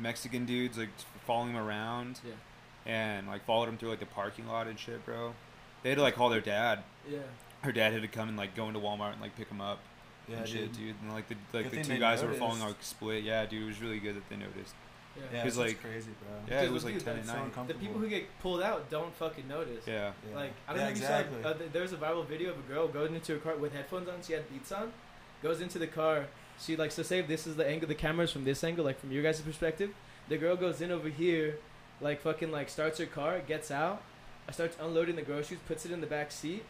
[0.00, 0.90] Mexican dudes like
[1.26, 2.32] following him around Yeah.
[2.86, 5.34] And like followed him through like the parking lot and shit, bro.
[5.82, 6.80] They had to like call their dad.
[7.10, 7.18] Yeah.
[7.62, 9.80] Her dad had to come and like go into Walmart and like pick him up
[10.28, 10.94] yeah, and shit, dude.
[11.02, 12.78] And like the like Good the two guys that were following noticed.
[12.78, 13.24] like split.
[13.24, 14.74] Yeah, dude, it was really good that they noticed.
[15.16, 15.22] Yeah.
[15.32, 16.56] Yeah, it's like- crazy, bro.
[16.56, 17.68] Yeah, it was the like dude ten that's at so night.
[17.68, 19.84] The people who get pulled out don't fucking notice.
[19.86, 20.12] Yeah.
[20.28, 20.36] Yeah.
[20.36, 21.36] Like I don't yeah, know if exactly.
[21.38, 21.48] you saw.
[21.50, 24.08] Uh, there was a viral video of a girl going into a car with headphones
[24.08, 24.16] on.
[24.22, 24.92] She had beats on.
[25.42, 26.26] Goes into the car.
[26.60, 27.88] She like so say if this is the angle.
[27.88, 29.90] The camera's from this angle, like from your guys' perspective.
[30.28, 31.56] The girl goes in over here,
[32.00, 34.02] like fucking like starts her car, gets out,
[34.48, 36.64] uh, starts unloading the groceries, puts it in the back seat,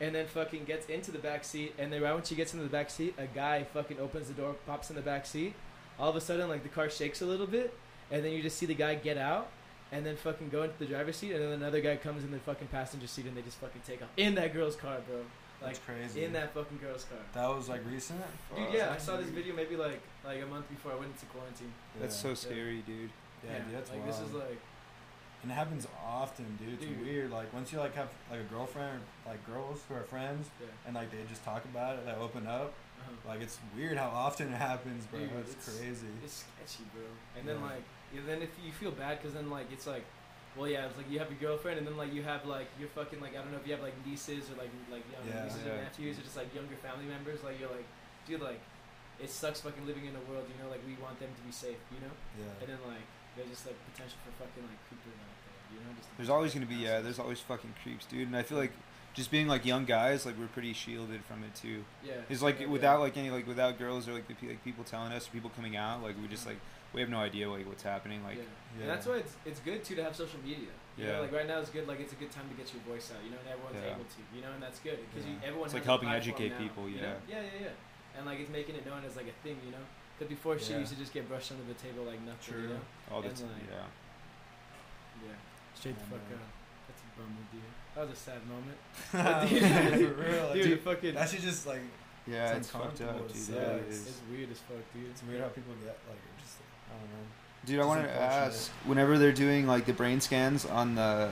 [0.00, 1.74] and then fucking gets into the back seat.
[1.78, 4.34] And then right when she gets into the back seat, a guy fucking opens the
[4.34, 5.54] door, pops in the back seat.
[5.98, 7.72] All of a sudden, like the car shakes a little bit,
[8.10, 9.48] and then you just see the guy get out.
[9.94, 12.38] And then fucking go into the driver's seat, and then another guy comes in the
[12.38, 15.18] fucking passenger seat, and they just fucking take off in that girl's car, bro.
[15.60, 16.24] Like That's crazy.
[16.24, 17.18] in that fucking girl's car.
[17.34, 18.18] That was like recent.
[18.56, 21.26] Dude, yeah, I saw this video maybe like like a month before I went into
[21.26, 21.72] quarantine.
[22.00, 22.30] That's Yeah.
[22.30, 23.10] so scary, dude.
[23.44, 24.10] Yeah, dude, that's like wild.
[24.12, 24.58] this is like
[25.42, 26.74] and it happens often, dude.
[26.74, 27.02] It's Dude.
[27.04, 27.30] weird.
[27.30, 30.66] Like once you like have like a girlfriend, or, like girls who are friends, yeah.
[30.86, 32.72] and like they just talk about it, they open up.
[33.00, 33.10] Uh-huh.
[33.28, 35.18] Like it's weird how often it happens, bro.
[35.18, 36.06] Dude, it's, it's- crazy.
[36.22, 37.02] It's sketchy, bro.
[37.36, 37.82] And then like,
[38.14, 40.04] yeah, then if you feel bad, cause then like it's like,
[40.56, 42.88] well, yeah, it's like you have your girlfriend, and then like you have like your
[42.94, 45.42] fucking like I don't know if you have like nieces or like like young Yeah.
[45.42, 47.42] nieces or nephews or just like younger family members.
[47.42, 47.88] Like you're like,
[48.30, 48.62] dude, like
[49.18, 51.50] it sucks fucking living in a world, you know, like we want them to be
[51.50, 52.62] safe, you know, yeah.
[52.62, 53.06] and then like
[53.36, 56.54] there's just like potential for fucking like creepers out there, you know, just There's always
[56.54, 57.00] gonna be yeah.
[57.00, 58.28] There's always fucking creeps, dude.
[58.28, 58.72] And I feel like
[59.14, 61.84] just being like young guys, like we're pretty shielded from it too.
[62.04, 62.14] yeah.
[62.28, 65.12] It's like yeah, without like any like without girls or like the like people telling
[65.12, 66.50] us or people coming out, like we just mm-hmm.
[66.50, 66.60] like
[66.92, 68.22] we have no idea like what's happening.
[68.24, 68.42] Like yeah.
[68.76, 68.80] Yeah.
[68.82, 70.72] And that's why it's it's good too to have social media.
[70.96, 71.12] You Yeah.
[71.12, 71.88] know, like right now it's good.
[71.88, 73.24] Like it's a good time to get your voice out.
[73.24, 73.96] You know, and everyone's Yeah.
[73.96, 74.20] able to.
[74.36, 75.32] You know, and that's good because Yeah.
[75.32, 75.72] you everyone.
[75.72, 77.02] Like helping educate now, people, you yeah.
[77.02, 77.16] know?
[77.28, 78.16] Yeah, yeah, yeah.
[78.16, 79.56] And like it's making it known as like a thing.
[79.64, 79.84] You know,
[80.22, 80.78] because before shit Yeah.
[80.78, 82.54] used to just get brushed under the table like nothing.
[82.54, 82.62] True.
[82.62, 82.80] You know.
[83.10, 83.86] all And, that's like, yeah.
[85.26, 85.34] Yeah.
[85.74, 86.38] Straight the fuck man.
[86.38, 86.50] out.
[86.88, 87.62] That's a bummer, dude.
[87.94, 88.78] That was a sad moment.
[90.16, 91.14] For real, dude, dude, fucking.
[91.14, 91.80] that should just like
[92.26, 93.36] Yeah, It's it's fucked up, uncomfortable, dude.
[93.36, 93.96] it It yeah, sucks.
[93.98, 95.10] it's, it's weird as fuck, dude.
[95.10, 96.56] it's weird how people get like just
[96.88, 97.26] I don't know.
[97.64, 101.30] Dude, I It's wanted to ask, whenever they're doing like the brain scans on the,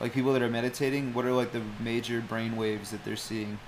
[0.00, 3.58] like people that are meditating, what are like the major brain waves that they're seeing?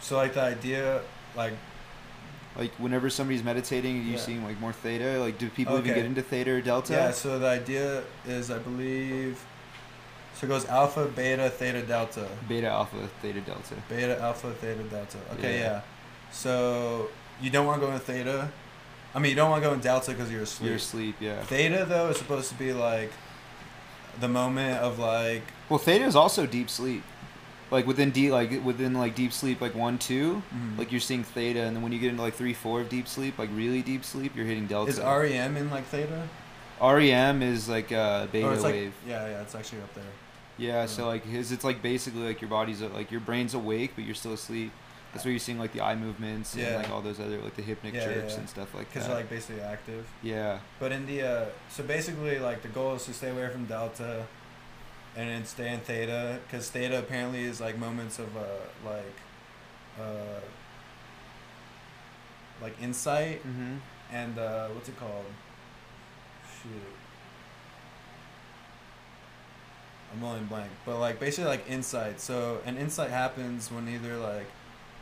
[0.00, 1.00] So like the idea,
[1.34, 1.54] like
[2.56, 4.18] Like whenever somebody's meditating, are you Yeah.
[4.18, 5.18] seeing like more theta?
[5.20, 6.92] Like do people even get into theta or delta?
[6.92, 7.10] yeah.
[7.10, 9.44] So the idea is, I believe,
[10.34, 12.26] so it goes alpha, beta, theta, delta.
[12.48, 13.74] Beta, alpha, theta, delta.
[13.88, 15.18] Beta, alpha, theta, delta.
[15.38, 15.64] Okay, Yeah.
[15.64, 15.80] yeah.
[16.30, 17.08] So
[17.40, 18.48] you don't want to go in theta.
[19.14, 20.66] I mean, you don't want to go in delta because you're asleep.
[20.68, 21.42] You're asleep, yeah.
[21.44, 23.12] Theta though is supposed to be like
[24.20, 27.02] the moment of like Well, theta is also deep sleep.
[27.70, 30.78] Like within deep, like within like deep sleep, like one, two, Mhm.
[30.78, 33.08] like you're seeing theta, and then when you get into like three, four of deep
[33.08, 34.90] sleep, like really deep sleep, you're hitting delta.
[34.90, 36.28] is REM in like theta?
[36.80, 38.92] REM is like a beta Or it's like wave.
[39.06, 40.04] yeah, yeah, it's actually up there.
[40.58, 43.92] Yeah, so like his, it's like basically like your body's uh, like your brain's awake,
[43.96, 44.70] but you're still asleep.
[45.12, 47.62] That's where you're seeing like the eye movements and like all those other like the
[47.62, 48.38] hypnic Yeah, jerks yeah.
[48.40, 48.94] and stuff like that.
[48.94, 49.08] Because that.
[49.10, 50.06] you're like basically active.
[50.22, 53.64] yeah, But in the uh, so basically like the goal is to stay away from
[53.66, 54.26] delta,
[55.16, 58.40] and then stay in theta because theta apparently is like moments of uh
[58.84, 59.16] like
[60.00, 60.40] uh
[62.62, 63.76] like insight mm-hmm.
[64.12, 65.26] and uh what's it called?
[66.62, 66.70] Shoot.
[70.12, 72.20] I'm going blank, but like basically like insight.
[72.20, 74.46] So an insight happens when either like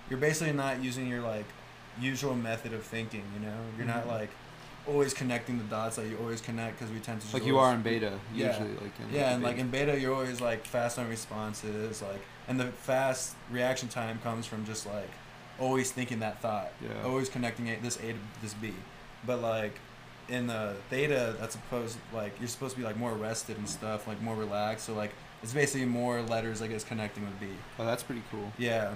[0.09, 1.45] you're basically not using your like
[2.01, 3.25] usual method of thinking.
[3.35, 4.09] You know, you're not Mhm.
[4.09, 4.31] like
[4.87, 7.59] always connecting the dots that you always connect because we tend to just like you
[7.59, 8.49] are in beta Yeah.
[8.49, 8.75] usually.
[8.75, 12.59] Like in, yeah, and like in beta, you're always like fast on responses, like, and
[12.59, 15.11] the fast reaction time comes from just like
[15.61, 16.91] always thinking that thought, Yeah.
[17.05, 18.73] always connecting it, this A to this B.
[19.27, 19.75] But like
[20.29, 24.09] in the theta, that's supposed like you're supposed to be like more rested and stuff,
[24.09, 24.87] like more relaxed.
[24.87, 27.47] So like it's basically more letters, I guess, connecting with B.
[27.79, 28.53] oh, that's pretty cool.
[28.59, 28.95] Yeah.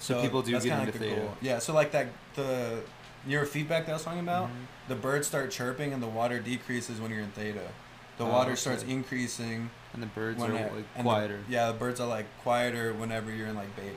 [0.00, 1.20] So people do that's get into like the theta.
[1.22, 1.34] goal.
[1.40, 1.58] Yeah.
[1.58, 2.80] So like that the
[3.26, 4.48] your feedback that I was talking about.
[4.48, 4.52] Mhm.
[4.88, 7.68] The birds start chirping and the water decreases when you're in theta.
[8.16, 8.56] The Oh, water okay.
[8.60, 11.40] starts increasing And the birds are it- like and the- quieter.
[11.48, 13.94] yeah, the birds are like quieter whenever you're in like beta.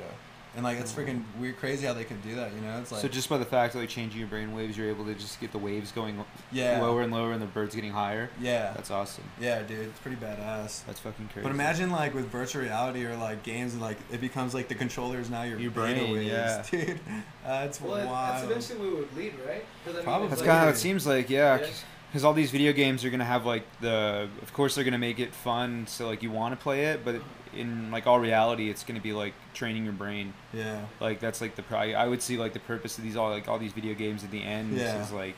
[0.53, 2.52] And like it's freaking weird, crazy how they can do that.
[2.53, 4.78] You know, it's like so just by the fact of like changing your brain waves,
[4.78, 6.22] you're able to just get the waves going
[6.52, 8.30] yeah, lower and lower, and the birds getting higher.
[8.41, 9.23] yeah, That's awesome.
[9.40, 10.84] yeah, dude, it's pretty badass.
[10.86, 11.44] That's fucking crazy.
[11.44, 14.76] But imagine like with virtual reality or like games, and like it becomes like the
[14.76, 16.64] controller is now your, Your beta brain, waves, yeah.
[16.72, 16.99] dude.
[17.45, 18.49] That's Well, that- wild.
[18.49, 19.64] that's eventually we would lead, right?
[19.86, 20.26] 'Cause, I mean, Probably.
[20.28, 21.60] it's That's like- kind of how it seems like, yeah.
[21.61, 21.68] Yeah.
[22.11, 25.18] Because all these video games are gonna have like the, of course they're gonna make
[25.18, 27.22] it fun, so like you want to play it, but
[27.56, 30.34] in like all reality, it's gonna be like training your brain.
[30.53, 33.30] yeah, Like that's like the pro- I would see like the purpose of these all
[33.30, 35.02] like all these video games at the end Yeah.
[35.03, 35.38] is like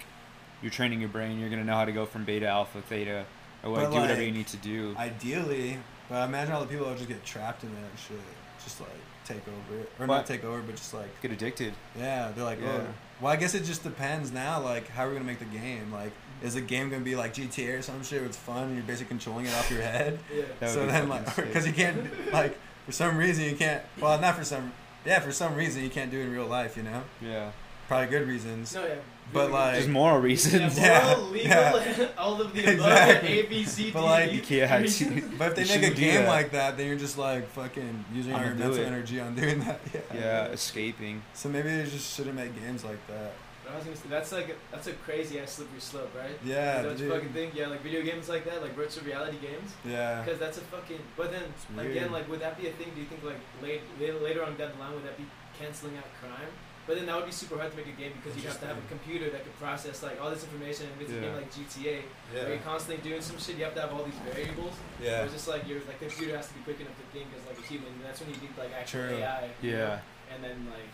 [0.61, 1.39] you're training your brain.
[1.39, 3.25] You're gonna know how to go from beta, alpha, theta,
[3.63, 4.95] or like do whatever like, you need to do.
[4.97, 5.79] ideally.
[6.09, 8.17] But I imagine all the people that just get trapped in that shit,
[8.63, 8.89] just like
[9.25, 10.15] take over it, or What?
[10.17, 11.73] not take over, but just like Get addicted.
[11.97, 12.81] yeah, they're like, Yeah.
[12.81, 12.87] oh.
[13.21, 14.59] Well, I guess it just depends now.
[14.61, 15.91] Like, how are we gonna make the game?
[15.93, 16.11] Like,
[16.43, 18.19] is the game gonna be like GTA or some shit?
[18.19, 20.19] Where it's fun and you're basically controlling it off your head.
[20.61, 20.67] Yeah.
[20.67, 23.81] So then, like, because you can't, like, for some reason you can't.
[23.99, 24.73] Well, not for some.
[25.05, 26.77] Yeah, for some reason you can't do it in real life.
[26.77, 27.51] You know, Yeah.
[27.87, 28.73] probably good reasons.
[28.75, 28.95] No, yeah.
[29.31, 30.77] But, like- Just moral reasons.
[30.77, 32.07] Yeah, moral, legal, yeah.
[32.17, 33.39] all of the above, Exactly.
[33.39, 34.81] A, B, C, D, But, like, You can't.
[34.81, 35.33] reasons.
[35.37, 36.27] But if they make a game that.
[36.27, 38.85] like that, then you're just like fucking using I'ma your mental it.
[38.85, 39.79] energy on doing that.
[39.93, 40.01] Yeah.
[40.13, 41.21] yeah, escaping.
[41.33, 43.31] So maybe they just shouldn't make games like that.
[43.73, 46.37] I was gonna say, that's like a, that's a crazy ass slippery slope, right?
[46.45, 47.55] Yeah, Don't you fucking think?
[47.55, 49.73] Yeah, like video games like that, like virtual reality games.
[49.83, 50.21] Yeah.
[50.21, 50.99] Because that's a fucking.
[51.17, 51.43] But then
[51.79, 52.91] again, like, would that be a thing?
[52.93, 55.25] Do you think like late, later, on down the line, would that be
[55.59, 56.53] canceling out crime?
[56.85, 58.67] But then that would be super hard to make a game because you have to
[58.67, 60.85] have a computer that could process like all this information.
[60.91, 62.01] And if it's a game like GTA,
[62.33, 64.75] where you're constantly doing some shit, you have to have all these variables.
[65.01, 65.23] Yeah.
[65.23, 67.41] It's just like your like the computer has to be quick enough to think as
[67.47, 67.87] like a human.
[67.87, 69.17] And that's when you need like actual True.
[69.17, 69.49] AI.
[69.63, 69.77] you know?
[69.77, 69.99] Yeah.
[70.35, 70.91] And then like.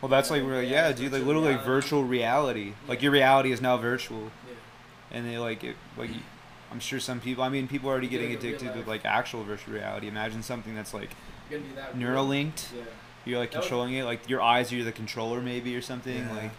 [0.00, 1.12] Well, that's like Yeah, really, yeah, dude.
[1.12, 2.72] Like literally like virtual reality.
[2.86, 4.54] Like your reality is now virtual, Yeah.
[5.18, 5.76] and they like it.
[5.96, 6.10] Like
[6.70, 7.42] I'm sure some people.
[7.42, 10.06] I mean, people are already getting addicted to like actual virtual reality.
[10.08, 11.10] Imagine something that's like
[11.50, 11.96] You're that.
[11.96, 12.08] real.
[12.08, 12.72] Neuralinked.
[12.76, 12.82] Yeah.
[13.24, 14.04] You're like controlling it.
[14.04, 16.28] Like your eyes are the controller, maybe or something.
[16.28, 16.50] Like Like,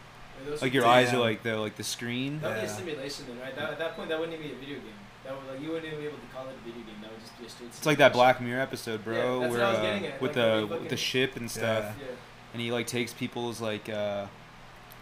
[0.45, 2.39] those like would your eyes are like the like the screen.
[2.41, 3.55] That would be a simulation then, right?
[3.55, 4.93] That, at that point, that wouldn't even be a video game.
[5.23, 6.95] That would like you wouldn't even be able to call it a video game.
[7.01, 7.67] That would just be a straight.
[7.67, 8.13] It's like that.
[8.13, 11.95] Black Mirror episode, bro, Yeah, where uh, with like, the with the ship and stuff,
[11.99, 12.05] Yeah.
[12.49, 12.53] Yeah.
[12.53, 14.25] and he like takes people's like uh,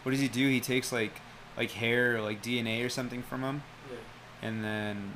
[0.04, 0.48] what does he do?
[0.50, 1.20] He takes like
[1.58, 4.48] like hair or like DNA or something from them, Yeah.
[4.48, 5.14] and then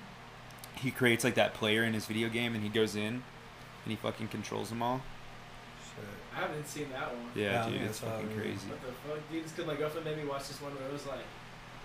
[0.76, 3.24] he creates like that player in his video game, and he goes in, and
[3.88, 5.02] he fucking controls them all.
[5.86, 6.06] Shit.
[6.36, 7.28] I haven't seen that one.
[7.36, 8.68] Yeah, Yeah, dude, it's fucking crazy.
[8.70, 9.44] What the fuck, dude?
[9.44, 11.20] Because my girlfriend made me watch this one where it was like,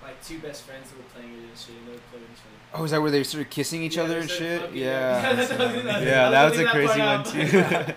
[0.06, 2.40] like two best friends who were playing it and shit, and they were playing each
[2.40, 2.80] other.
[2.80, 4.60] Oh, is that where they started kissing each Yeah, other and shit?
[4.60, 5.34] fucking- Yeah.
[5.34, 7.40] that's what I Yeah, that was a crazy one too.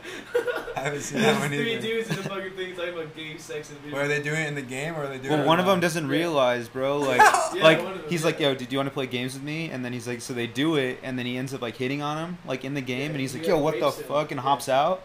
[0.76, 3.38] I haven't seen that There's one three dudes in a fucking thing talking about gay
[3.38, 4.00] sex and video.
[4.00, 5.32] Are they doing it in the game, or are they doing?
[5.34, 7.00] well, it one of them doesn't realize, bro.
[7.10, 7.20] Like,
[7.54, 8.26] Yeah, like them, he's yeah.
[8.28, 10.34] like, "Yo, did you want to play games with me?" And then he's like, "So
[10.34, 12.82] they do it," and then he ends up like hitting on him, like in the
[12.82, 14.04] game, Yeah, and he's like, "Yo, what the him.
[14.06, 14.44] fuck?" and Yeah.
[14.44, 15.04] hops out,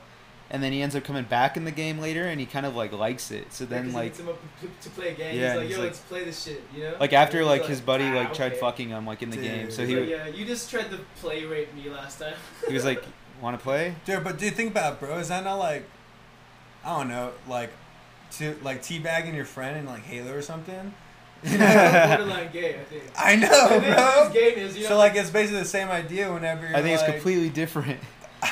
[0.55, 2.76] and then he ends up coming back in the game later, and he kind of
[2.76, 3.52] like likes it.
[3.52, 5.36] So Yeah, then 'cause he like, him up to, to play a game.
[5.39, 6.94] Yeah, he's like, he's yo, like- let's play this shit, you know?
[7.01, 9.70] like after And like his buddy "Ah, like tried fucking him like in the game,
[9.72, 12.35] so He's he like, yeah, you just tried to play rape me last time.
[12.68, 13.02] he was like,
[13.43, 15.18] "Want to play?" Dude, but do you think about it, bro?
[15.18, 15.85] Is that not like,
[16.85, 17.70] I don't know, like,
[18.39, 20.94] to like teabagging your friend in like Halo or something?
[21.44, 22.06] You know?
[22.09, 23.02] borderline gay, I think.
[23.18, 24.22] I know, I think bro.
[24.24, 24.89] it's gayness, you know?
[24.90, 26.32] So like, it's basically the same idea.
[26.32, 28.01] Whenever you're I think it's completely different.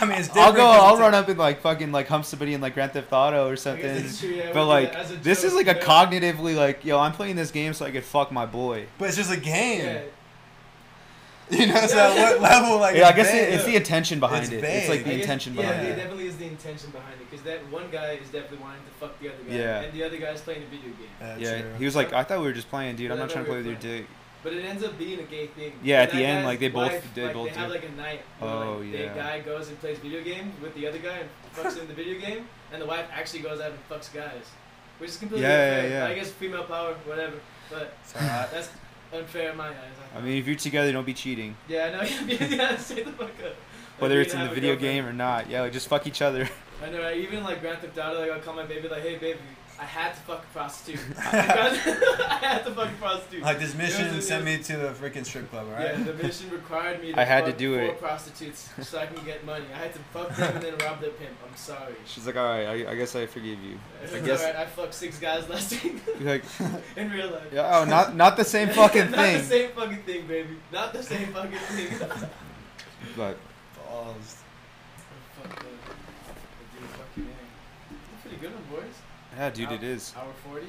[0.01, 0.65] I mean, it's I'll go.
[0.67, 3.13] I'll it's run like- up and like fucking like hump somebody in like Grand Theft
[3.13, 4.09] Auto or something.
[4.17, 6.99] true, yeah, But like, that as a this is like a you cognitively like, yo,
[6.99, 8.87] I'm playing this game so I could fuck my boy.
[8.99, 9.85] But it's just a game.
[9.85, 10.01] Yeah,
[11.59, 12.23] You know, so Yeah.
[12.31, 12.79] at what level?
[12.79, 14.65] Like, yeah, I guess it, it's the intention behind It's it.
[14.65, 15.97] It's like the guess- intention yeah, behind Yeah, it.
[15.97, 19.19] definitely is the intention behind it because that one guy is definitely wanting to fuck
[19.21, 19.81] the other guy, Yeah.
[19.83, 21.09] and the other guy's playing a video game.
[21.21, 21.71] Yeah, Yeah, true.
[21.79, 23.11] he was like, I thought we were just playing, dude.
[23.11, 24.07] I'm not trying to play with your dick.
[24.43, 25.73] But it ends up being a gay thing.
[25.85, 27.75] Yeah, at the end, like, they both- wife, they like, both they have do.
[27.75, 28.21] like a night.
[28.41, 29.13] Where, Oh, like, yeah.
[29.13, 31.95] The guy goes and plays video games with the other guy and fucks in the
[31.95, 34.45] video game, and the wife actually goes out and fucks guys,
[34.99, 35.91] which is completely Yeah, yeah, unfair.
[35.91, 36.07] yeah.
[36.07, 37.37] I guess female power, whatever.
[37.71, 38.69] But that's
[39.15, 39.75] unfair in my eyes.
[40.17, 41.55] I mean, if you're together, don't be cheating.
[41.69, 42.03] yeah, I know.
[42.27, 43.55] yeah, say the fuck up.
[43.99, 45.49] Whether it's in the video game or not.
[45.49, 46.49] Yeah, like just fuck each other.
[46.85, 47.17] I know, right?
[47.17, 49.39] Even like Grand Theft Auto, like I'll call my baby like, "Hey, baby,
[49.83, 51.01] I had to fuck a prostitute.
[51.19, 55.27] I had to fuck a prostitute." like this mission was- sent me to the freaking
[55.27, 55.99] strip club, right?
[55.99, 58.01] Yeah, the mission required me to I had to fuck do four it.
[58.01, 59.65] prostitutes so I can get money.
[59.75, 61.33] I had to fuck them and then rob their pimp.
[61.45, 61.95] I'm sorry.
[62.07, 63.77] She's like, all right, I, I guess I forgive you.
[64.15, 66.45] I guess- alright, I fucked six guys last week like,
[66.97, 67.49] in real life.
[67.53, 69.11] yeah, oh, not not the same fucking thing.
[69.11, 70.57] Not the same fucking thing, baby.
[70.73, 72.09] Not the same fucking thing.
[73.17, 73.37] But
[73.77, 74.37] Balls.
[75.43, 77.35] Fuck the, the dude fucking A.
[77.91, 78.95] That's a pretty good one, boys.
[79.37, 80.15] Yeah, dude, it is.
[80.17, 80.67] Hour 40.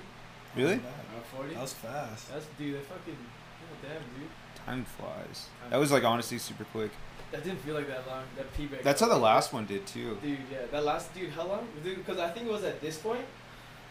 [0.56, 0.76] Really?
[0.76, 1.54] Uh, 40?
[1.54, 2.32] That was fast.
[2.32, 4.30] That's, dude, that fucking, god damn, dude.
[4.66, 5.48] Time flies.
[5.70, 6.92] That was like honestly super quick.
[7.32, 8.84] That didn't feel like that long, that pee break.
[8.84, 10.18] That's how the last one did too.
[10.22, 11.68] Dude, yeah, that last, dude, how long?
[11.84, 13.26] Dude, because I think it was at this point,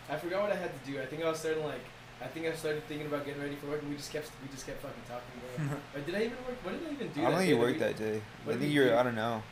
[0.09, 1.01] I forgot what I had to do.
[1.01, 1.81] I think I was starting like,
[2.23, 4.49] I think I started thinking about getting ready for work, and we just kept, we
[4.55, 5.77] just kept fucking talking, bro.
[6.01, 6.57] or did I even work?
[6.65, 7.21] What did I even do?
[7.21, 7.55] I don't that think day?
[7.55, 8.23] you worked We- that day.
[8.45, 8.89] what I think you're.
[8.91, 8.95] do?
[8.97, 9.43] I don't know.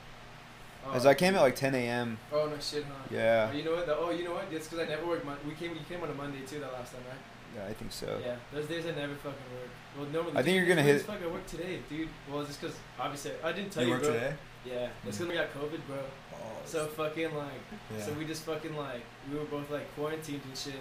[0.87, 2.19] Oh, As I came at like 10 a.m.
[2.33, 2.95] Oh no shit, huh?
[3.11, 3.51] Yeah.
[3.53, 3.87] Oh, you know what?
[3.87, 4.47] The, oh, you know what?
[4.51, 5.25] It's because I never worked.
[5.25, 6.61] Mon- we came, you came on a Monday too.
[6.61, 7.19] That last time, right?
[7.57, 8.19] Yeah, I think so.
[8.25, 9.71] Yeah, those days I never fucking work.
[9.99, 10.37] Well, normally.
[10.37, 12.09] I think you're gonna hit- Fuck, I work today, dude.
[12.31, 14.13] Well, just because obviously I didn't tell You you, work bro.
[14.15, 14.35] today?
[14.65, 15.99] Yeah, it's because we got COVID, bro.
[16.35, 17.51] Oh, So fucking like,
[17.97, 18.05] yeah.
[18.05, 19.03] so we just fucking like,
[19.33, 20.75] we were both like quarantined and shit.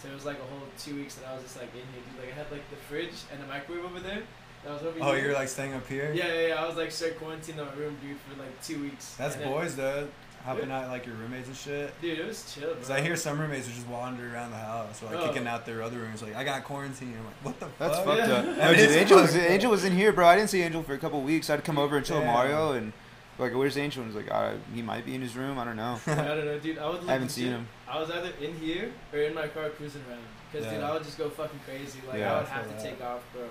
[0.00, 2.02] So it was like a whole two weeks that I was just like in here,
[2.10, 2.20] dude.
[2.24, 4.22] Like I had like the fridge and the microwave over there.
[4.64, 5.24] That was over oh, here.
[5.26, 6.12] you're like staying up here?
[6.14, 6.62] Yeah, yeah, yeah.
[6.62, 9.14] I was like straight quarantined in my room, dude, for like two weeks.
[9.16, 10.08] That's And then- boys though.
[10.44, 12.00] Helping out like your roommates and shit.
[12.00, 12.74] Dude, it was chill, bro.
[12.74, 15.28] Cause I hear some roommates are just wandering around the house, or like Oh.
[15.28, 16.20] kicking out their other rooms.
[16.20, 17.14] Like I got quarantine.
[17.16, 18.06] I'm like, what the That's fuck?
[18.18, 18.64] fucked Yeah.
[18.66, 18.70] up.
[18.76, 19.50] Dude, Angel was fucked up.
[19.52, 20.26] Angel was in here, bro.
[20.26, 21.48] I didn't see Angel for a couple weeks.
[21.48, 22.92] I'd come over and chill with Mario, and
[23.38, 24.02] like, where's Angel?
[24.02, 25.60] And he's like, uh, he might be in his room.
[25.60, 26.00] I don't know.
[26.08, 26.76] I don't know, dude.
[26.78, 27.08] I would.
[27.08, 27.68] I haven't seen him.
[27.88, 30.22] I was either in here or in my car cruising around.
[30.52, 32.00] Cause dude, I would just go fucking crazy.
[32.08, 32.82] Like Yeah, I I would have to that.
[32.82, 33.44] take off, bro.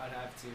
[0.00, 0.46] I'd have to.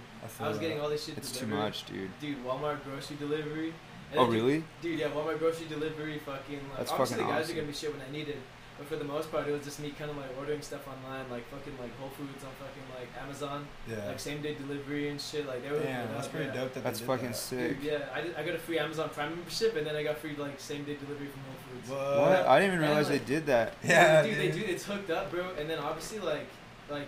[0.44, 0.64] I, I was that.
[0.64, 1.64] getting all this shit It's too delivered.
[1.64, 2.10] much, dude.
[2.20, 3.74] Dude, Walmart grocery delivery.
[4.12, 4.64] And Oh then, dude- really?
[4.82, 7.52] Dude, yeah, Walmart grocery delivery, fucking like That's obviously fucking the guys awesome.
[7.58, 8.38] are gonna be shit when I need it.
[8.76, 11.30] But for the most part, it was just me kind of like ordering stuff online,
[11.30, 14.08] like fucking like Whole Foods on fucking like Amazon, Yeah.
[14.08, 15.46] like same day delivery and shit.
[15.48, 16.54] Like they were Damn, that's up, pretty yeah.
[16.56, 16.74] dope.
[16.74, 17.36] That That's they did fucking that.
[17.36, 17.82] sick.
[17.82, 20.18] Dude, yeah, I, did, I got a free Amazon Prime membership, and then I got
[20.18, 21.90] free like same day delivery from Whole Foods.
[21.92, 22.20] What?
[22.20, 22.48] What?
[22.48, 23.74] I didn't even and, realize like- they did that.
[23.84, 24.62] Yeah, dude, they do.
[24.66, 25.52] It's hooked up, bro.
[25.60, 26.48] And then obviously, like,
[26.90, 27.08] like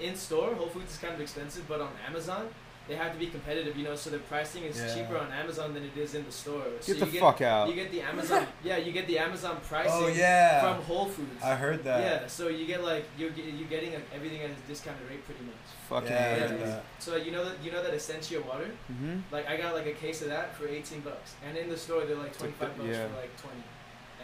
[0.00, 2.48] in store, Whole Foods is kind of expensive, but on Amazon,
[2.88, 3.96] they have to be competitive, you know.
[3.96, 4.94] So the pricing is Yeah.
[4.94, 6.62] cheaper on Amazon than it is in the store.
[6.80, 7.68] so Get the you get, fuck out.
[7.68, 10.60] You get the Amazon, yeah, you get the Amazon pricing Oh yeah.
[10.62, 11.42] from Whole Foods.
[11.42, 12.00] I heard that.
[12.00, 15.54] Yeah, so you get like you're you're getting everything at a discounted rate pretty much.
[15.88, 16.80] Fucking Yeah, Yeah.
[17.00, 19.22] So you know that you know that Essentia water, Mhm.
[19.32, 22.04] like I got like a case of that for 18 bucks, and in the store
[22.04, 23.08] they're like 25 bucks yeah.
[23.08, 23.56] for like 20.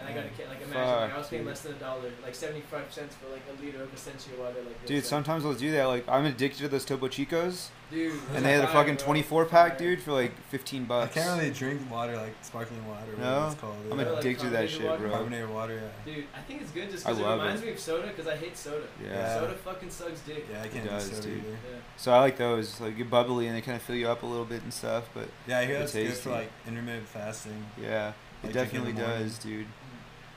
[0.03, 1.49] And I got a ca- like imagine like, I was paying dude.
[1.49, 4.59] less than a dollar, like 75 cents for like a liter of Essentia water.
[4.59, 4.89] Like this.
[4.89, 5.85] Dude, Like, sometimes I'll do that.
[5.85, 9.71] Like, I'm addicted to those Topo Chicos, dude, and they had a fucking 24 pack,
[9.71, 9.79] Fire.
[9.79, 11.03] dude, for like 15 bucks.
[11.03, 11.27] I bucks.
[11.29, 13.13] can't really drink water like sparkling water.
[13.13, 13.25] or No?
[13.25, 13.77] whatever it's called.
[13.93, 14.11] I'm Yeah, yeah.
[14.11, 14.99] like addicted to that shit, water.
[14.99, 15.11] bro.
[15.11, 15.75] Carbonated water.
[16.07, 16.15] Yeah.
[16.15, 17.67] Dude, I think it's good just I because it reminds it.
[17.67, 18.87] me of soda because I hate soda.
[19.05, 19.39] Yeah.
[19.39, 20.47] Soda fucking sucks dick.
[20.51, 21.39] Yeah, I can't does, do soda dude.
[21.39, 21.49] either.
[21.51, 21.79] Yeah.
[21.97, 22.81] So I like those.
[22.81, 25.09] Like, get bubbly and they kind of fill you up a little bit and stuff.
[25.15, 27.67] But Yeah, I hear They're that's good for like intermittent fasting.
[27.81, 28.09] yeah,
[28.43, 29.67] it Like definitely does, dude.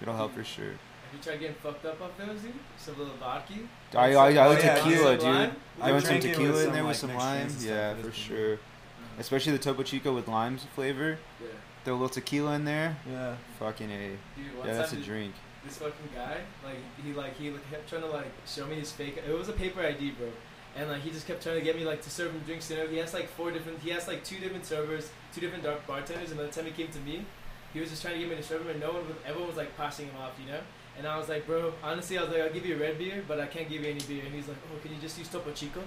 [0.02, 0.66] It'll help for sure.
[0.66, 2.54] Have you tried getting fucked up off those, dude?
[2.78, 3.54] Some little vodka?
[3.96, 5.26] I, I, I like Oh, yeah, tequila, dude.
[5.26, 5.52] I
[5.82, 7.38] I want some tequila in some, there with some lime.
[7.38, 7.98] drinks and stuff.
[7.98, 8.54] Yeah, for sure.
[8.56, 9.20] Uh-huh.
[9.20, 11.18] Especially the Topo Chico with limes flavor.
[11.42, 11.48] Yeah.
[11.86, 12.98] Throw a little tequila in there.
[13.10, 13.36] Yeah.
[13.60, 14.10] Fucking a.
[14.10, 14.18] Dude,
[14.66, 15.34] Yeah, that's a drink.
[15.64, 18.92] this fucking guy, like he like he like, kept trying to like show me his
[18.92, 19.18] fake.
[19.26, 20.28] It was a paper ID, bro.
[20.76, 22.70] And like he just kept trying to get me like to serve him drinks.
[22.70, 23.80] You know, he has like four different.
[23.80, 26.32] He has like two different servers, two different dark bartenders.
[26.32, 27.26] And by the time he came to me,
[27.76, 29.50] he was just trying to get me to serve him, and no one, was, everyone
[29.50, 30.60] was like passing him off, you know.
[30.98, 33.22] And I was like, bro, honestly, I was like, I'll give you a red beer,
[33.28, 34.24] but I can't give you any beer.
[34.26, 35.82] And he's like, oh, can you just use Topo Chico?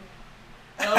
[0.78, 0.92] And I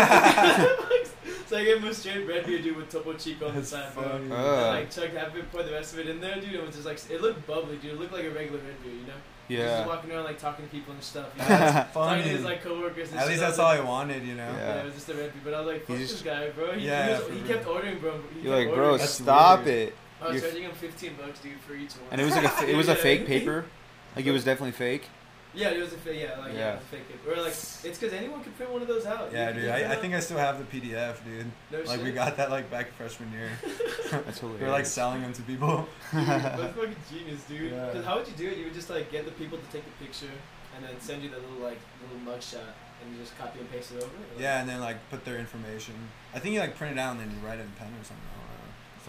[0.68, 3.54] was like- so I gave him a straight red beer, dude, with Topo Chico on
[3.54, 4.04] the That's side, bro.
[4.04, 4.24] funny.
[4.26, 4.68] And Uh.
[4.70, 6.54] like chugged half of it, poured the rest of it in there, dude.
[6.56, 7.94] It was just like it looked bubbly, dude.
[7.94, 9.14] It looked like a regular red beer, you know.
[9.48, 9.78] Yeah.
[9.78, 11.28] Just walking around like talking to people and stuff.
[11.36, 11.48] You know?
[11.50, 13.10] That's talking to his like coworkers.
[13.12, 13.30] And At shit.
[13.30, 14.52] least that's was all like, I wanted, you know.
[14.52, 14.76] Yeah.
[14.76, 16.50] Yeah, it was just a red beer, but I was like, fuck He's this guy,
[16.50, 16.72] bro.
[16.74, 18.20] He, Yeah, he, was, he kept ordering, bro.
[18.34, 18.98] He You're kept like, bro.
[18.98, 19.78] That's stop weird.
[19.90, 19.96] it.
[20.22, 22.08] Oh, I was you're- charging him 15 bucks, dude, for each one.
[22.12, 23.66] And it was like a, it was a fake paper.
[24.16, 25.08] Like it was definitely fake.
[25.56, 26.22] Yeah, it was a fake.
[26.22, 26.72] Yeah, like yeah, Yeah.
[26.74, 27.32] it was a fake paper.
[27.32, 29.32] Or like it's because anyone can print one of those out.
[29.34, 29.70] Yeah, You dude.
[29.70, 31.48] I, I think I still have the PDF, dude.
[31.72, 32.04] No Like shit.
[32.04, 33.50] we got that like back freshman year.
[34.12, 34.60] That's hilarious.
[34.62, 35.88] We were like selling them to people.
[36.14, 37.72] Dude, that's fucking genius, dude.
[37.72, 37.86] Yeah.
[37.88, 38.58] Because how would you do it?
[38.58, 40.34] You would just like get the people to take the picture
[40.76, 42.62] and then send you the little like little mug shot
[43.04, 44.06] and you just copy and paste it over.
[44.06, 45.96] Or, like- Yeah, and then like put their information.
[46.36, 48.04] I think you like print it out and then you write it in pen or
[48.04, 48.26] something.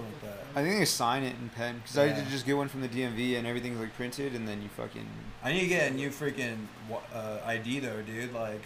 [0.00, 0.12] I don't.
[0.12, 0.58] Something like that.
[0.60, 2.14] I think they sign it in pen because I Yeah.
[2.16, 5.06] did just get one from the DMV and everything's like printed and then you fucking.
[5.42, 6.66] I need to get a new freaking
[7.14, 8.32] uh, ID though, dude.
[8.34, 8.62] Like,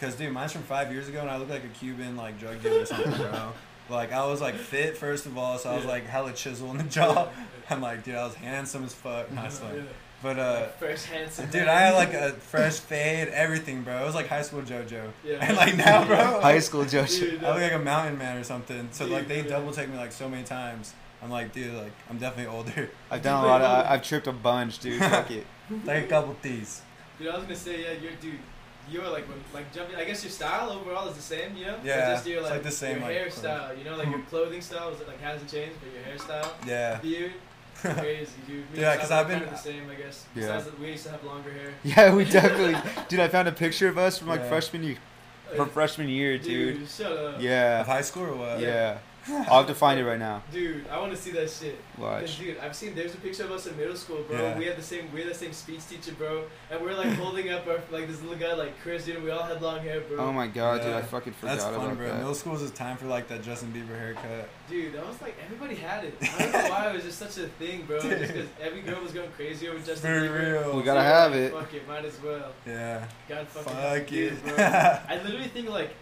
[0.00, 2.62] cause dude, mine's from five years ago and I look like a Cuban like drug
[2.62, 3.52] dealer or something, bro.
[3.90, 5.90] Like I was like fit first of all, so I was Yeah.
[5.90, 7.28] like hella chisel in the jaw.
[7.68, 9.30] I'm like, dude, I was handsome as fuck.
[9.32, 9.68] Not Yeah.
[9.68, 9.82] like,
[10.22, 11.46] but uh, First handsome.
[11.46, 11.68] dude, man.
[11.68, 14.00] I had like a fresh fade, everything, bro.
[14.02, 15.10] It was like high school JoJo.
[15.24, 15.38] Yeah.
[15.40, 17.18] And like now, bro, High school JoJo.
[17.18, 18.88] Dude, I look like a mountain man or something.
[18.92, 20.94] So like they Dude, double take me like so many times.
[21.22, 22.90] I'm like, dude, like I'm definitely older.
[23.10, 23.86] I've done a lot of.
[23.86, 25.00] I, I've tripped a bunch, dude.
[25.00, 25.46] Fuck it.
[25.84, 26.82] like a couple T's.
[27.18, 28.38] Dude, I was gonna say, yeah, you're dude.
[28.90, 29.94] You're like when, like jumping.
[29.94, 31.76] I guess your style overall is the same, you know.
[31.76, 34.08] But Yeah, just your it's like, like the same, Your like, hairstyle, you know, like
[34.08, 36.98] your clothing style is like hasn't changed, but your hairstyle, Yeah.
[37.00, 37.32] beard,
[37.98, 38.70] Crazy, dude.
[38.72, 40.24] Me Yeah, and 'cause Sab I've been- kinda the same, I guess.
[40.34, 40.56] Yeah.
[40.56, 41.72] Besides we used to have longer hair.
[41.84, 42.76] Yeah, we definitely.
[43.08, 44.48] Dude, I found a picture of us from like Yeah.
[44.48, 44.96] freshman year.
[45.52, 46.78] Uh, from freshman year, dude.
[46.80, 47.36] Dude, shut up.
[47.36, 47.84] Of Yeah.
[47.84, 48.60] high school or what?
[48.60, 48.98] Yeah.
[49.28, 50.42] I'll have to find it right now.
[50.52, 51.78] Dude, I want to see that shit.
[51.96, 52.38] Watch.
[52.38, 54.36] dude, I've seen there's a picture of us in middle school, bro.
[54.36, 54.58] Yeah.
[54.58, 57.50] We had the same we had the same speech teacher, bro, and we're like holding
[57.50, 59.22] up our like this little guy like Chris, dude.
[59.22, 60.18] We all had long hair, bro.
[60.18, 62.08] Oh my god, dude, I fucking forgot That's fun, about bro.
[62.08, 62.18] that.
[62.18, 64.48] Middle school was a time for like that Justin Bieber haircut.
[64.68, 66.14] Dude, that was like everybody had it.
[66.20, 68.00] I don't know why it was just such a thing, bro.
[68.00, 70.62] Just because every girl was going crazy over Justin For Bieber.
[70.64, 70.76] real.
[70.76, 71.52] We gotta we're have like, it.
[71.52, 72.52] Fuck it, might as well.
[72.66, 73.06] Yeah.
[73.28, 74.44] God fucking Fuck help me, it.
[74.44, 74.54] bro.
[74.58, 75.94] I literally think like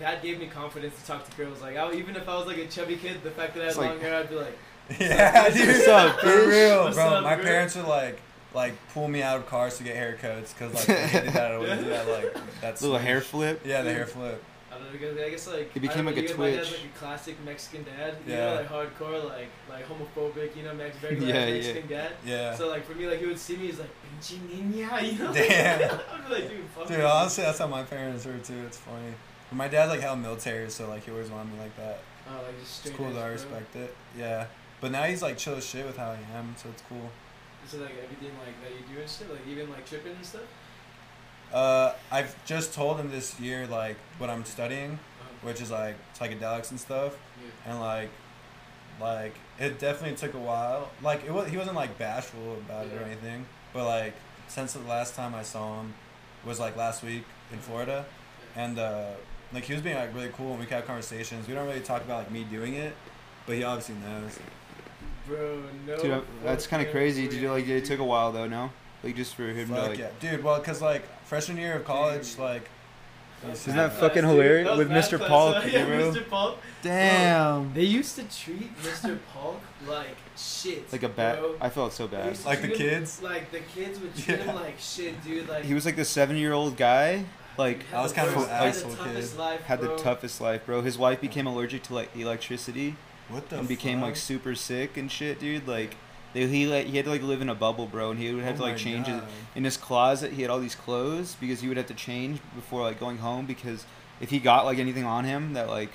[0.00, 1.60] that gave me confidence to talk to girls.
[1.60, 3.68] Like, I, even if I was like a chubby kid, the fact that I had
[3.70, 4.58] It's like- long hair, I'd be like,
[5.00, 5.68] yeah, dude.
[5.68, 7.04] What's up, For real, What's bro.
[7.06, 7.44] up, My girl?
[7.44, 8.20] parents would like
[8.54, 11.52] like pull me out of cars to get haircuts because like they did that.
[11.52, 12.08] I always do that.
[12.08, 13.60] Like that's Little hair flip.
[13.66, 14.42] Yeah, the hair flip.
[14.70, 16.36] I don't know, because I guess like It became I don't like know, a you-
[16.38, 18.14] My dad's like a classic Mexican dad.
[18.26, 18.44] You Yeah.
[18.46, 20.56] know, like hardcore, like like homophobic.
[20.56, 21.52] You know, Mex very like, Yeah, yeah.
[21.52, 22.12] Mexican dad.
[22.24, 22.54] Yeah.
[22.54, 25.34] So like for me, like he would see me, he's like pinche niña, you know.
[25.34, 25.82] Damn.
[26.12, 26.88] I'd be like, dude, fuck.
[26.88, 28.62] Dude, you." honestly, that's how my parents were too.
[28.66, 29.12] It's funny.
[29.50, 32.00] But my dad's like hella military, so like he always wanted me like that.
[32.30, 32.90] Oh, like just straight.
[32.90, 33.22] It's cool though.
[33.22, 33.94] I respect it.
[34.16, 34.46] Yeah.
[34.80, 37.10] But now he's like chill as shit with how I am, so it's cool.
[37.66, 40.42] So like everything like that you do and shit, like even like tripping and stuff.
[41.52, 44.98] Uh, I've just told him this year like what I'm studying, Um,
[45.42, 47.70] which is like psychedelics and stuff, yeah.
[47.72, 48.10] and like,
[49.00, 50.90] like it definitely took a while.
[51.02, 54.14] Like it was he wasn't like bashful about it or anything, but like
[54.46, 55.94] since the last time I saw him
[56.44, 58.04] was like last week in Florida,
[58.54, 59.10] and uh,
[59.52, 61.48] like he was being like really cool and we could have conversations.
[61.48, 62.94] We don't really talk about like me doing it,
[63.46, 64.38] but he obviously knows.
[65.26, 65.98] Bro, no.
[66.00, 67.28] Dude, that's kind of crazy.
[67.28, 67.68] Did you way, like?
[67.68, 68.70] It took a while though, no?
[69.02, 69.98] Like just for him to like.
[69.98, 70.42] yeah, dude.
[70.42, 72.38] Well, cause like freshman year of college, Dude.
[72.40, 72.68] like.
[73.52, 74.66] Isn't that math fucking class, hilarious?
[74.68, 75.16] That With Mr.
[75.16, 76.12] class, Paul, yeah, bro.
[76.12, 76.28] Mr.
[76.28, 76.58] Paul.
[76.82, 77.72] Damn.
[77.72, 79.16] They used to treat Mr.
[79.32, 80.90] Polk like shit.
[80.90, 81.38] Like a bat.
[81.38, 81.54] bro.
[81.60, 82.36] I felt so bad.
[82.44, 83.22] Like the him- kids?
[83.22, 85.48] Like the kids would treat him like shit, dude.
[85.48, 87.26] Like He was like the seven-year-old guy.
[87.58, 89.36] Like I was kind of worst- an asshole kid.
[89.36, 90.80] Life, had the toughest life, bro.
[90.82, 92.94] His wife became allergic to like electricity
[93.28, 93.58] What the?
[93.58, 95.66] and became like super sick and shit, dude.
[95.66, 95.96] Like,
[96.34, 98.44] they, he like he had to like live in a bubble, bro, and he would
[98.44, 99.24] have Oh to like change it God.
[99.56, 100.32] in his closet.
[100.32, 103.44] He had all these clothes because he would have to change before like going home
[103.46, 103.84] because
[104.20, 105.90] if he got like anything on him that like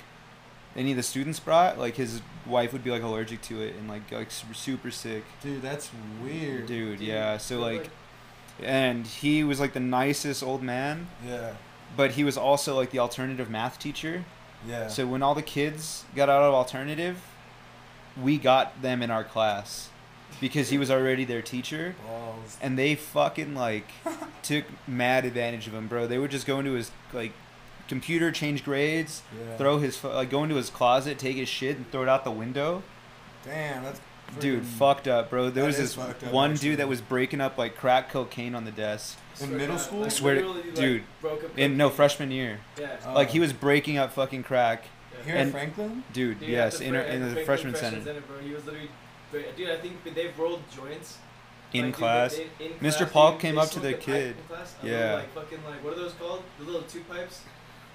[0.76, 3.88] any of the students brought, like his wife would be like allergic to it and
[3.88, 5.90] like like super, super sick, Dude, that's
[6.22, 6.66] weird.
[6.66, 6.98] dude.
[6.98, 7.90] Dude, Yeah, so they're like,
[8.62, 11.54] and he was like the nicest old man, Yeah.
[11.96, 14.24] but he was also like the alternative math teacher.
[14.66, 14.88] Yeah.
[14.88, 17.18] So when all the kids got out of alternative,
[18.20, 19.90] we got them in our class
[20.40, 22.56] because he was already their teacher, balls.
[22.62, 23.86] and they fucking like
[24.42, 26.06] took mad advantage of him, bro.
[26.06, 27.32] They would just go into his like
[27.88, 29.56] computer, change grades, Yeah.
[29.56, 32.30] throw his like go into his closet, take his shit, and throw it out the
[32.30, 32.82] window.
[33.44, 34.00] Damn, that's.
[34.40, 35.44] Dude, fucked up, bro.
[35.50, 36.70] There That was is this fucked up, one actually.
[36.70, 39.18] dude that was breaking up like crack cocaine on the desk.
[39.40, 40.04] In middle school?
[40.04, 42.96] I swear to- literally, like, dude, broke up In no freshman year, Yeah.
[43.06, 43.14] Oh.
[43.14, 43.42] like he oh.
[43.42, 44.84] was breaking up fucking crack,
[45.18, 45.24] yeah.
[45.24, 46.04] Here and- at Franklin.
[46.12, 46.38] dude.
[46.40, 48.38] Dude, yes, in, Fra- in the Franklin freshman Freshman center, bro.
[48.38, 48.90] He was literally,
[49.56, 49.70] dude.
[49.70, 51.18] I think they've rolled joints
[51.72, 52.36] in Like, dude, class.
[52.36, 52.98] they- in Mr.
[52.98, 54.36] class, Paul dude, came they up to smoked the a pipe kid.
[54.36, 54.92] in class, a Yeah.
[54.92, 56.42] little, like fucking like what are those called?
[56.58, 57.40] The little two pipes.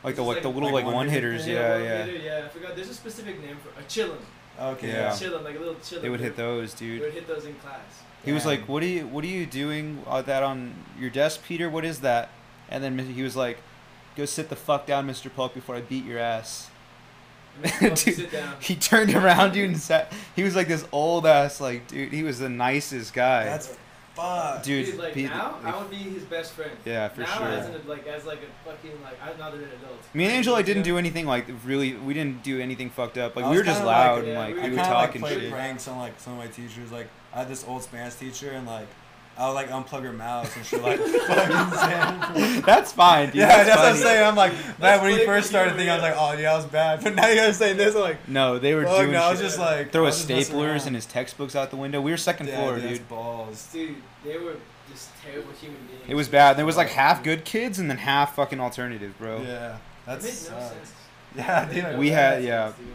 [0.03, 1.55] Like the like like- the little like like one one-hitter hitters, thing?
[1.55, 2.05] yeah, yeah.
[2.05, 2.45] yeah.
[2.45, 2.75] I forgot.
[2.75, 4.17] There's a specific name for a chillum.
[4.59, 4.89] Okay.
[4.89, 5.09] Yeah.
[5.11, 6.01] Chillum, like a little chillum.
[6.01, 7.01] They would hit those, dude.
[7.01, 8.03] They would hit those in class.
[8.25, 11.43] He was like, "What are you What are you doing uh, that on your desk,
[11.45, 11.69] Peter?
[11.69, 12.29] What is that?"
[12.69, 13.59] And then he was like,
[14.15, 15.33] "Go sit the fuck down, Mr.
[15.33, 16.69] Polk, before I beat your ass."
[17.79, 18.55] Dude, sit down.
[18.59, 20.13] He turned around, dude, and sat.
[20.35, 22.13] He was like this old ass, like, dude.
[22.13, 23.77] He was the nicest guy, That's
[24.19, 24.63] fuck.
[24.63, 24.85] dude.
[24.85, 26.71] Dude, like Pete- now, like, I would be his best friend.
[26.85, 27.47] yeah, for now, sure.
[27.47, 29.99] as an, like as like a fucking like I'm not an adult.
[30.13, 31.93] Me and Angela didn't do anything like really.
[31.95, 33.35] We didn't do anything fucked up.
[33.35, 34.81] Like we were just kinda like- loud and Yeah, like we I we were were
[34.81, 35.51] kind of like talking played shit.
[35.51, 36.91] pranks on like some of my teachers.
[36.91, 38.87] Like I had this old Spanish teacher, and like
[39.39, 42.61] I would like unplug her mouse, and she'll like fucking Sam.
[42.63, 43.35] That's fine, dude.
[43.35, 44.23] Yeah, that's that's, what I'm saying.
[44.27, 46.55] I'm like, man, when funny you first started thinking, I was like, oh yeah, I
[46.57, 47.01] was bad.
[47.03, 49.31] But now you guys saying this, I'm like, No, they were fuck, doing no, I
[49.31, 52.01] was just like, Throw I a was just staplers and his textbooks out the window.
[52.01, 53.07] We were second Yeah, floor, dude.
[53.07, 53.69] balls.
[53.71, 53.95] Dude,
[54.25, 54.55] they were
[54.91, 56.03] just terrible human beings.
[56.07, 56.57] It was bad.
[56.57, 59.41] There was like half good kids and then half fucking alternative, bro.
[59.41, 60.93] Yeah, It that's made no sense.
[61.37, 61.97] Yeah, It dude.
[61.99, 62.73] We had- sense, yeah.
[62.77, 62.87] dude.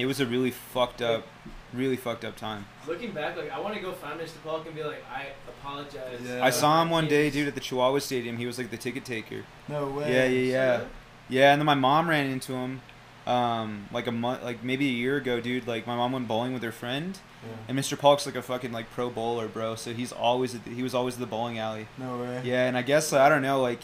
[0.00, 1.26] It was a really fucked up,
[1.72, 2.66] really fucked up time.
[2.86, 4.42] Looking back, like I want to go find Mr.
[4.44, 6.20] Polk and be like, I apologize.
[6.24, 6.44] Yeah.
[6.44, 8.36] I saw him one day, dude, at the Chihuahua Stadium.
[8.38, 9.44] He was like the ticket taker.
[9.68, 10.12] No way.
[10.12, 10.76] Yeah, yeah, yeah.
[10.78, 10.88] Shut.
[11.30, 12.80] Yeah, and then my mom ran into him,
[13.26, 15.66] um, like a month, like maybe a year ago, dude.
[15.66, 17.50] Like my mom went bowling with her friend, Yeah.
[17.68, 17.98] and Mr.
[17.98, 19.74] Polk's like a fucking like pro bowler, bro.
[19.74, 21.86] So he's always at the, he was always at the bowling alley.
[21.98, 22.40] No way.
[22.44, 23.80] Yeah, and I guess I don't know, like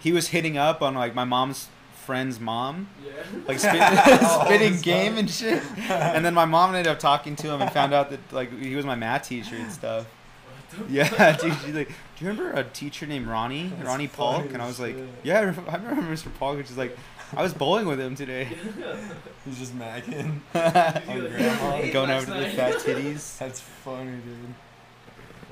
[0.00, 1.68] he was hitting up on like my mom's
[2.04, 3.12] friend's mom, Yeah.
[3.46, 5.62] like spit, Oh, spitting game and shit.
[5.88, 8.74] And then my mom ended up talking to him and found out that like he
[8.74, 10.06] was my math teacher and stuff.
[10.88, 11.52] Yeah, dude.
[11.64, 14.52] She's like, do you remember a teacher named Ronnie, That's Ronnie Polk?
[14.52, 15.08] And I was like, shit.
[15.22, 15.40] yeah, I
[15.76, 16.32] remember, Mr.
[16.38, 16.56] Polk.
[16.58, 16.96] And she's like,
[17.36, 18.48] I was bowling with him today.
[19.44, 20.40] He's just macking.
[20.54, 21.92] You're like, grandma.
[21.92, 23.38] Going last over to the fat titties.
[23.38, 24.54] That's funny, dude.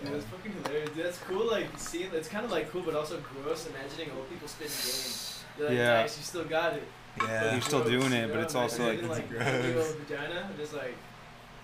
[0.04, 0.90] Yeah, it's fucking hilarious.
[0.90, 1.46] Dude, that's cool.
[1.50, 3.66] Like seeing, it's kind of like cool, but also gross.
[3.66, 5.12] Imagining old people spitting game.
[5.60, 6.00] You're like, Yeah.
[6.02, 6.82] nice, you still got it.
[7.20, 7.52] Yeah.
[7.52, 9.92] You're still Gross, doing you it, but it's also Imagine like- It's like gross.
[9.92, 10.94] vagina, just like,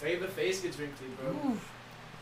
[0.02, 1.56] maybe the face gets wrinkly, bro.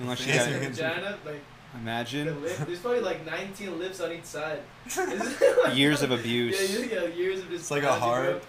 [0.01, 1.41] Unless you Face got, vagina, like
[1.73, 2.57] the imagine lip.
[2.67, 4.61] There's probably like 19 lips on each side.
[5.73, 6.57] years of abuse.
[6.81, 7.63] yeah, yeah, years of just.
[7.63, 8.43] It's like a heart.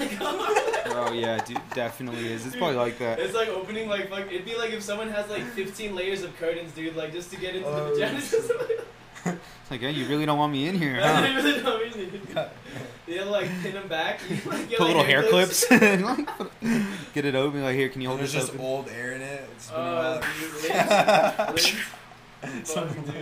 [0.00, 0.18] Like.
[0.90, 2.46] Oh yeah, dude, definitely is.
[2.46, 3.18] It's probably like that.
[3.20, 4.26] It's like opening like fuck.
[4.26, 7.36] It'd be like if someone has like 15 layers of curtains, dude, like just to
[7.38, 8.82] get into Oh, the vagina.
[9.26, 11.42] It's like, yeah, you really don't want me in here, That's huh?
[11.42, 12.10] really not easy.
[13.06, 14.20] You have to like pin them back.
[14.28, 15.66] You, like, Put like, little hair clips.
[15.66, 16.32] clips.
[17.14, 17.62] Get it open.
[17.62, 18.64] Like, here, can you And hold there's this just open?
[18.66, 19.48] old air in it.
[19.56, 20.20] It's been a Oh, while.
[20.20, 21.74] dude, Liz,
[22.42, 22.70] Liz.
[22.70, 23.14] Fuck, dude.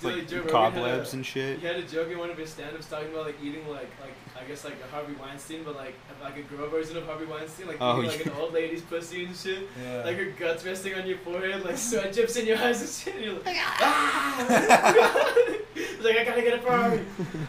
[0.00, 1.58] It's Dude, like Joe cobwebs a, and shit.
[1.58, 4.14] He had a joke in one of his stand-ups talking about like eating like like
[4.40, 7.66] I guess like a Harvey Weinstein, but like like a girl version of Harvey Weinstein,
[7.66, 8.32] like Oh, eating like yeah.
[8.32, 9.68] an old lady's pussy and shit.
[9.82, 10.04] Yeah.
[10.04, 13.14] Like her guts resting on your forehead, like sweat drips in your eyes and shit.
[13.16, 15.34] And you're like, ah!
[15.74, 17.00] He's like, I gotta get a Ferrari.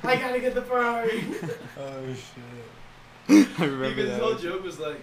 [0.03, 1.23] I gotta get the Ferrari.
[1.79, 3.47] oh shit.
[3.59, 4.99] I remember because his whole joke was like,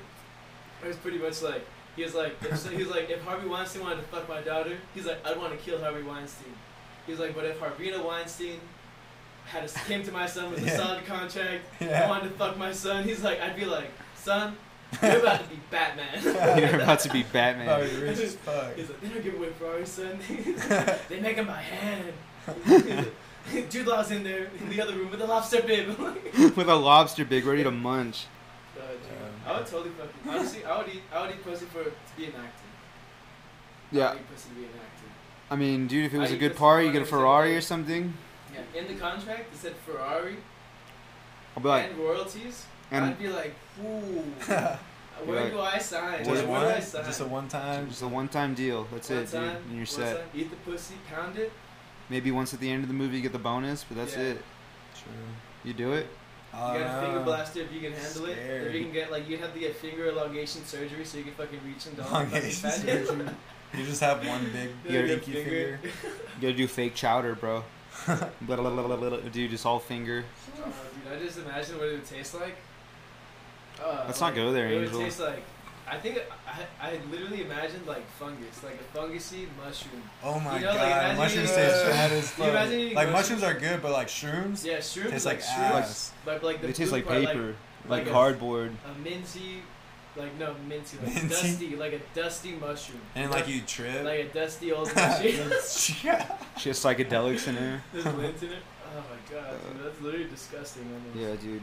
[0.83, 1.65] it was pretty much like,
[1.95, 4.77] he was like, if, he was like, if Harvey Weinstein wanted to fuck my daughter,
[4.95, 6.53] he's like, I'd want to kill Harvey Weinstein.
[7.07, 8.59] He's like, but if Harvina Weinstein
[9.47, 10.77] had a, came to my son with a Yeah.
[10.77, 12.09] solid contract, Yeah.
[12.09, 14.57] wanted to fuck my son, he's like, I'd be like, son,
[15.03, 16.23] you're about to be Batman.
[16.61, 17.91] You're about to be Oh, Batman.
[17.91, 18.77] you're rich as fuck.
[18.77, 20.19] He's like, they don't give away Ferrari, son.
[21.09, 22.13] they make him by hand.
[23.69, 25.97] Jude Law's in there in the other room with a lobster bib.
[26.57, 28.27] With a lobster bib ready to munch.
[28.77, 29.01] Uh, dude,
[29.47, 30.65] I would totally fucking honestly.
[30.65, 31.03] I would eat.
[31.13, 32.65] I would eat pussy for to be an actor.
[33.93, 35.07] I Yeah, would eat pussy to be an actor.
[35.51, 37.61] I mean, dude, if it was I a good party, you get a Ferrari or
[37.61, 38.15] something.
[38.77, 40.37] Yeah, in the contract it said Ferrari
[41.57, 42.67] I'll be like, and royalties.
[42.91, 44.23] and I'd be like, ooh,
[45.25, 46.19] where like, do I sign?
[46.25, 47.05] Just Where do I sign?
[47.05, 47.89] Just a one time?
[47.89, 48.87] just a one-time deal.
[48.93, 49.41] That's One it, dude.
[49.43, 50.17] And you're set.
[50.19, 51.51] time, Eat the pussy, pound it.
[52.11, 54.23] Maybe once at the end of the movie you get the bonus, but that's Yeah.
[54.25, 54.45] it.
[54.95, 55.13] True.
[55.65, 56.07] You do it.
[56.53, 58.39] You got a finger blaster if you can handle it.
[58.39, 61.33] If you can get like you'd have to get finger elongation surgery so you can
[61.35, 63.29] fucking reach into all the Elongation surgery.
[63.75, 65.81] You just have one big Yeah, You get pinky finger.
[65.85, 67.65] You gotta do fake chowder, bro.
[68.07, 70.25] Blah, blah, blah, blah, blah, Dude, just all finger.
[70.59, 72.57] Oh, dude, I just imagine what it would taste like.
[73.83, 74.99] Uh, Let's not go there, it Angel.
[74.99, 75.43] would taste like.
[75.89, 80.03] I think I, I literally imagined like fungus, like a fungusy mushroom.
[80.25, 82.55] Oh my You know, god, imagine mushrooms taste uh, bad as can fuck.
[82.55, 83.13] Like mushrooms?
[83.13, 86.13] mushrooms are good, but like shrooms Yeah, shrooms taste like, like shrooms, ass.
[86.25, 87.47] but like the They taste blue like part, paper,
[87.89, 88.73] like, like a- cardboard.
[88.85, 89.63] a minty,
[90.17, 91.29] like no minty, like Minty?
[91.29, 93.01] dusty, like a dusty mushroom.
[93.15, 94.05] And like you trip.
[94.05, 95.51] like a dusty old mushroom.
[96.05, 96.39] yeah.
[96.59, 97.83] She has psychedelics in her.
[97.93, 98.63] There's lint in it.
[98.97, 100.85] Oh my god, dude, that's uh, literally disgusting.
[100.85, 101.17] Almost.
[101.17, 101.61] Yeah, dude.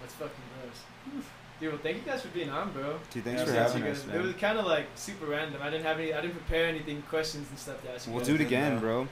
[0.00, 0.30] That's fucking
[0.60, 1.22] gross.
[1.60, 2.98] Dude, well, thank you guys for being on, bro.
[3.10, 5.26] Dude, thanks Yeah, for yeah, having You us, guys- It was kind of like super
[5.26, 5.62] random.
[5.62, 6.12] I didn't have any.
[6.12, 8.12] I didn't prepare anything, questions and stuff to ask you.
[8.12, 8.28] We'll guys.
[8.28, 9.04] do it again, bro.
[9.04, 9.08] bro.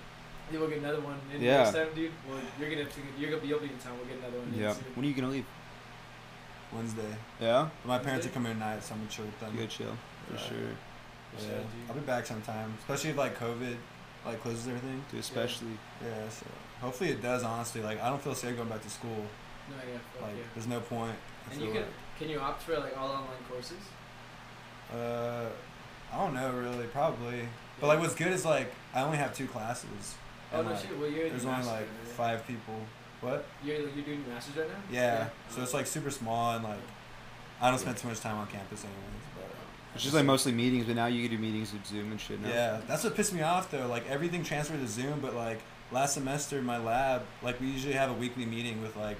[0.51, 1.17] Maybe we'll get another one.
[1.33, 1.63] And Yeah.
[1.63, 2.11] Next time, dude.
[2.29, 2.87] Well, you're gonna
[3.19, 3.97] you're gonna be you'll be in town.
[3.97, 4.53] We'll get another one.
[4.53, 4.73] in Yeah.
[4.75, 4.85] soon.
[4.95, 5.47] When are you gonna leave?
[6.75, 7.17] Wednesday.
[7.41, 7.69] Yeah.
[7.83, 8.35] But My parents are Wednesday?
[8.35, 9.59] coming tonight, so I'm gonna chill with them.
[9.59, 9.97] You chill
[10.29, 10.41] for Yeah.
[10.41, 10.77] sure.
[11.37, 11.59] For Yeah.
[11.89, 13.77] I'll be back sometime, especially if like COVID
[14.27, 15.05] like closes everything.
[15.11, 15.77] Dude, especially.
[16.03, 16.47] Yeah, so
[16.81, 17.43] hopefully it does.
[17.45, 19.27] Honestly, like I don't feel safe going back to school.
[19.71, 20.43] No, yeah, fuck Like yeah.
[20.55, 21.17] there's no point.
[21.49, 23.79] I And you feel can can you opt for like all online courses?
[24.93, 25.47] Uh,
[26.13, 27.49] I don't know really, probably.
[27.81, 30.15] But like what's good is like I only have two classes.
[30.53, 30.99] Oh and, no, like, shit.
[30.99, 32.09] Well, you're in There's your only like right?
[32.17, 32.81] five people.
[33.25, 33.47] What?
[33.65, 34.75] You're you're doing your masters right now.
[34.91, 35.29] Yeah.
[35.49, 36.79] So it's like super small and like
[37.61, 39.25] I don't spend too much time on campus anyways.
[39.35, 39.51] But
[39.95, 42.41] It's just like mostly meetings, but now you can do meetings with Zoom and shit
[42.43, 42.49] now.
[42.49, 43.87] Yeah, that's what pissed me off though.
[43.87, 45.61] Like everything transferred to Zoom, but like
[45.91, 49.17] last semester in my lab, like we usually have a weekly meeting with like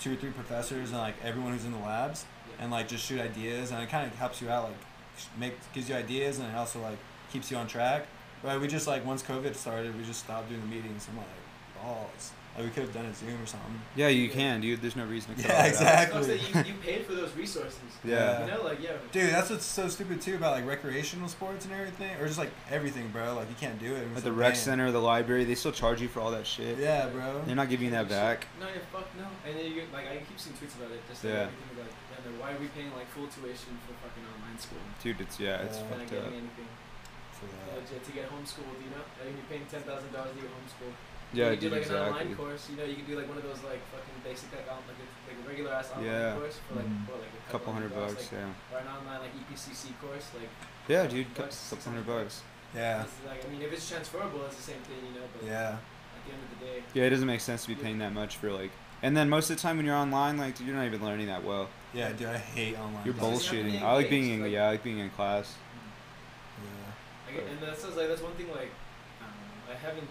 [0.00, 2.24] two or three professors and like everyone who's in the labs,
[2.58, 4.76] and like just shoot ideas, and it kind of helps you out, like
[5.38, 6.98] make gives you ideas, and it also like
[7.30, 8.06] keeps you on track.
[8.42, 11.06] But we just like once COVID started, we just stopped doing the meetings.
[11.10, 11.26] I'm like,
[11.82, 12.32] balls.
[12.56, 13.80] Like we could have done it Zoom or something.
[13.96, 14.80] Yeah, you can, dude.
[14.80, 15.68] There's no reason to cut Yeah, all out.
[15.68, 16.38] exactly.
[16.38, 17.80] Sucks you, you paid for those resources.
[18.04, 18.46] Yeah.
[18.46, 18.92] You know, like yeah.
[19.10, 22.50] Dude, that's what's so stupid too about like recreational sports and everything, or just like
[22.70, 23.34] everything, bro.
[23.34, 24.06] Like you can't do it.
[24.16, 26.78] At the rec center, the library, they still charge you for all that shit.
[26.78, 27.42] Yeah, bro.
[27.44, 28.46] They're not giving you that back.
[28.60, 29.26] No, yeah, fuck no.
[29.44, 31.02] And then you get like I keep seeing tweets about it.
[31.10, 31.40] Just like Yeah.
[31.50, 34.78] everything like, yeah, they're- why are we paying like full tuition for fucking online school?
[35.02, 35.90] Dude, it's yeah, it's Yeah.
[35.90, 36.30] Not fucked up.
[36.30, 36.70] anything
[37.34, 37.66] For that.
[37.74, 38.78] Uh, legit to get homeschooled.
[38.78, 40.94] You know, like you're paying ten thousand dollars to get homeschooled.
[41.36, 42.34] Yeah, you could do dude, like an online exactly.
[42.34, 42.62] course.
[42.70, 44.98] You know, you could do like one of those like fucking basic like, on, like,
[45.02, 46.34] a, like a regular ass online Yeah.
[46.34, 47.06] course for like, Mhm.
[47.06, 48.72] for like a couple hundred bucks, like, yeah.
[48.72, 50.48] or an online like E EPCC course, like
[50.88, 52.42] Yeah, dude, cou- bucks, couple 600 hundred bucks.
[52.74, 53.04] Yeah.
[53.28, 55.26] like I mean, if it's transferable, it's the same thing, you know.
[55.32, 55.78] But Yeah.
[55.78, 58.12] at the end of the day, Yeah, it doesn't make sense to be paying that
[58.12, 58.70] much for like.
[59.02, 61.26] And then most of the time when you're online, like dude, you're not even learning
[61.26, 61.68] that well.
[61.92, 63.04] Yeah, dude, I hate online.
[63.04, 63.52] You're classes.
[63.52, 63.82] you have to bullshitting.
[63.82, 65.54] I like being in like- yeah, I like being in class.
[66.58, 67.28] Yeah.
[67.28, 68.70] I get, and that's just, like that's one thing like
[69.20, 70.08] I don't know, like having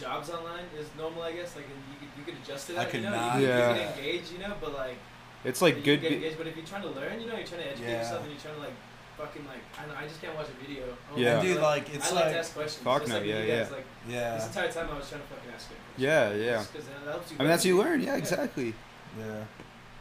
[0.00, 1.54] jobs online is normal, I guess.
[1.56, 2.80] Like you could you could adjust to that.
[2.80, 3.16] I that, could you know.
[3.16, 4.96] not you, do you can engage, you know, but like
[5.44, 6.00] It's like you good.
[6.00, 6.38] can get engaged.
[6.38, 7.98] But if you're trying to learn, you know, you're trying to educate Yeah.
[8.02, 8.76] yourself, and you're trying to like
[9.18, 10.84] fucking like I don't know, I just can't watch a video.
[11.12, 11.38] Oh, Yeah.
[11.38, 12.84] And dude, like, I it's like, like, to ask questions.
[12.84, 13.62] Fuck just no, like yeah, you yeah.
[13.62, 15.76] guys, Like yeah, this entire time I was trying to fucking ask you.
[16.06, 16.64] yeah, yeah.
[16.64, 17.36] Because that helps you.
[17.38, 17.90] I mean, that's you learn.
[17.90, 18.00] learn.
[18.02, 18.74] Yeah, exactly.
[19.18, 19.44] yeah.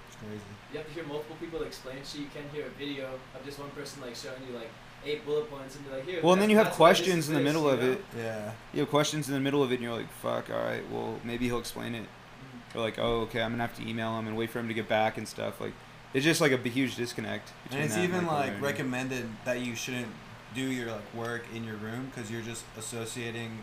[0.08, 0.42] It's crazy.
[0.72, 2.22] You have to hear multiple people explain shit.
[2.22, 3.06] You can't hear a video
[3.36, 4.70] of just one person like showing you like
[5.06, 6.20] eight bullet points and be like, here.
[6.22, 7.82] Well, and then you have that's why this questions in the this, middle you of
[7.82, 7.92] know?
[7.92, 8.04] it.
[8.18, 8.52] Yeah.
[8.74, 11.20] You have questions in the middle of it, and you're like, "Fuck, all right, well,
[11.24, 12.76] maybe he'll explain it." Mhm.
[12.76, 14.74] Or like, "Oh, okay, I'm gonna have to email him and wait for him to
[14.74, 15.74] get back and stuff." Like,
[16.14, 17.52] it's just like a huge disconnect.
[17.72, 18.62] And it's that even the like learning.
[18.62, 20.08] recommended that you shouldn't
[20.56, 23.60] do your like work in your room because you're just associating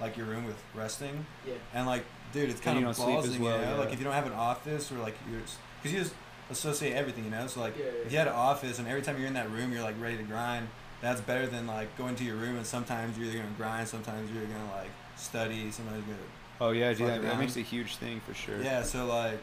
[0.00, 1.24] like your room with resting.
[1.46, 1.54] Yeah.
[1.72, 3.70] And like, dude, it's And kind you of don't sleep ballsy, as well, you know?
[3.74, 3.78] yeah.
[3.78, 5.40] Like if you don't have an office or like you're,
[5.80, 6.14] because you just
[6.50, 7.46] associate everything, you know.
[7.46, 7.90] So like, Yeah, yeah.
[8.06, 10.16] if you had an office and every time you're in that room, you're like ready
[10.16, 10.68] to grind.
[11.00, 14.30] That's better than like going to your room and sometimes you're either gonna grind, sometimes
[14.30, 16.28] you're gonna like study, sometimes you're gonna.
[16.60, 18.60] Oh yeah, dude, that, that makes a huge thing for sure.
[18.62, 18.82] Yeah.
[18.82, 19.38] So like,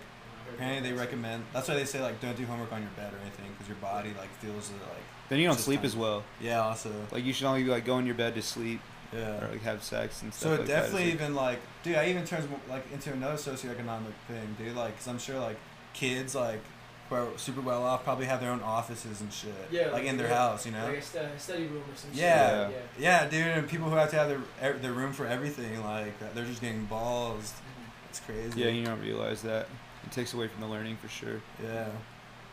[0.54, 1.44] apparently they recommend.
[1.54, 3.78] That's why they say like don't do homework on your bed or anything because your
[3.78, 5.04] body like feels it like.
[5.30, 5.86] Then you don't sleep time.
[5.86, 6.24] as well.
[6.42, 6.62] Yeah.
[6.62, 6.92] Also.
[7.12, 8.82] Like you should only like go in your bed to sleep
[9.14, 9.44] Yeah.
[9.44, 10.44] or like have sex and stuff.
[10.50, 13.36] So it like definitely It's like- even like, dude, I even turns like into another
[13.36, 14.76] socioeconomic thing, dude.
[14.76, 15.58] Like, cause I'm sure like
[15.94, 16.71] kids like who
[17.12, 19.54] are super well off probably have their own offices and shit.
[19.72, 20.36] Yeah, Like in their yeah.
[20.50, 20.86] house, you know.
[20.86, 22.68] Like a study room or some Yeah.
[22.70, 22.86] shit.
[23.00, 24.30] Yeah, yeah, dude, and people who have to have
[24.60, 27.54] their their room for everything, like they're just getting balls.
[27.54, 28.10] Mhm.
[28.10, 28.60] It's crazy.
[28.60, 29.68] yeah, you don't realize that.
[30.04, 31.42] It takes away from the learning for sure.
[31.64, 31.88] Yeah.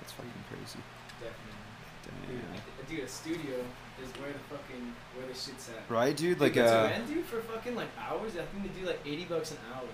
[0.01, 0.79] That's fucking crazy.
[1.21, 2.35] Definitely.
[2.35, 2.53] Dude, Damn.
[2.55, 3.57] I- dude, a studio
[4.03, 5.91] is where the fucking where the shit's at.
[5.91, 6.41] Right, dude.
[6.41, 9.01] Like Dude, to uh, rent, dude, for fucking like hours, I think they do like
[9.05, 9.85] eighty bucks an hour.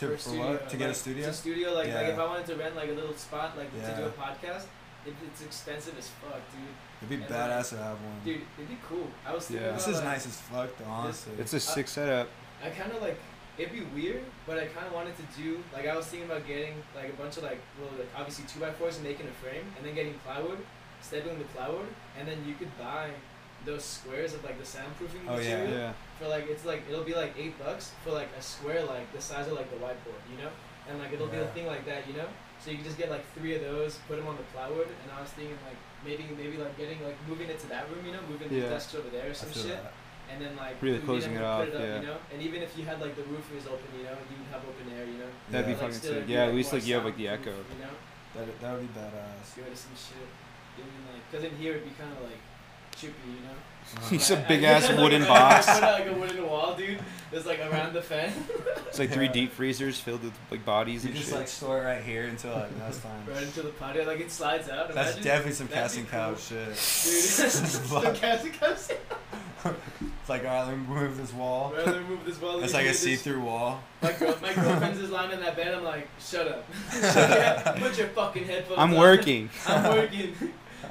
[0.00, 0.50] To, for a for studio.
[0.50, 0.68] what?
[0.70, 1.26] To get a Like, studio?
[1.26, 3.96] To studio, like, like if I wanted to rent like a little spot, like to
[3.96, 4.64] do a podcast,
[5.06, 6.60] it, it's expensive as fuck, dude.
[7.00, 8.20] It'd be and badass to have one.
[8.24, 9.06] Dude, it'd be cool.
[9.26, 9.70] I was thinking Yeah.
[9.72, 10.84] about this is like, nice as fuck, though.
[10.84, 11.32] Honestly.
[11.38, 12.28] it's a sick setup.
[12.64, 13.18] I kind of like
[13.58, 16.46] it'd be weird, but I kind of wanted to do like I was thinking about
[16.46, 19.32] getting like a bunch of like well like obviously two by fours and making a
[19.42, 20.58] frame, and then getting plywood,
[21.02, 23.10] stapling the plywood, and then you could buy
[23.64, 25.56] those squares of like the soundproofing Oh, yeah.
[25.56, 25.92] material Yeah.
[26.20, 29.20] For like it's like it'll be like eight bucks for like a square like the
[29.20, 30.50] size of like the whiteboard, you know,
[30.88, 32.28] and like it'll be a thing like that, you know.
[32.60, 35.08] So you can just get like three of those, put them on the plywood, and
[35.16, 38.12] I was thinking like maybe maybe like getting like moving it to that room, you
[38.12, 38.64] know, moving Yeah.
[38.68, 39.92] the desks over there or some shit that.
[40.30, 42.00] and then like Really closing it off, put up, yeah.
[42.00, 42.18] you know.
[42.32, 44.92] And even if you had like the roof was open, you know, you'd have open
[44.92, 45.30] air, you know.
[45.50, 45.78] That'd be Yeah.
[45.80, 46.26] Like, fucking sick.
[46.26, 47.50] be, Yeah, at least like you have like the echo.
[47.56, 47.94] You know,
[48.36, 49.56] That that would be badass.
[49.56, 50.28] go to some shit.
[50.76, 52.40] Even like, in here it'd be kind of like
[52.92, 53.56] trippy, you know.
[53.96, 54.14] Uh-huh.
[54.14, 55.66] It's a big ass wooden box.
[55.66, 56.98] Put out like a wooden wall, dude.
[57.32, 58.32] That's like around the fan.
[58.88, 61.26] It's like three deep freezers filled with like bodies and shit.
[61.28, 61.70] You and just shit.
[61.72, 63.22] like store it right here until like next time.
[63.28, 64.92] right into the patio, like it slides out.
[64.92, 66.18] That's Imagine, definitely some that'd casting be cool.
[66.20, 66.66] couch shit.
[66.66, 68.78] Dude, the casting couch.
[69.62, 71.72] It's like, alright, let me move this wall.
[71.76, 72.60] Rather remove this wall.
[72.62, 73.82] It's like a see-through wall.
[74.02, 75.74] My, girl, my girlfriend's just lying in that bed.
[75.74, 76.66] I'm like, shut up.
[76.94, 78.98] Yeah, Put your fucking headphones I'm on.
[78.98, 79.50] working.
[79.66, 80.34] I'm working.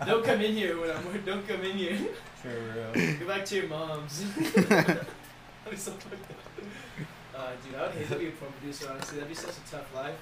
[0.05, 1.21] Don't come in here when I'm working.
[1.25, 1.97] Don't come in here.
[2.41, 3.13] For real.
[3.19, 4.23] Go back to your mom's.
[4.37, 6.37] I'm so fucked up.
[7.35, 9.15] Uh, dude, I would hate to be a porn producer, honestly.
[9.17, 10.15] That'd be such a tough life.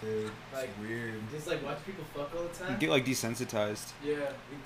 [0.00, 1.14] Dude, Like- it's weird.
[1.30, 2.78] Just like watch people fuck all the You time.
[2.78, 3.92] get like desensitized.
[4.04, 4.16] Yeah.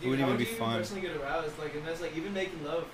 [0.01, 0.79] Dude, wouldn't how even would be you fun.
[0.79, 2.85] Personally get aroused, like, and that's like even making love.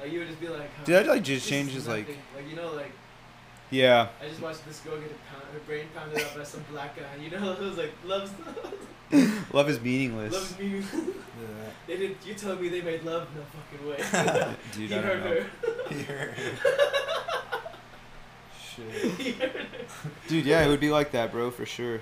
[0.00, 2.48] Like you would just be like, huh, Dude, that like just is changes like like
[2.50, 2.90] you know like
[3.70, 4.08] yeah.
[4.22, 6.96] I just watched this girl get a pound, her brain pounded out by some black
[6.96, 7.02] guy.
[7.22, 8.30] You know, it was like love's
[9.52, 10.32] Love is meaningless.
[10.32, 10.82] love's me.
[11.42, 11.48] Yeah.
[11.88, 12.16] They did.
[12.24, 13.26] You told me they made love.
[13.34, 14.54] No fucking way.
[14.72, 16.04] Dude, he I heard don't know.
[16.04, 16.34] her.
[18.60, 19.12] Shit.
[19.18, 19.66] He heard her.
[20.28, 22.00] Dude, yeah, it would be like that, bro, for sure.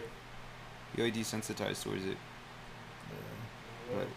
[0.97, 2.17] You get desensitized towards it.
[3.09, 3.97] Yeah.
[3.97, 4.09] But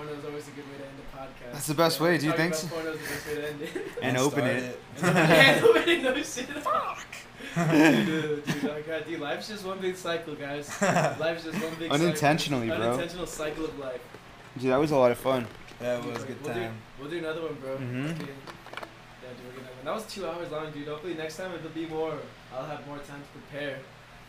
[0.00, 1.52] Porno's always a good way to end a podcast.
[1.52, 3.62] That's the best Yeah, way, do you think about Porno's the best way to end
[3.62, 3.70] it.
[4.02, 5.16] and Let's open start it.
[5.16, 6.46] and opening no shit.
[6.48, 7.06] Fuck.
[7.54, 10.68] Dude, dude, oh god, dude, life's just one big cycle, guys.
[10.82, 12.82] Life's just one big Unintentionally, cycle.
[12.82, 12.92] bro.
[12.92, 14.00] Unintentional cycle of life.
[14.58, 15.46] Dude, that was a lot of fun.
[15.80, 16.72] That was a good we'll time.
[16.72, 17.76] Do, we'll do another one, bro.
[17.76, 18.10] Mhm.
[18.10, 18.10] Okay.
[18.10, 19.68] Yeah, dude, we're gonna.
[19.84, 20.86] That was two hours long, dude.
[20.88, 22.14] Hopefully next time it'll be more.
[22.54, 23.78] I'll have more time to prepare.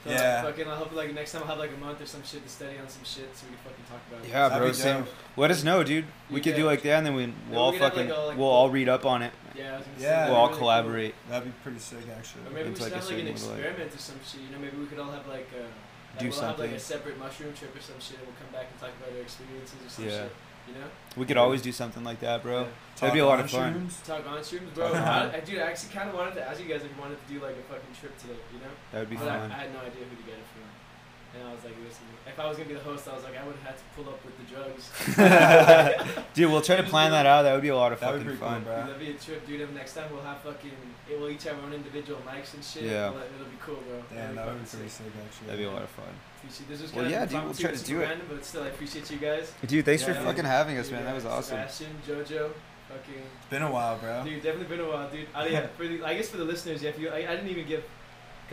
[0.03, 0.43] So, Yeah.
[0.43, 2.43] Like, fucking, I hope like next time I'll have like a month or some shit
[2.43, 4.29] to study on some shit so we can fucking talk about it.
[4.29, 4.71] Yeah, That'd bro.
[4.73, 5.05] Same.
[5.37, 6.05] Let us know, dude.
[6.29, 8.09] We You could do like that, and then we we'll all we could have, fucking
[8.09, 9.31] like, a, like, we'll all read up on it.
[9.55, 10.25] Yeah, I was gonna Yeah.
[10.25, 10.29] say.
[10.31, 11.15] We'll all really collaborate.
[11.29, 12.41] That'd be pretty sick, actually.
[12.47, 14.41] Or maybe It's we should like have like an certain like- experiment or some shit.
[14.41, 15.63] You know, maybe we could all have like a.
[15.63, 18.51] Like Do we'll have like a separate mushroom trip or some shit, and we'll come
[18.53, 20.27] back and talk about our experiences or some Yeah.
[20.29, 20.31] shit.
[20.67, 20.87] You know?
[21.17, 22.61] We could always do something like that, bro.
[22.61, 22.67] Yeah.
[22.99, 23.89] That'd be a lot of fun.
[23.89, 24.05] shrooms?
[24.05, 24.93] Talk on streams, bro.
[24.93, 27.33] I, dude, I actually kind of wanted to ask you guys if you wanted to
[27.33, 28.39] do like a fucking trip today.
[28.53, 28.73] You know?
[28.91, 29.45] That would be but I.
[29.45, 30.63] I had no idea who to get it from.
[31.35, 33.35] And I was like, listen, if I was gonna be the host, I was like,
[33.35, 34.85] I would have had to pull up with the drugs.
[36.33, 37.41] Dude, we'll try to plan that out.
[37.43, 38.63] That would be a lot of That'd fucking pretty cool, fun.
[38.63, 38.75] bro.
[38.75, 39.61] Dude, that'd be a trip, dude.
[39.61, 40.71] And next time we'll have fucking,
[41.09, 42.83] it will each have our own individual mics and shit.
[42.83, 43.07] Yeah.
[43.09, 43.97] It'll, it'll be cool, bro.
[44.13, 45.05] Damn, That'd be fucking pretty sick.
[45.05, 45.47] sick, actually.
[45.47, 46.05] That'd be a lot of fun.
[46.37, 46.81] Appreciate this.
[46.81, 48.05] Was Well, kind yeah, of dude, we'll try to super do it.
[48.09, 49.53] Random, but still, I appreciate you guys.
[49.65, 50.23] Dude, thanks Yeah, for dude.
[50.23, 51.05] fucking having us, Dude, man.
[51.05, 51.57] That was awesome.
[51.57, 52.51] Sebastian, Jojo,
[52.89, 53.23] fucking.
[53.41, 54.23] It's been a while, bro.
[54.23, 55.27] Dude, definitely been a while, dude.
[55.33, 57.49] I, yeah, for the, I guess for the listeners, yeah, if you, I, I didn't
[57.49, 57.83] even give,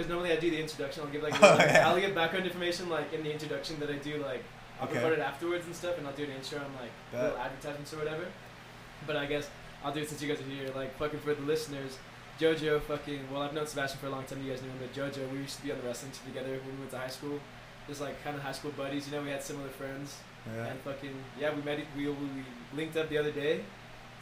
[0.00, 1.02] because normally I do the introduction.
[1.04, 1.88] I'll give like, Oh, yeah.
[1.88, 4.42] I'll give background information like in the introduction that I do like.
[4.80, 4.96] I'll Okay.
[4.96, 7.22] record it afterwards and stuff, and I'll do an intro and like Bet.
[7.24, 8.24] little advertisements or whatever.
[9.06, 9.48] But I guess
[9.84, 10.70] I'll do it since you guys are here.
[10.74, 11.98] Like fucking for the listeners,
[12.40, 13.30] JoJo, fucking.
[13.30, 14.42] Well, I've known Sebastian for a long time.
[14.42, 16.52] You guys knew him, but JoJo, we used to be on the wrestling team together
[16.64, 17.38] when we went to high school.
[17.88, 19.22] Just like kind of high school buddies, you know.
[19.22, 20.16] We had similar friends.
[20.54, 20.66] Yeah.
[20.68, 21.78] And fucking yeah, we met.
[21.96, 22.44] We, we
[22.74, 23.60] linked up the other day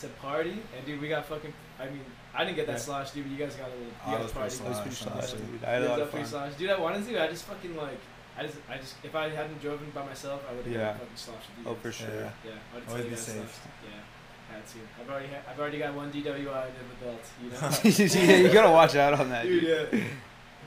[0.00, 1.52] to party, and dude, we got fucking.
[1.78, 2.00] I mean,
[2.38, 2.78] I didn't get that Yeah.
[2.78, 3.24] slosh, dude.
[3.24, 3.86] But you guys got a little.
[4.06, 4.84] Oh, You it guys was pretty partied.
[4.86, 5.64] That Slosh, slosh, dude.
[5.64, 6.24] I had a lot of fun.
[6.24, 6.54] slosh.
[6.54, 7.22] Dude, I wanted to.
[7.22, 7.98] I just fucking like.
[8.38, 10.92] I just, I just, if I hadn't driven by myself, I would have Yeah.
[10.92, 12.06] fucking sloshed with you Oh, for sure.
[12.08, 12.30] Yeah.
[12.46, 13.34] Yeah, I would you be safe.
[13.82, 14.78] Yeah, had to.
[15.02, 17.24] I've already, ha- I've already got one DWI under the belt.
[17.42, 17.58] You know.
[18.30, 19.92] yeah, you gotta watch out on that, dude, dude.
[19.92, 20.04] yeah.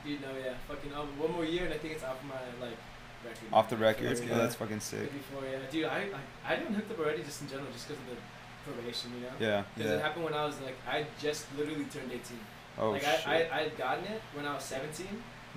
[0.04, 0.52] Dude, no, yeah.
[0.68, 2.76] Fucking um, one more year, and I think it's off my like
[3.24, 3.48] record.
[3.54, 4.08] Off the record.
[4.10, 5.10] That's Oh, that's fucking sick.
[5.10, 6.08] Before, yeah, dude, I,
[6.44, 8.16] I, I didn't hooked up already just in general, just because of the
[8.64, 9.32] probation, you know.
[9.38, 9.62] Yeah.
[9.74, 9.96] Because Yeah.
[9.98, 12.38] it happened when I was like, I just literally turned 18.
[12.78, 13.28] Oh like shit.
[13.28, 15.06] I, I, I had gotten it when I was 17,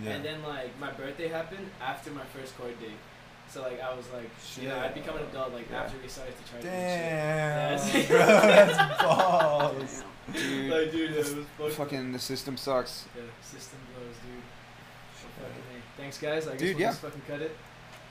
[0.03, 0.11] Yeah.
[0.11, 2.99] and then like my birthday happened after my first court date.
[3.47, 4.29] So like I was like,
[4.61, 5.83] you know, I'd become an adult like Yeah.
[5.83, 6.61] after we started to try.
[6.61, 10.03] Damn, Yeah, it's- bro, that's balls.
[10.33, 11.29] To Dude, like, dude, was
[11.59, 11.71] fucking.
[11.75, 13.05] fucking the system sucks.
[13.15, 14.41] Yeah, system blows, dude.
[15.21, 16.01] So fucking A.
[16.01, 16.47] Thanks, guys.
[16.47, 16.87] I guess Dude, we'll yeah.
[16.89, 17.55] just fucking cut it.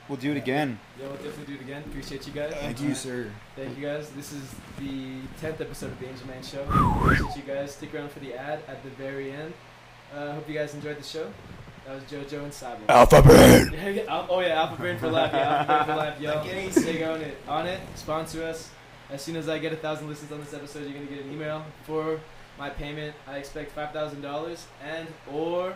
[0.07, 0.79] We'll do it again.
[0.99, 1.83] Yeah, we'll definitely do it again.
[1.87, 2.53] Appreciate you guys.
[2.53, 3.31] Thank you, sir.
[3.55, 4.09] Thank you guys.
[4.11, 4.43] This is
[4.79, 6.61] the tenth episode of the Angel Man Show.
[6.63, 7.73] Appreciate you guys.
[7.73, 9.53] Stick around for the ad at the very end.
[10.13, 11.27] Uh, hope you guys enjoyed the show.
[11.87, 12.81] That was JoJo and Sabo.
[12.87, 13.71] Alpha Brain.
[13.73, 15.31] Yeah, yeah, Al- oh yeah, Alpha Brain for life.
[15.33, 16.69] Yeah, Alpha Brain for life, yo.
[16.71, 17.37] Stay on it.
[17.47, 17.79] On it.
[17.95, 18.69] Sponsor us.
[19.09, 21.31] As soon as I get a thousand listens on this episode, you're gonna get an
[21.31, 22.19] email for
[22.57, 23.15] my payment.
[23.27, 25.73] I expect five thousand dollars and or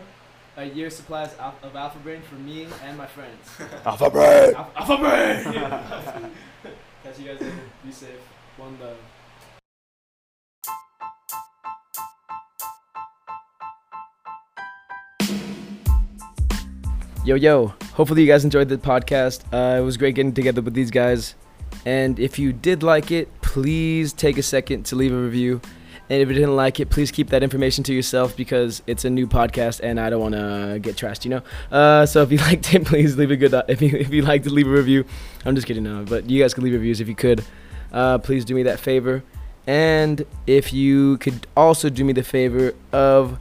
[0.60, 3.48] a year's supplies of of Alpha Brain for me and my friends.
[3.86, 4.54] Alpha Brain.
[4.56, 5.54] Alpha, Alpha Brain.
[7.04, 7.54] Catch you guys later.
[7.86, 8.10] Be safe.
[8.58, 8.98] One love.
[17.26, 17.74] Yo, yo.
[17.94, 19.44] Hopefully, you guys enjoyed the podcast.
[19.54, 21.36] Uh, it was great getting together with these guys.
[21.86, 25.62] And if you did like it, please take a second to leave a review.
[26.10, 29.10] And if you didn't like it, please keep that information to yourself because it's a
[29.10, 31.42] new podcast and I don't want to get trashed, you know?
[31.72, 34.24] Uh, so if you liked it, please leave a good, uh, if you, if you
[34.24, 35.06] like to leave a review.
[35.46, 36.04] I'm just kidding, no.
[36.04, 37.44] But you guys can leave reviews if you could.
[37.92, 39.24] Uh, please do me that favor.
[39.68, 43.38] And if you could also do me the favor of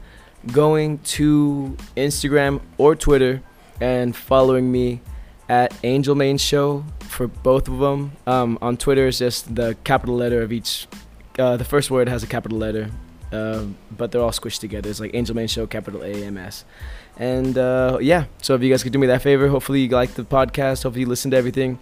[0.52, 3.42] going to Instagram or Twitter
[3.80, 5.00] and following me
[5.48, 8.12] at Angel Main Show for both of them.
[8.26, 10.86] Um, on Twitter, it's just the capital letter of each.
[11.38, 12.90] Uh, the first word has a capital letter,
[13.32, 14.90] um, but they're all squished together.
[14.90, 16.64] It's like Angel Main Show, capital A M S.
[17.16, 20.14] And uh, yeah, so if you guys could do me that favor, hopefully you like
[20.14, 20.82] the podcast.
[20.82, 21.78] Hopefully you listen to everything.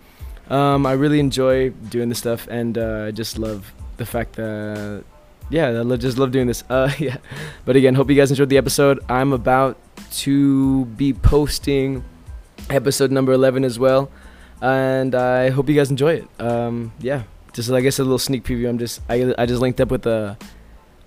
[0.48, 5.04] Um, I really enjoy doing this stuff, and uh, I just love the fact that
[5.50, 6.62] yeah, I just love doing this.
[6.70, 7.16] Uh, yeah,
[7.64, 9.00] but again, hope you guys enjoyed the episode.
[9.08, 9.78] I'm about
[10.24, 12.04] to be posting
[12.70, 14.10] episode number 11 as well,
[14.60, 16.28] and I hope you guys enjoy it.
[16.40, 17.22] Um, yeah,
[17.56, 18.68] just I guess a little sneak preview.
[18.68, 20.36] I'm just I, I just linked up with a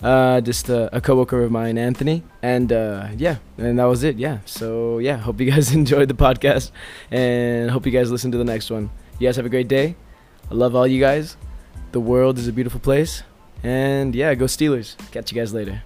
[0.02, 4.18] uh, just a, a coworker of mine, Anthony, and uh, yeah, and that was it.
[4.18, 6.72] Yeah, so yeah, hope you guys enjoyed the podcast,
[7.12, 8.90] and hope you guys listen to the next one.
[9.20, 9.96] You guys have a great day.
[10.50, 11.38] I love all you guys.
[11.92, 13.24] The world is a beautiful place.
[13.62, 14.96] And yeah, go Steelers.
[15.12, 15.84] Catch you guys later.